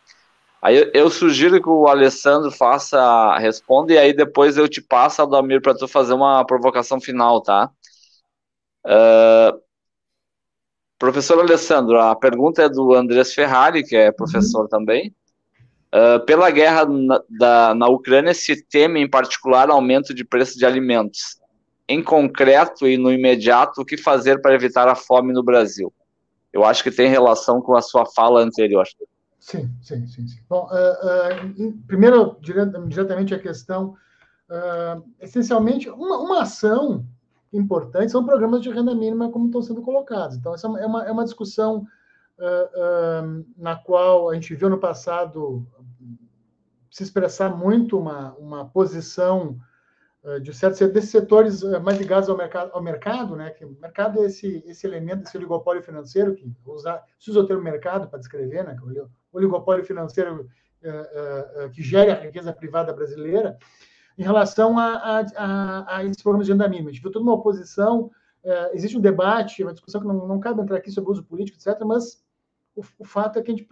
[0.61, 5.25] Aí eu, eu, sugiro que o Alessandro faça, responda, e aí depois eu te passo,
[5.27, 7.71] Dalmir, para tu fazer uma provocação final, tá?
[8.85, 9.61] Uh,
[10.99, 14.69] professor Alessandro, a pergunta é do Andrés Ferrari, que é professor uhum.
[14.69, 15.15] também.
[15.95, 20.65] Uh, pela guerra na, da, na Ucrânia se teme, em particular, aumento de preço de
[20.65, 21.43] alimentos
[21.89, 25.93] em concreto e no imediato, o que fazer para evitar a fome no Brasil?
[26.53, 28.87] Eu acho que tem relação com a sua fala anterior.
[29.39, 30.27] Sim, sim, sim.
[30.27, 30.41] sim.
[30.49, 33.95] Bom, uh, uh, primeiro, diretamente a questão,
[34.49, 37.05] uh, essencialmente, uma, uma, ação
[37.53, 40.37] importante são programas de renda mínima como estão sendo colocados.
[40.37, 41.87] Então, essa é uma, é uma discussão
[43.57, 45.65] na qual a gente viu no passado
[46.93, 49.59] se expressar muito uma, uma posição
[50.23, 53.49] eh, de certos desses setores eh, mais ligados ao mercado, ao mercado, né?
[53.49, 57.47] Que o mercado é esse, esse elemento, esse oligopólio financeiro que usar, se usa o
[57.47, 58.77] termo mercado para descrever, né?
[59.33, 60.47] O oligopólio financeiro
[60.85, 63.57] uh, que gera a riqueza privada brasileira,
[64.19, 66.91] em relação a, a, a, a esses programas de mínima.
[66.91, 68.11] A gente viu toda uma oposição,
[68.75, 71.57] existe um debate, uma discussão que não, não cabe entrar aqui sobre o uso político,
[71.57, 72.23] etc., mas
[72.77, 73.67] o, o fato é que a gente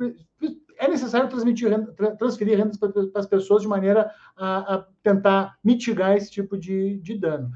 [0.81, 1.29] é necessário
[1.69, 6.97] renda, transferir rendas para, as pessoas de maneira a, a tentar mitigar esse tipo de,
[6.99, 7.51] de, dano.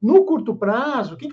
[0.00, 1.28] No curto prazo, o que,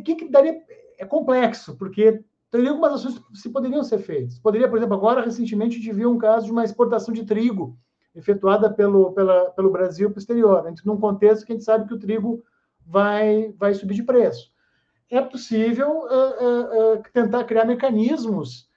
[0.00, 0.58] que, que daria
[0.98, 4.38] é complexo, porque teria algumas ações que se poderiam ser feitas.
[4.38, 7.78] Poderia, por exemplo, agora recentemente a viu um caso de uma exportação de trigo
[8.14, 11.94] efetuada pelo, pela, pelo Brasil para o exterior, num contexto que a gente sabe que
[11.94, 12.42] o trigo
[12.86, 14.50] vai, vai subir de preço.
[15.10, 18.67] É possível uh, uh, uh, tentar criar mecanismos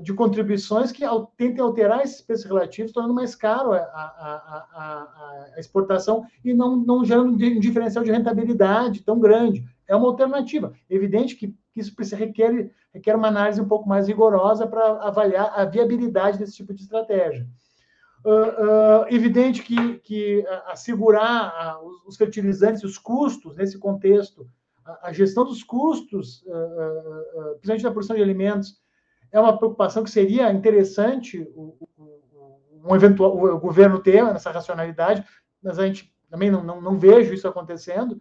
[0.00, 1.02] de contribuições que
[1.36, 6.76] tentem alterar esses preços relativos, tornando mais caro a, a, a, a, exportação e não,
[6.76, 9.64] não gerando um diferencial de rentabilidade tão grande.
[9.88, 10.72] É uma alternativa.
[10.88, 16.38] Evidente que, isso requer, requer uma análise um pouco mais rigorosa para avaliar a viabilidade
[16.38, 17.46] desse tipo de estratégia.
[18.24, 24.48] Uh, uh, evidente que, que assegurar uh, os fertilizantes, os custos nesse contexto,
[25.00, 26.44] a, gestão dos custos,
[27.58, 28.80] principalmente da produção de alimentos,
[29.36, 35.24] é uma preocupação que seria interessante o, o, um eventual, o governo ter nessa racionalidade,
[35.62, 38.20] mas a gente também não, não, não vejo isso acontecendo.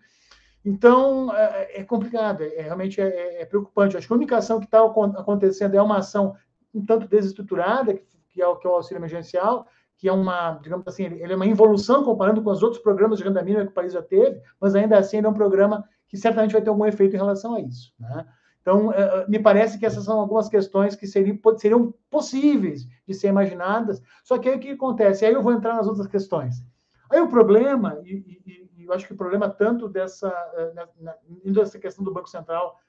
[0.63, 3.95] Então, é, é complicado, é, realmente é, é, é preocupante.
[3.95, 6.35] Acho que a única ação que está acontecendo é uma ação
[6.73, 7.93] um tanto desestruturada,
[8.29, 9.65] que é o, que é o auxílio emergencial,
[9.97, 13.23] que é uma, digamos assim, ele é uma involução comparando com os outros programas de
[13.23, 16.17] renda mínima que o país já teve, mas ainda assim ele é um programa que
[16.17, 17.93] certamente vai ter algum efeito em relação a isso.
[17.97, 18.25] Né?
[18.65, 23.13] Então, é, é, me parece que essas são algumas questões que seriam, seriam possíveis de
[23.13, 25.23] ser imaginadas, só que aí o que acontece?
[25.23, 26.65] Aí eu vou entrar nas outras questões.
[27.11, 30.87] Aí o problema, e, e, e eu acho que o problema tanto dessa, é, na,
[30.99, 31.15] na,
[31.45, 32.79] indo essa questão do Banco Central,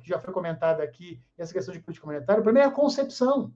[0.00, 3.52] que já foi comentada aqui, essa questão de política monetária, o problema é a concepção.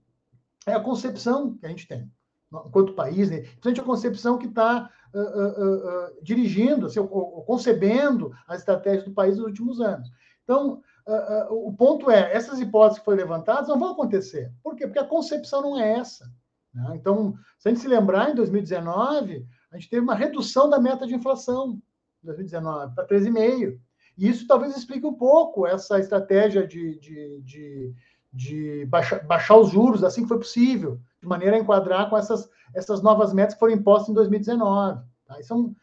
[0.66, 2.10] É a concepção que a gente tem,
[2.52, 3.42] enquanto país, né?
[3.42, 7.06] principalmente a concepção que está uh, uh, uh, dirigindo, assim,
[7.46, 10.10] concebendo a estratégia do país nos últimos anos.
[10.42, 14.52] Então, uh, uh, o ponto é, essas hipóteses que foram levantadas não vão acontecer.
[14.62, 14.86] Por quê?
[14.86, 16.30] Porque a concepção não é essa.
[16.72, 16.93] Né?
[16.94, 21.06] Então, se a gente se lembrar, em 2019, a gente teve uma redução da meta
[21.06, 21.80] de inflação,
[22.22, 23.78] em 2019, para 13,5%.
[24.18, 27.94] E isso talvez explique um pouco essa estratégia de, de, de,
[28.32, 32.51] de baixar, baixar os juros assim que foi possível, de maneira a enquadrar com essas,
[32.74, 35.01] essas novas metas que foram impostas em 2019.
[35.24, 35.39] Tá?
[35.39, 35.74] Isso é um,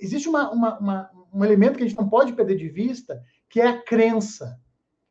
[0.00, 3.60] existe uma, uma, uma, um elemento que a gente não pode perder de vista, que
[3.60, 4.60] é a crença.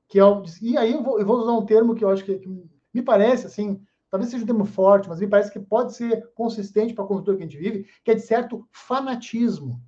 [0.07, 2.23] Que é o, e aí eu vou, eu vou, usar um termo que eu acho
[2.23, 2.49] que, que,
[2.93, 6.93] me parece, assim, talvez seja um termo forte, mas me parece que pode ser consistente
[6.93, 9.81] para a conjuntura que a gente vive, que é de certo fanatismo,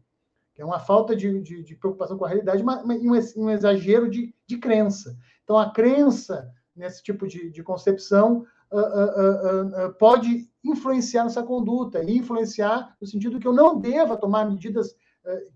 [0.54, 4.10] que é uma falta de, de, de preocupação com a realidade, mas, um, um, exagero
[4.10, 5.18] de, de crença.
[5.44, 12.04] Então, a crença nesse tipo de, de concepção uh, uh, uh, pode influenciar nessa conduta,
[12.04, 14.94] e influenciar no sentido que eu não deva tomar medidas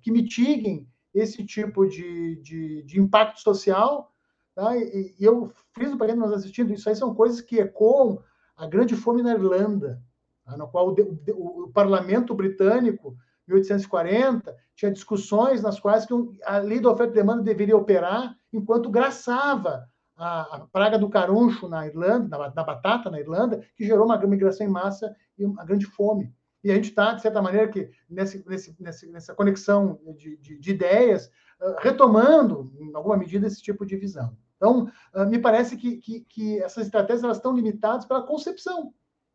[0.02, 4.12] que mitiguem esse tipo de, de, de impacto social.
[4.56, 4.76] Tá?
[4.78, 8.22] E, e eu friso para quem está assistindo, isso aí são coisas que ecoam
[8.56, 10.02] a grande fome na Irlanda,
[10.46, 10.56] tá?
[10.68, 10.96] qual o,
[11.32, 13.16] o, o, parlamento britânico,
[13.48, 16.14] em 1840, tinha discussões nas quais que
[16.46, 21.68] a lei da oferta e demanda deveria operar enquanto graçava a, a praga do caruncho
[21.68, 25.86] na Irlanda, na, batata na Irlanda, que gerou uma migração em massa e uma grande
[25.86, 26.34] fome.
[26.64, 28.44] E a gente está, de certa maneira, que nesse,
[28.80, 31.30] nesse, nessa conexão de, de, de ideias,
[31.62, 34.36] uh, retomando, em alguma medida, esse tipo de visão.
[34.56, 38.94] Então, uh, me parece que, que, que, essas estratégias elas estão limitadas pela concepção.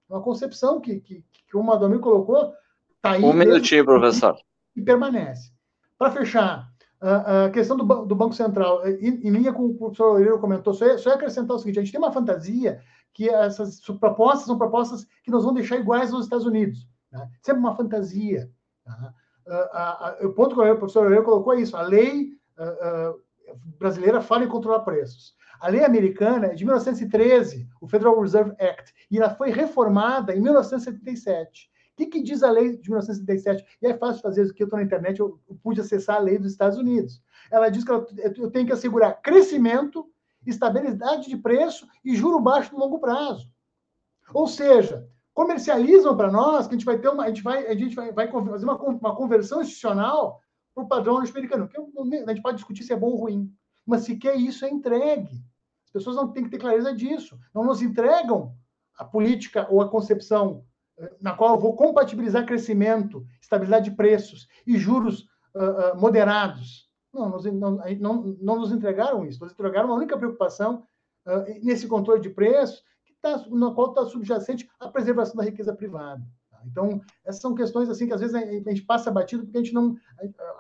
[0.09, 2.55] Uma concepção que, que, que o Madomir colocou
[2.96, 3.22] está aí.
[3.22, 4.38] Um minutinho, professor.
[4.74, 5.52] E permanece.
[5.98, 10.38] Para fechar, a questão do, do, Banco Central, em, em, linha com o professor Loureiro
[10.40, 12.80] comentou, só ia, só acrescentar o seguinte: a gente tem uma fantasia
[13.12, 16.86] que essas propostas são propostas que nos vão deixar iguais aos Estados Unidos.
[17.10, 17.30] Né?
[17.43, 18.51] Sempre uma fantasia.
[18.85, 19.14] Tá?
[19.47, 23.20] Uh, uh, o ponto que o professor Loureiro colocou é isso: a lei uh,
[23.78, 25.36] brasileira fala em controlar preços.
[25.60, 30.40] A lei americana é de 1913, o Federal Reserve Act, e ela foi reformada em
[30.40, 31.68] 1977
[31.98, 33.78] que, que diz a lei de 1977?
[33.82, 36.20] E é fácil fazer isso, que eu estou na internet, eu, eu, pude acessar a
[36.20, 37.20] lei dos Estados Unidos.
[37.51, 38.06] Ela diz que ela,
[38.36, 40.09] eu tenho que assegurar crescimento,
[40.47, 43.51] estabilidade de preço e juro baixo no longo prazo.
[44.32, 45.09] Ou seja,
[45.39, 48.10] comercializam para nós que a gente vai ter uma, a gente vai, a gente vai,
[48.10, 50.40] vai fazer uma, uma conversão institucional
[50.74, 51.69] para o padrão norte-americano.
[51.69, 53.48] Que a gente pode discutir se é bom ou ruim,
[53.86, 55.40] mas se quer isso é entregue.
[55.85, 57.39] As pessoas não têm que ter clareza disso.
[57.55, 58.52] Não nos entregam
[58.98, 60.65] a política ou a concepção
[61.20, 65.20] na qual eu vou compatibilizar crescimento, estabilidade de preços e juros
[65.55, 66.90] uh, uh, moderados.
[67.15, 69.40] Não, não, não, não, nos entregaram isso.
[69.40, 70.82] Nos entregaram uma única preocupação
[71.24, 72.82] uh, nesse controle de preços,
[73.20, 76.22] tá, na qual está subjacente a preservação da riqueza privada.
[76.50, 76.58] Tá?
[76.66, 79.74] Então, essas são questões assim que às vezes a gente passa batido porque a gente
[79.74, 79.96] não,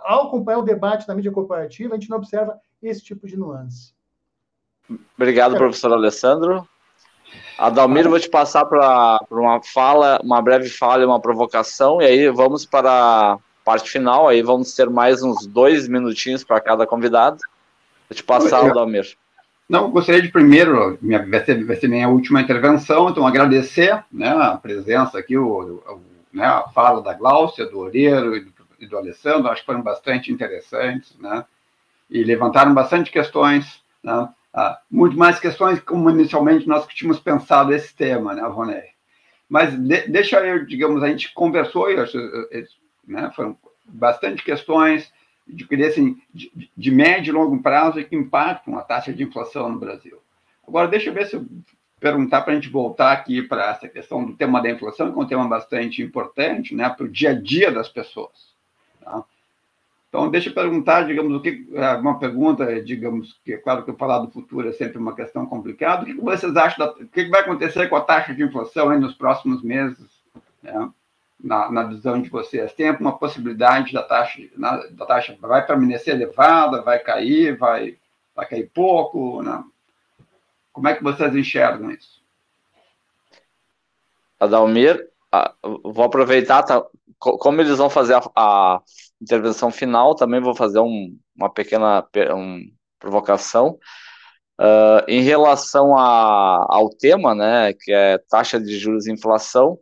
[0.04, 3.94] ao acompanhar o debate na mídia corporativa, a gente não observa esse tipo de nuance.
[5.16, 6.66] Obrigado, professor Alessandro.
[7.58, 12.28] Adalmir, vou te passar para uma fala, uma breve fala e uma provocação, e aí
[12.30, 17.38] vamos para a parte final, aí vamos ter mais uns dois minutinhos para cada convidado.
[18.08, 19.16] Vou te passar, eu, Adalmir.
[19.68, 24.30] Não, gostaria de primeiro, minha, vai, ser, vai ser minha última intervenção, então agradecer né,
[24.30, 26.00] a presença aqui, o, o
[26.32, 29.82] né, a fala da Gláucia, do Oreiro e do, e do Alessandro, acho que foram
[29.82, 31.44] bastante interessantes, né,
[32.08, 37.94] e levantaram bastante questões, né, ah, muito mais questões como inicialmente nós tínhamos pensado esse
[37.94, 38.84] tema, né, Ronei?
[39.48, 41.96] Mas de, deixa eu, digamos, a gente conversou, e
[43.06, 43.54] né, foram
[43.84, 45.12] bastante questões
[45.48, 49.78] de, assim, de, de médio e longo prazo que impactam a taxa de inflação no
[49.78, 50.18] Brasil.
[50.66, 51.46] Agora, deixa eu ver se eu
[51.98, 55.22] perguntar para a gente voltar aqui para essa questão do tema da inflação, que é
[55.22, 58.54] um tema bastante importante né, para o dia a dia das pessoas.
[59.02, 59.24] Tá?
[60.08, 63.92] Então, deixa eu perguntar, digamos, o que é uma pergunta, digamos, que é claro que
[63.92, 66.02] falar do futuro é sempre uma questão complicada.
[66.02, 69.14] O que vocês acham, da, o que vai acontecer com a taxa de inflação nos
[69.14, 70.06] próximos meses,
[70.62, 70.90] né?
[71.40, 72.72] Na, na, visão de vocês?
[72.72, 77.96] Tem uma possibilidade da taxa, na, da taxa vai permanecer elevada, vai cair, vai,
[78.34, 79.42] vai cair pouco?
[79.42, 79.62] Né?
[80.72, 82.22] Como é que vocês enxergam isso?
[84.40, 85.08] Adalmir,
[85.84, 86.84] vou aproveitar, tá,
[87.18, 88.80] como eles vão fazer a, a
[89.20, 93.78] intervenção final, também vou fazer um, uma pequena um, provocação.
[94.60, 99.78] Uh, em relação a, ao tema, né, que é taxa de juros e inflação,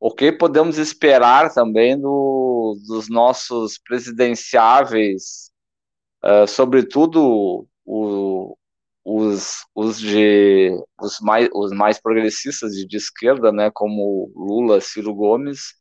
[0.00, 5.50] o que podemos esperar também do, dos nossos presidenciáveis,
[6.24, 8.56] uh, sobretudo o,
[9.04, 10.70] os, os, de,
[11.00, 15.74] os, mais, os mais progressistas de, de esquerda, né, como Lula, Ciro Gomes,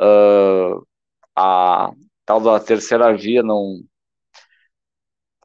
[0.00, 0.84] uh,
[1.36, 1.92] a
[2.26, 3.82] tal da terceira via não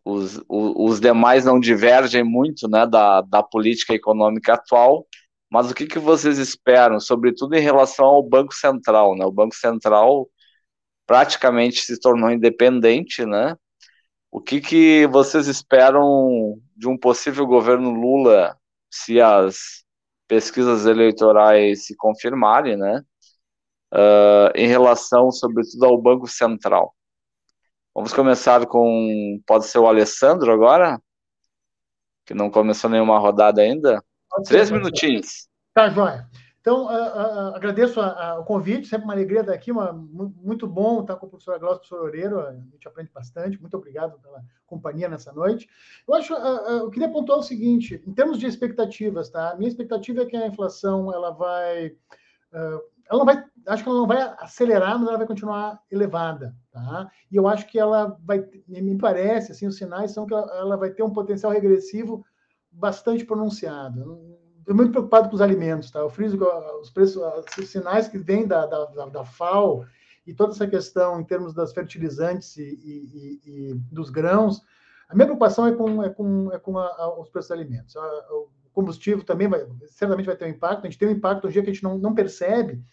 [0.06, 5.06] os, os, demais não divergem muito né, da, da política econômica atual,
[5.50, 9.16] mas o que, que vocês esperam, sobretudo em relação ao Banco Central?
[9.16, 9.26] Né?
[9.26, 10.30] O Banco Central
[11.08, 13.56] praticamente se tornou independente, né?
[14.32, 18.58] O que, que vocês esperam de um possível governo Lula
[18.92, 19.84] se as
[20.28, 23.04] pesquisas eleitorais se confirmarem, né?
[23.94, 26.96] uh, em relação, sobretudo, ao Banco Central.
[27.94, 29.42] Vamos começar com.
[29.46, 31.02] Pode ser o Alessandro agora?
[32.26, 34.04] Que não começou nenhuma rodada ainda.
[34.45, 35.47] Três minutinhos.
[35.73, 36.27] Tá, joia.
[36.61, 40.68] Então, uh, uh, agradeço a, a, o convite, sempre uma alegria estar aqui, uma, muito
[40.68, 44.43] bom estar com o professor Glaucio, professor Oreiro, a gente aprende bastante, muito obrigado pela
[44.68, 45.69] companhia nessa noite.
[46.07, 49.51] Eu acho, uh, eu queria pontuar o seguinte, em termos de expectativas, tá?
[49.51, 51.95] A minha expectativa é que a inflação, ela vai
[53.10, 57.10] ela não vai, acho que ela não vai acelerar, mas ela vai continuar elevada, tá?
[57.31, 60.77] E eu acho que ela vai, me parece, assim, os sinais são que ela, ela
[60.77, 62.23] vai ter um potencial regressivo
[62.72, 64.20] bastante pronunciado.
[64.60, 66.00] Estou muito preocupado com os alimentos, tá?
[66.00, 66.38] Eu friso
[66.82, 67.22] os preços,
[67.58, 69.86] os sinais que vêm da, da, da, FAO
[70.26, 74.62] e toda essa questão em termos das fertilizantes e, e, e, e dos grãos,
[75.08, 77.96] a minha preocupação é com, é com, é com a, a, os preços dos alimentos.
[77.96, 80.86] O combustível também vai, certamente vai ter um impacto.
[80.86, 82.84] A gente tem um impacto um dia que a gente não, não percebe,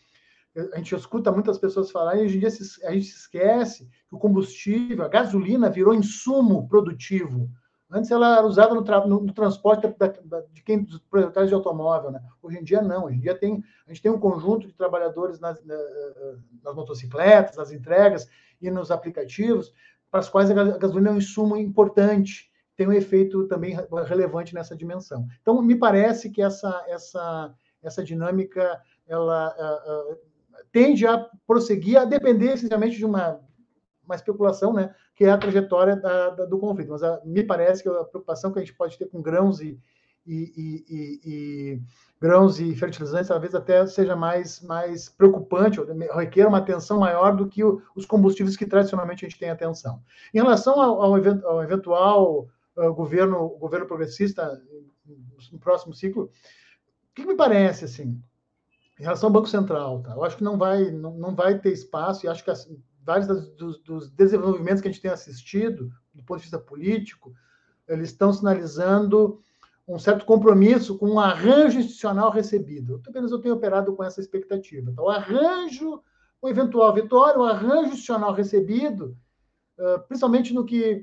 [0.73, 4.15] a gente escuta muitas pessoas falarem, e hoje em dia a gente se esquece que
[4.15, 7.51] o combustível, a gasolina virou insumo produtivo
[7.91, 11.55] Antes ela era usada no, no, no transporte da, da, de quem dos proprietários de
[11.55, 12.21] automóvel, né?
[12.43, 13.05] Hoje em dia não.
[13.05, 17.71] Hoje em dia tem a gente tem um conjunto de trabalhadores nas, nas motocicletas, nas
[17.71, 18.29] entregas
[18.61, 19.73] e nos aplicativos
[20.11, 23.77] para as quais a gasolina é um insumo importante, tem um efeito também
[24.07, 25.27] relevante nessa dimensão.
[25.41, 29.55] Então me parece que essa essa essa dinâmica ela
[30.73, 33.41] tende a prosseguir, a depender essencialmente de uma
[34.05, 36.91] uma especulação, né, que é a trajetória da, da, do conflito.
[36.91, 39.61] Mas a, ah, me parece que a preocupação que a gente pode ter com grãos
[39.63, 39.81] e,
[40.27, 41.83] e, e, e
[42.21, 45.81] grãos e fertilizantes talvez até seja mais, mais preocupante,
[46.15, 50.03] requer uma atenção maior do que o, os combustíveis que tradicionalmente a gente tem atenção.
[50.35, 54.63] Em relação ao, ao, event, ao eventual uh, governo, governo progressista
[55.51, 58.21] no próximo ciclo, o que me parece assim?
[58.99, 60.13] Em relação ao Banco Central, tá?
[60.13, 63.29] eu acho que não vai, não, não vai ter espaço, e acho que assim, vários
[63.55, 67.33] dos, dos, desenvolvimentos que a gente tem assistido, do ponto de vista político,
[67.87, 69.41] eles estão sinalizando
[69.87, 72.99] um certo compromisso com o um arranjo institucional recebido.
[72.99, 74.91] Pelo menos eu tenho operado com essa expectativa.
[74.91, 76.03] Então, o arranjo,
[76.43, 79.17] o eventual vitória, o arranjo institucional recebido,
[80.09, 81.01] principalmente no que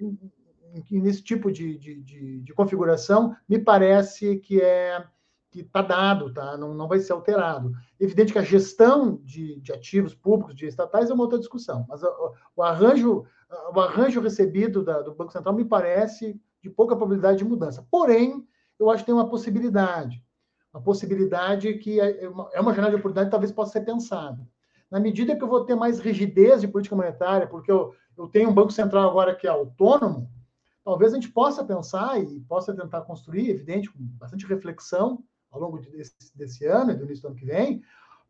[0.92, 5.06] nesse tipo de, de, de, de configuração, me parece que é
[5.54, 6.58] que está dado, tá?
[6.58, 7.72] Não, não vai ser alterado.
[8.00, 12.02] Evidente que a gestão de, de ativos públicos, de estatais, é uma outra discussão, mas
[12.02, 13.24] o, o arranjo,
[13.74, 17.86] o arranjo recebido da, do Banco Central me parece de pouca probabilidade de mudança.
[17.92, 18.44] Porém,
[18.80, 20.24] eu acho que tem uma possibilidade,
[20.74, 23.82] uma possibilidade que é, é uma, é uma janela de oportunidade que talvez possa ser
[23.82, 24.42] pensada.
[24.90, 28.50] Na medida que eu vou ter mais rigidez de política monetária, porque eu, eu tenho
[28.50, 30.32] um Banco Central agora que é autônomo,
[30.84, 35.24] talvez a gente possa pensar e possa tentar construir, evidente, com bastante reflexão,
[35.54, 37.82] ao longo desse, desse ano e do início do ano que vem,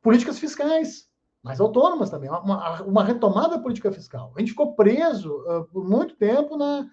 [0.01, 1.09] políticas fiscais
[1.41, 4.31] mais autônomas também, uma, uma retomada da política fiscal.
[4.35, 6.87] A gente ficou preso uh, por muito tempo na,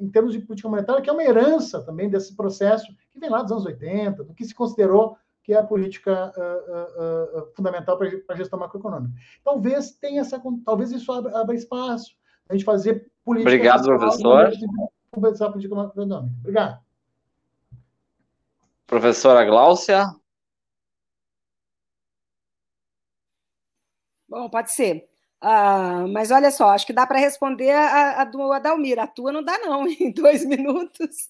[0.00, 3.42] em termos de política monetária, que é uma herança também desse processo que vem lá
[3.42, 8.08] dos anos 80, do que se considerou que é a política uh, uh, fundamental para
[8.30, 9.12] a gestão macroeconômica.
[9.44, 12.16] Talvez tenha essa, talvez isso abra, abra espaço
[12.48, 13.50] a gente fazer política.
[13.50, 14.50] Obrigado, professor.
[15.10, 16.34] Conversar a política macroeconômica.
[16.40, 16.83] Obrigado.
[18.86, 20.06] Professora Gláucia?
[24.28, 25.06] Bom, pode ser.
[25.42, 28.98] Uh, mas olha só, acho que dá para responder a, a, do Adalmir.
[28.98, 31.28] A tua não dá, não, em dois minutos.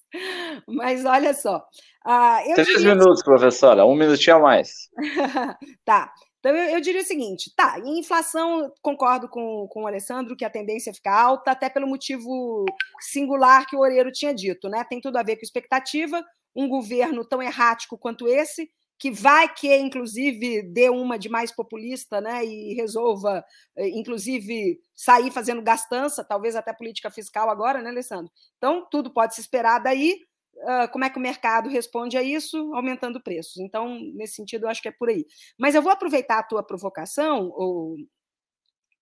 [0.68, 1.66] Mas olha só.
[2.06, 2.94] Uh, Três diria...
[2.94, 4.88] minutos, professora, um minutinho a mais.
[5.84, 6.12] tá.
[6.38, 10.44] Então, eu, eu, diria o seguinte: tá, em inflação, concordo com, com o Alessandro que
[10.44, 12.64] a tendência fica alta, até pelo motivo
[13.00, 14.84] singular que o Oreiro tinha dito, né?
[14.88, 16.24] Tem tudo a ver com expectativa
[16.54, 22.20] um governo tão errático quanto esse, que vai que, inclusive, dê uma de mais populista
[22.20, 23.44] né, e resolva,
[23.76, 28.32] eh, inclusive, sair fazendo gastança, talvez até política fiscal agora, né, Alessandro?
[28.56, 30.16] Então, tudo pode se esperar daí.
[30.56, 32.56] Uh, como é que o mercado responde a isso?
[32.74, 33.58] Aumentando preços.
[33.58, 35.26] Então, nesse sentido, eu acho que é por aí.
[35.58, 37.52] Mas eu vou aproveitar a tua provocação,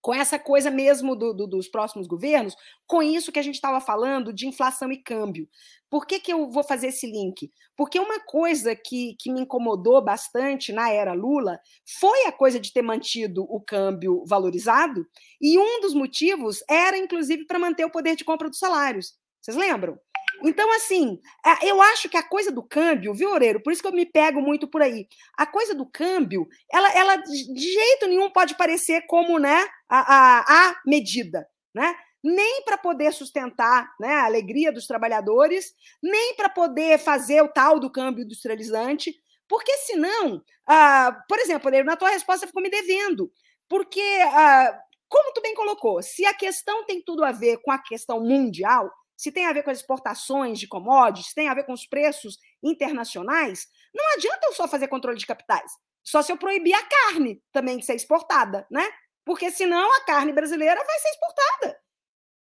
[0.03, 2.57] com essa coisa mesmo do, do, dos próximos governos,
[2.87, 5.49] com isso que a gente estava falando de inflação e câmbio.
[5.89, 7.51] Por que, que eu vou fazer esse link?
[7.77, 11.61] Porque uma coisa que, que me incomodou bastante na era Lula
[12.01, 15.07] foi a coisa de ter mantido o câmbio valorizado,
[15.41, 19.15] e um dos motivos era, inclusive, para manter o poder de compra dos salários.
[19.41, 19.99] Vocês lembram?
[20.44, 21.20] Então, assim,
[21.62, 23.62] eu acho que a coisa do câmbio, viu, Oreiro?
[23.62, 25.06] Por isso que eu me pego muito por aí.
[25.36, 30.70] A coisa do câmbio, ela, ela de jeito nenhum pode parecer como né, a, a,
[30.70, 31.94] a medida, né?
[32.24, 37.81] Nem para poder sustentar né, a alegria dos trabalhadores, nem para poder fazer o tal
[37.81, 39.12] do câmbio industrializante,
[39.48, 43.31] porque senão, ah, por exemplo, Oreiro, na tua resposta ficou me devendo,
[43.69, 44.01] porque,
[44.32, 44.78] ah,
[45.09, 48.90] como tu bem colocou, se a questão tem tudo a ver com a questão mundial,
[49.16, 51.86] se tem a ver com as exportações de commodities, se tem a ver com os
[51.86, 55.70] preços internacionais, não adianta eu só fazer controle de capitais.
[56.02, 58.89] Só se eu proibir a carne também de ser exportada, né?
[59.24, 61.80] Porque senão a carne brasileira vai ser exportada.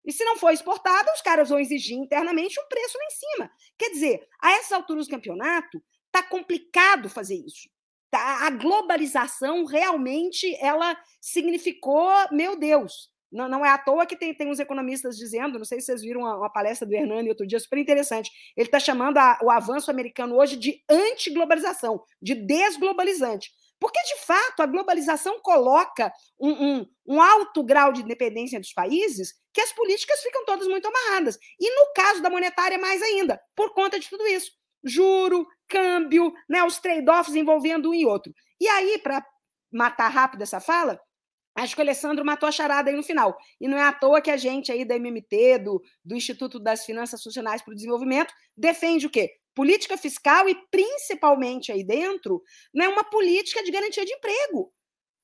[0.04, 3.50] E se não for exportada, os caras vão exigir internamente um preço lá em cima.
[3.78, 7.68] Quer dizer, a essas alturas do campeonato, está complicado fazer isso.
[8.10, 8.46] Tá?
[8.46, 14.50] A globalização realmente ela significou, meu Deus, não, não, é à toa que tem, tem
[14.50, 17.60] uns economistas dizendo, não sei se vocês viram uma, uma palestra do Hernani outro dia,
[17.60, 18.30] super interessante.
[18.56, 23.50] Ele está chamando a, o avanço americano hoje de antiglobalização, de desglobalizante.
[23.80, 29.32] Porque, de fato, a globalização coloca um, um, um, alto grau de independência dos países
[29.54, 31.38] que as políticas ficam todas muito amarradas.
[31.58, 34.52] E no caso da monetária, mais ainda, por conta de tudo isso.
[34.84, 38.32] Juro, câmbio, né, os trade-offs envolvendo um e outro.
[38.60, 39.24] E aí, para
[39.72, 41.00] matar rápido essa fala,
[41.60, 43.36] Acho que o Alessandro matou a charada aí no final.
[43.60, 46.86] E não é à toa que a gente aí da MMT, do, do Instituto das
[46.86, 49.30] Finanças Funcionais para o Desenvolvimento, defende o quê?
[49.54, 52.42] Política fiscal e, principalmente aí dentro,
[52.72, 54.72] né, uma política de garantia de emprego.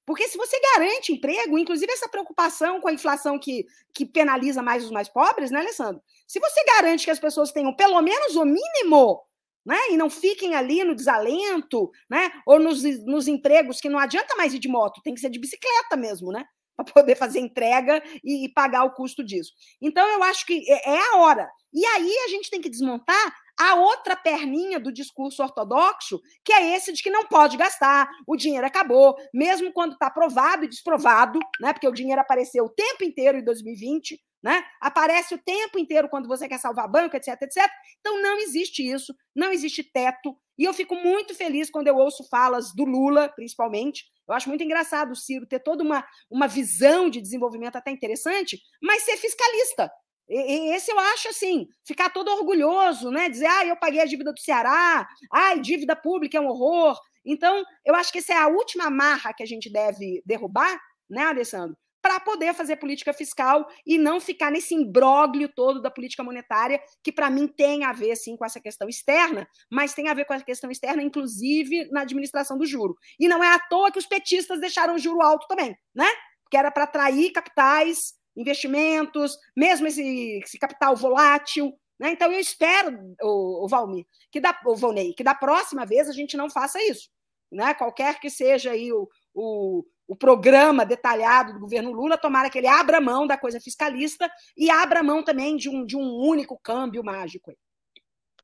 [0.04, 3.64] Porque se você garante emprego, inclusive essa preocupação com a inflação que,
[3.94, 6.02] que penaliza mais os mais pobres, né, Alessandro?
[6.26, 9.22] Se você garante que as pessoas tenham pelo menos o mínimo
[9.66, 9.76] né?
[9.90, 12.30] E não fiquem ali no desalento, né?
[12.46, 15.40] Ou nos, nos empregos que não adianta mais ir de moto, tem que ser de
[15.40, 16.44] bicicleta mesmo, né?
[16.76, 19.52] Para poder fazer entrega e, e, pagar o custo disso.
[19.80, 21.48] Então, eu acho que é, é a hora.
[21.72, 26.76] E aí a gente tem que desmontar a outra perninha do discurso ortodoxo, que é
[26.76, 31.40] esse de que não pode gastar, o dinheiro acabou, mesmo quando está provado e desprovado,
[31.58, 31.72] né?
[31.72, 34.64] Porque o dinheiro apareceu o tempo inteiro em 2020, né?
[34.80, 37.68] Aparece o tempo inteiro quando você quer salvar banco, etc, etc.
[37.98, 40.38] Então não existe isso, não existe teto.
[40.56, 44.04] E eu fico muito feliz quando eu ouço falas do Lula, principalmente.
[44.28, 48.56] Eu acho muito engraçado o Ciro ter toda uma, uma visão de desenvolvimento até interessante,
[48.80, 49.90] mas ser fiscalista.
[50.28, 53.28] E, esse eu acho assim, ficar todo orgulhoso, né?
[53.28, 56.96] Dizer, ah, eu paguei a dívida do Ceará, ai, dívida pública é um horror.
[57.24, 61.24] Então, eu acho que essa é a última marra que a gente deve derrubar, né,
[61.24, 61.76] Alessandro?
[62.06, 67.10] Para poder fazer política fiscal e não ficar nesse imbróglio todo da política monetária, que
[67.10, 70.32] para mim tem a ver sim com essa questão externa, mas tem a ver com
[70.32, 72.96] a questão externa, inclusive na administração do juro.
[73.18, 76.06] E não é à toa que os petistas deixaram o juro alto também, né?
[76.48, 81.76] Que era para atrair capitais, investimentos, mesmo esse, esse capital volátil.
[81.98, 82.12] Né?
[82.12, 86.12] Então eu espero, o, o Valmir, que da, o Volney, que da próxima vez a
[86.12, 87.08] gente não faça isso.
[87.50, 87.74] Né?
[87.74, 92.68] Qualquer que seja aí o, o o programa detalhado do governo Lula, tomara que ele
[92.68, 97.02] abra mão da coisa fiscalista e abra mão também de um, de um único câmbio
[97.02, 97.52] mágico.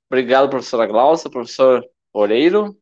[0.09, 1.31] Obrigado, professora Glaucia.
[1.31, 2.77] Professor Oreiro.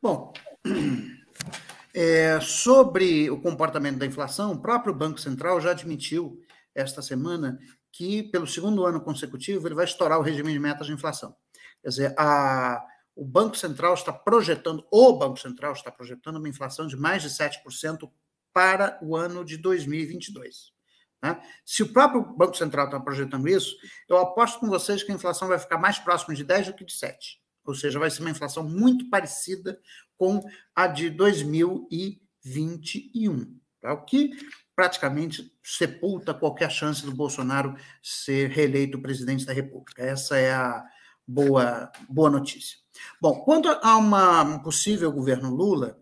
[0.00, 0.32] Bom,
[1.92, 6.40] é, sobre o comportamento da inflação, o próprio Banco Central já admitiu
[6.74, 7.58] esta semana
[7.90, 11.34] que, pelo segundo ano consecutivo, ele vai estourar o regime de metas de inflação.
[11.82, 12.82] Quer dizer, a
[13.16, 17.30] o Banco Central está projetando, o Banco Central está projetando uma inflação de mais de
[17.30, 18.10] 7%
[18.52, 20.74] para o ano de 2022.
[21.22, 21.40] Né?
[21.64, 23.74] Se o próprio Banco Central está projetando isso,
[24.06, 26.84] eu aposto com vocês que a inflação vai ficar mais próxima de 10 do que
[26.84, 27.40] de 7.
[27.64, 29.80] Ou seja, vai ser uma inflação muito parecida
[30.18, 30.44] com
[30.74, 33.58] a de 2021.
[33.80, 33.94] Tá?
[33.94, 34.30] O que
[34.74, 40.84] praticamente sepulta qualquer chance do Bolsonaro ser reeleito presidente da República.Essa é a
[41.26, 42.85] boa, boa notícia.
[43.20, 45.98] Bom, quanto a uma, um possível governo Lula,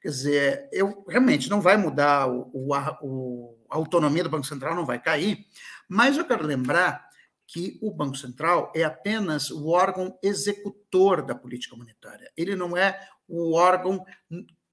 [0.00, 4.74] quer dizer, eu realmente não vai mudar o, o, o, a autonomia do Banco Central,
[4.74, 5.46] não vai cair,
[5.88, 7.08] mas eu quero lembrar
[7.46, 12.30] que o Banco Central é apenas o órgão executor da política monetária.
[12.36, 12.98] Ele não é
[13.28, 14.04] o órgão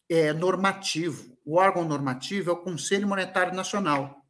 [0.10, 1.38] é, normativo.
[1.46, 4.26] O órgão normativo é o Conselho Monetário Nacional.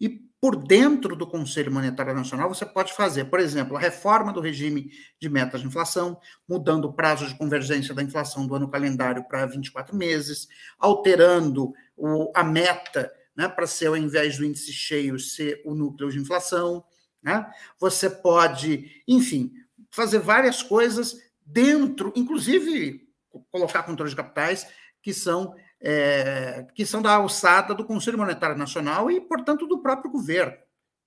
[0.00, 4.40] E por dentro do Conselho Monetário Nacional, você pode fazer, por exemplo, a reforma do
[4.40, 4.90] regime
[5.20, 9.46] de metas de inflação, mudando o prazo de convergência da inflação do ano calendário para
[9.46, 10.48] 24 meses,
[10.80, 16.10] alterando o, a meta né, para ser, ao invés do índice cheio, ser o núcleo
[16.10, 16.84] de inflação.
[17.22, 17.48] Né?
[17.78, 19.52] Você pode, enfim,
[19.92, 21.16] fazer várias coisas
[21.46, 23.08] dentro, inclusive
[23.48, 24.66] colocar controle de capitais,
[25.00, 30.10] que são é, que são da alçada do Conselho Monetário Nacional e, portanto, do próprio
[30.10, 30.56] governo.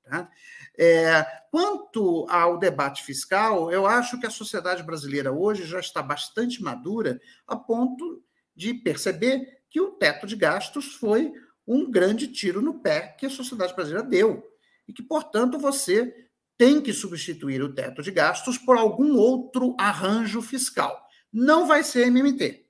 [0.04, 0.30] Tá?
[0.78, 6.62] É, quanto ao debate fiscal, eu acho que a sociedade brasileira hoje já está bastante
[6.62, 8.22] madura a ponto
[8.54, 11.32] de perceber que o teto de gastos foi
[11.66, 14.44] um grande tiro no pé que a sociedade brasileira deu.
[14.88, 16.14] E que, portanto, você
[16.58, 21.02] tem que substituir o teto de gastos por algum outro arranjo fiscal.
[21.32, 22.65] Não vai ser MMT.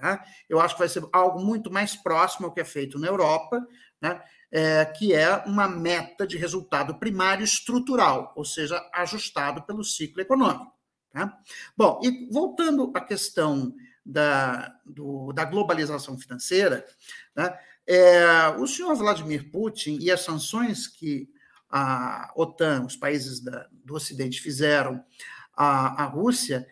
[0.00, 0.24] Tá?
[0.48, 3.66] Eu acho que vai ser algo muito mais próximo ao que é feito na Europa,
[4.00, 4.20] né?
[4.50, 10.72] é, que é uma meta de resultado primário estrutural, ou seja, ajustado pelo ciclo econômico.
[11.12, 11.36] Tá?
[11.76, 16.84] Bom, e voltando à questão da, do, da globalização financeira,
[17.34, 17.58] né?
[17.86, 21.28] é, o senhor Vladimir Putin e as sanções que
[21.68, 25.04] a OTAN, os países da, do Ocidente fizeram
[25.54, 26.66] à, à Rússia,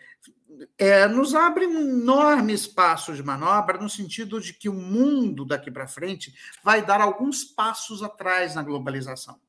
[0.78, 5.70] é, nos abre um enorme espaço de manobra, no sentido de que o mundo daqui
[5.70, 9.40] para frente vai dar alguns passos atrás na globalização.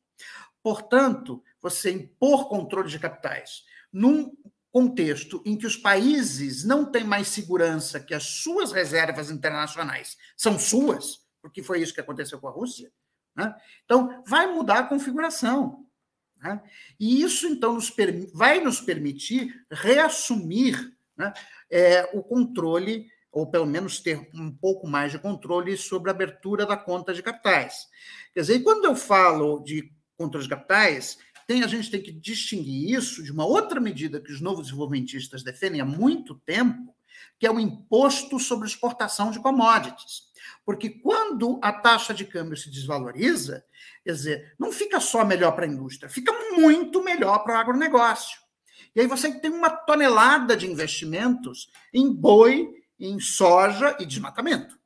[0.62, 4.36] Portanto, você impor controle de capitais num
[4.72, 10.60] contexto em que os países não têm mais segurança que as suas reservas internacionais são
[10.60, 12.92] suas, porque foi isso que aconteceu com a Rússia,
[13.36, 13.56] né?
[13.86, 15.88] então vai mudar a configuração.
[16.38, 16.62] Né?
[17.00, 17.94] E isso, então, nos
[18.34, 21.34] vai nos permitir reassumir né,
[21.70, 26.66] é, o controle ou pelo menos ter um pouco mais de controle sobre a abertura
[26.66, 27.88] da conta de capitais.
[28.34, 32.96] Quer dizer, quando eu falo de conta de capitais, tem, a gente tem que distinguir
[32.98, 36.96] isso de uma outra medida que os novos desenvolvimentistas defendem há muito tempo,
[37.40, 40.24] que é o imposto sobre exportação de commodities.
[40.66, 43.64] Porque quando a taxa de câmbio se desvaloriza,
[44.04, 48.40] quer dizer, não fica só melhor para a indústria, fica muito melhor para o agronegócio.
[48.96, 52.68] E aí você tem uma tonelada de investimentos em boi,
[53.00, 54.78] em soja e desmatamento.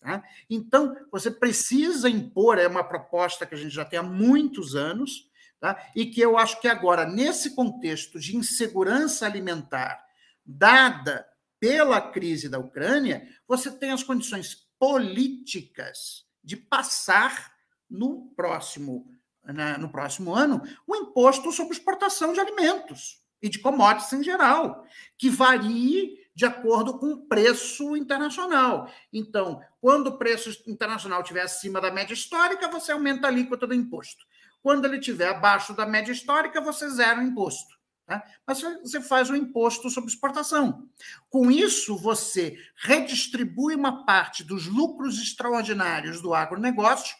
[0.00, 0.22] Tá?
[0.50, 5.30] Então, você precisa impor, é uma proposta que a gente já tem há muitos anos,
[5.58, 5.90] tá?
[5.96, 10.04] e que eu acho que agora, nesse contexto de insegurança alimentar,
[10.44, 11.26] dada
[11.58, 17.54] pela crise da Ucrânia, você tem as condições políticas de passar
[17.88, 19.10] no próximo,
[19.42, 24.86] né, no próximo ano o imposto sobre exportação de alimentos e de commodities em geral,
[25.18, 28.90] que varie de acordo com o preço internacional.
[29.12, 33.74] Então, quando o preço internacional estiver acima da média histórica, você aumenta a alíquota do
[33.74, 34.24] imposto.
[34.62, 37.74] Quando ele estiver abaixo da média histórica, você zera o imposto.
[38.06, 38.24] Tá?
[38.46, 40.88] Mas você faz o imposto sobre exportação.
[41.28, 47.14] Com isso, você redistribui uma parte dos lucros extraordinários do agronegócio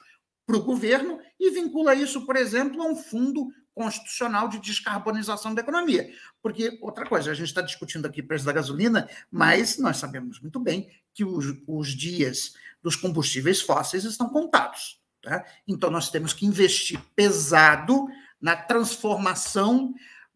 [0.46, 5.60] para o governo e vincula isso, por exemplo, a um fundo constitucional de descarbonização da
[5.60, 6.08] economia.
[6.40, 10.40] Porque, outra coisa, a gente está discutindo aqui o preço da gasolina, mas nós sabemos
[10.40, 15.00] muito bem que os, os dias dos combustíveis fósseis estão contados.
[15.22, 15.44] Tá?
[15.66, 18.06] Então, nós temos que investir pesado
[18.40, 19.94] na transformação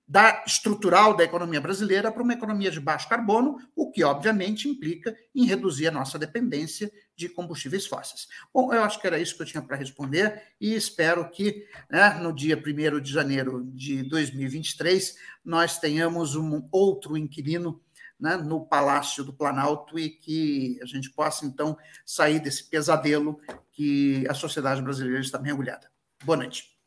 [0.09, 5.15] da estrutural da economia brasileira para uma economia de baixo carbono, o que obviamente implica
[5.35, 8.27] em reduzir a nossa dependência de combustíveis fósseis.
[8.53, 12.15] Bom, eu acho que era isso que eu tinha para responder e espero que né,
[12.23, 17.83] no dia 1 de janeiro de 2023 nós tenhamos um outro inquilino
[18.19, 21.77] né, no Palácio do Planalto e que a gente possa então
[22.07, 23.39] sair desse pesadelo
[23.73, 25.91] que a sociedade brasileira está mergulhada.
[26.25, 26.78] Boa noite.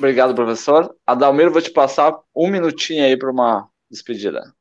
[0.00, 0.96] Obrigado, professor.
[1.06, 4.54] Adalmiro, vou te passar um minutinho aí para uma despedida.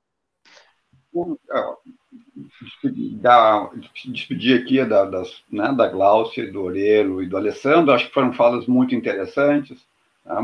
[3.21, 3.69] Da,
[4.05, 8.33] despedir aqui da, das, né, da Glaucia, do Orelo e do Alessandro, acho que foram
[8.33, 9.85] falas muito interessantes
[10.25, 10.43] tá?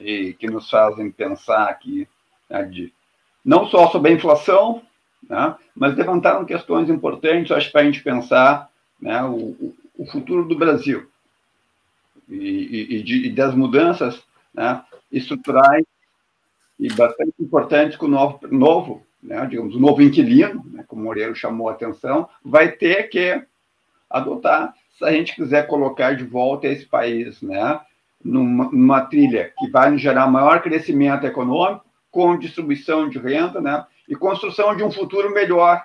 [0.00, 2.06] e que nos fazem pensar aqui
[2.48, 2.92] né, de,
[3.44, 4.82] não só sobre a inflação,
[5.28, 8.70] né, mas levantaram questões importantes, acho, para a gente pensar
[9.00, 11.08] né, o, o futuro do Brasil
[12.28, 14.22] e, e, e das mudanças
[14.52, 15.84] né, estruturais
[16.78, 21.04] e bastante importantes que o novo, novo né, digamos, o novo inquilino, né, como o
[21.04, 23.42] Moreira chamou a atenção, vai ter que
[24.08, 27.80] adotar se a gente quiser colocar de volta esse país né,
[28.22, 34.14] numa, numa trilha que vai gerar maior crescimento econômico, com distribuição de renda né, e
[34.14, 35.84] construção de um futuro melhor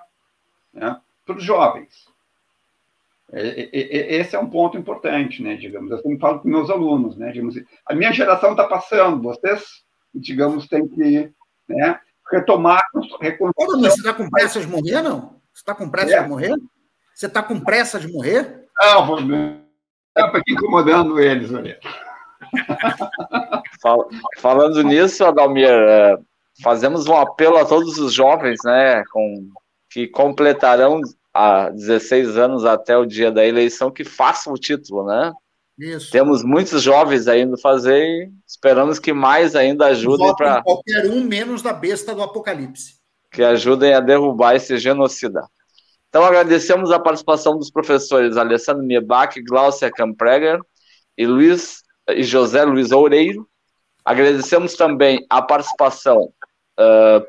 [0.74, 2.08] né, para os jovens.
[3.34, 5.56] É, é, é, esse é um ponto importante, né?
[5.56, 7.32] Digamos, eu sempre falo com meus alunos, né?
[7.32, 7.56] Digamos,
[7.88, 9.64] a minha geração está passando, vocês,
[10.14, 11.32] digamos, têm que
[11.70, 12.00] né,
[12.30, 12.82] retomar
[13.22, 13.80] reconstrução.
[13.80, 15.42] Você está com pressa de morrer, não?
[15.54, 16.24] Você está com pressa é.
[16.24, 16.54] de morrer?
[17.16, 18.66] Você está com pressa de morrer?
[18.82, 19.18] Não, vou
[20.14, 21.80] para incomodando eles, olha.
[24.40, 25.70] Falando nisso, Adalmir,
[26.62, 29.50] fazemos um apelo a todos os jovens, né, com,
[29.90, 31.00] que completarão
[31.34, 35.32] há 16 anos até o dia da eleição que façam o título, né?
[35.80, 36.12] Isso.
[36.12, 40.62] Temos muitos jovens ainda fazer e esperamos que mais ainda ajudem para.
[40.62, 43.00] Qualquer um menos da besta do apocalipse.
[43.32, 45.42] Que ajudem a derrubar esse genocida.
[46.10, 50.60] Então agradecemos a participação dos professores Alessandro Miebach, Glaucia Campreger
[51.18, 53.48] e Luiz e José Luiz Oureiro.
[54.04, 56.34] Agradecemos também a participação
[56.80, 57.26] uh,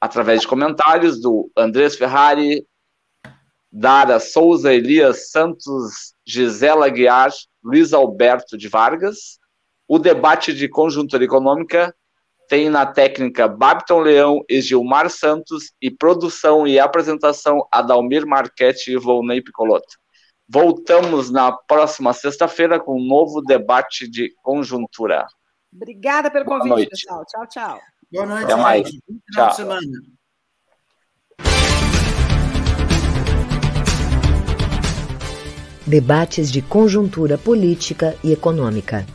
[0.00, 2.66] através de comentários do Andrés Ferrari,
[3.70, 7.30] Dara Souza, Elias Santos, Gisela Guiar,
[7.62, 9.38] Luiz Alberto de Vargas.
[9.88, 11.94] O debate de conjuntura econômica
[12.48, 18.96] tem na técnica Babton Leão e Gilmar Santos e produção e apresentação Adalmir Marchetti e
[18.96, 19.96] Volney Picoloto.
[20.48, 25.26] Voltamos na próxima sexta-feira com um novo debate de conjuntura.
[25.72, 27.24] Obrigada pelo convite, pessoal.
[27.26, 27.80] Tchau, tchau.
[28.12, 28.44] Boa noite.
[28.44, 28.88] Até mais.
[29.32, 30.15] Tchau.
[35.86, 39.06] Debates de conjuntura política e econômica.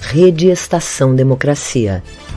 [0.00, 2.02] Rede Estação Democracia.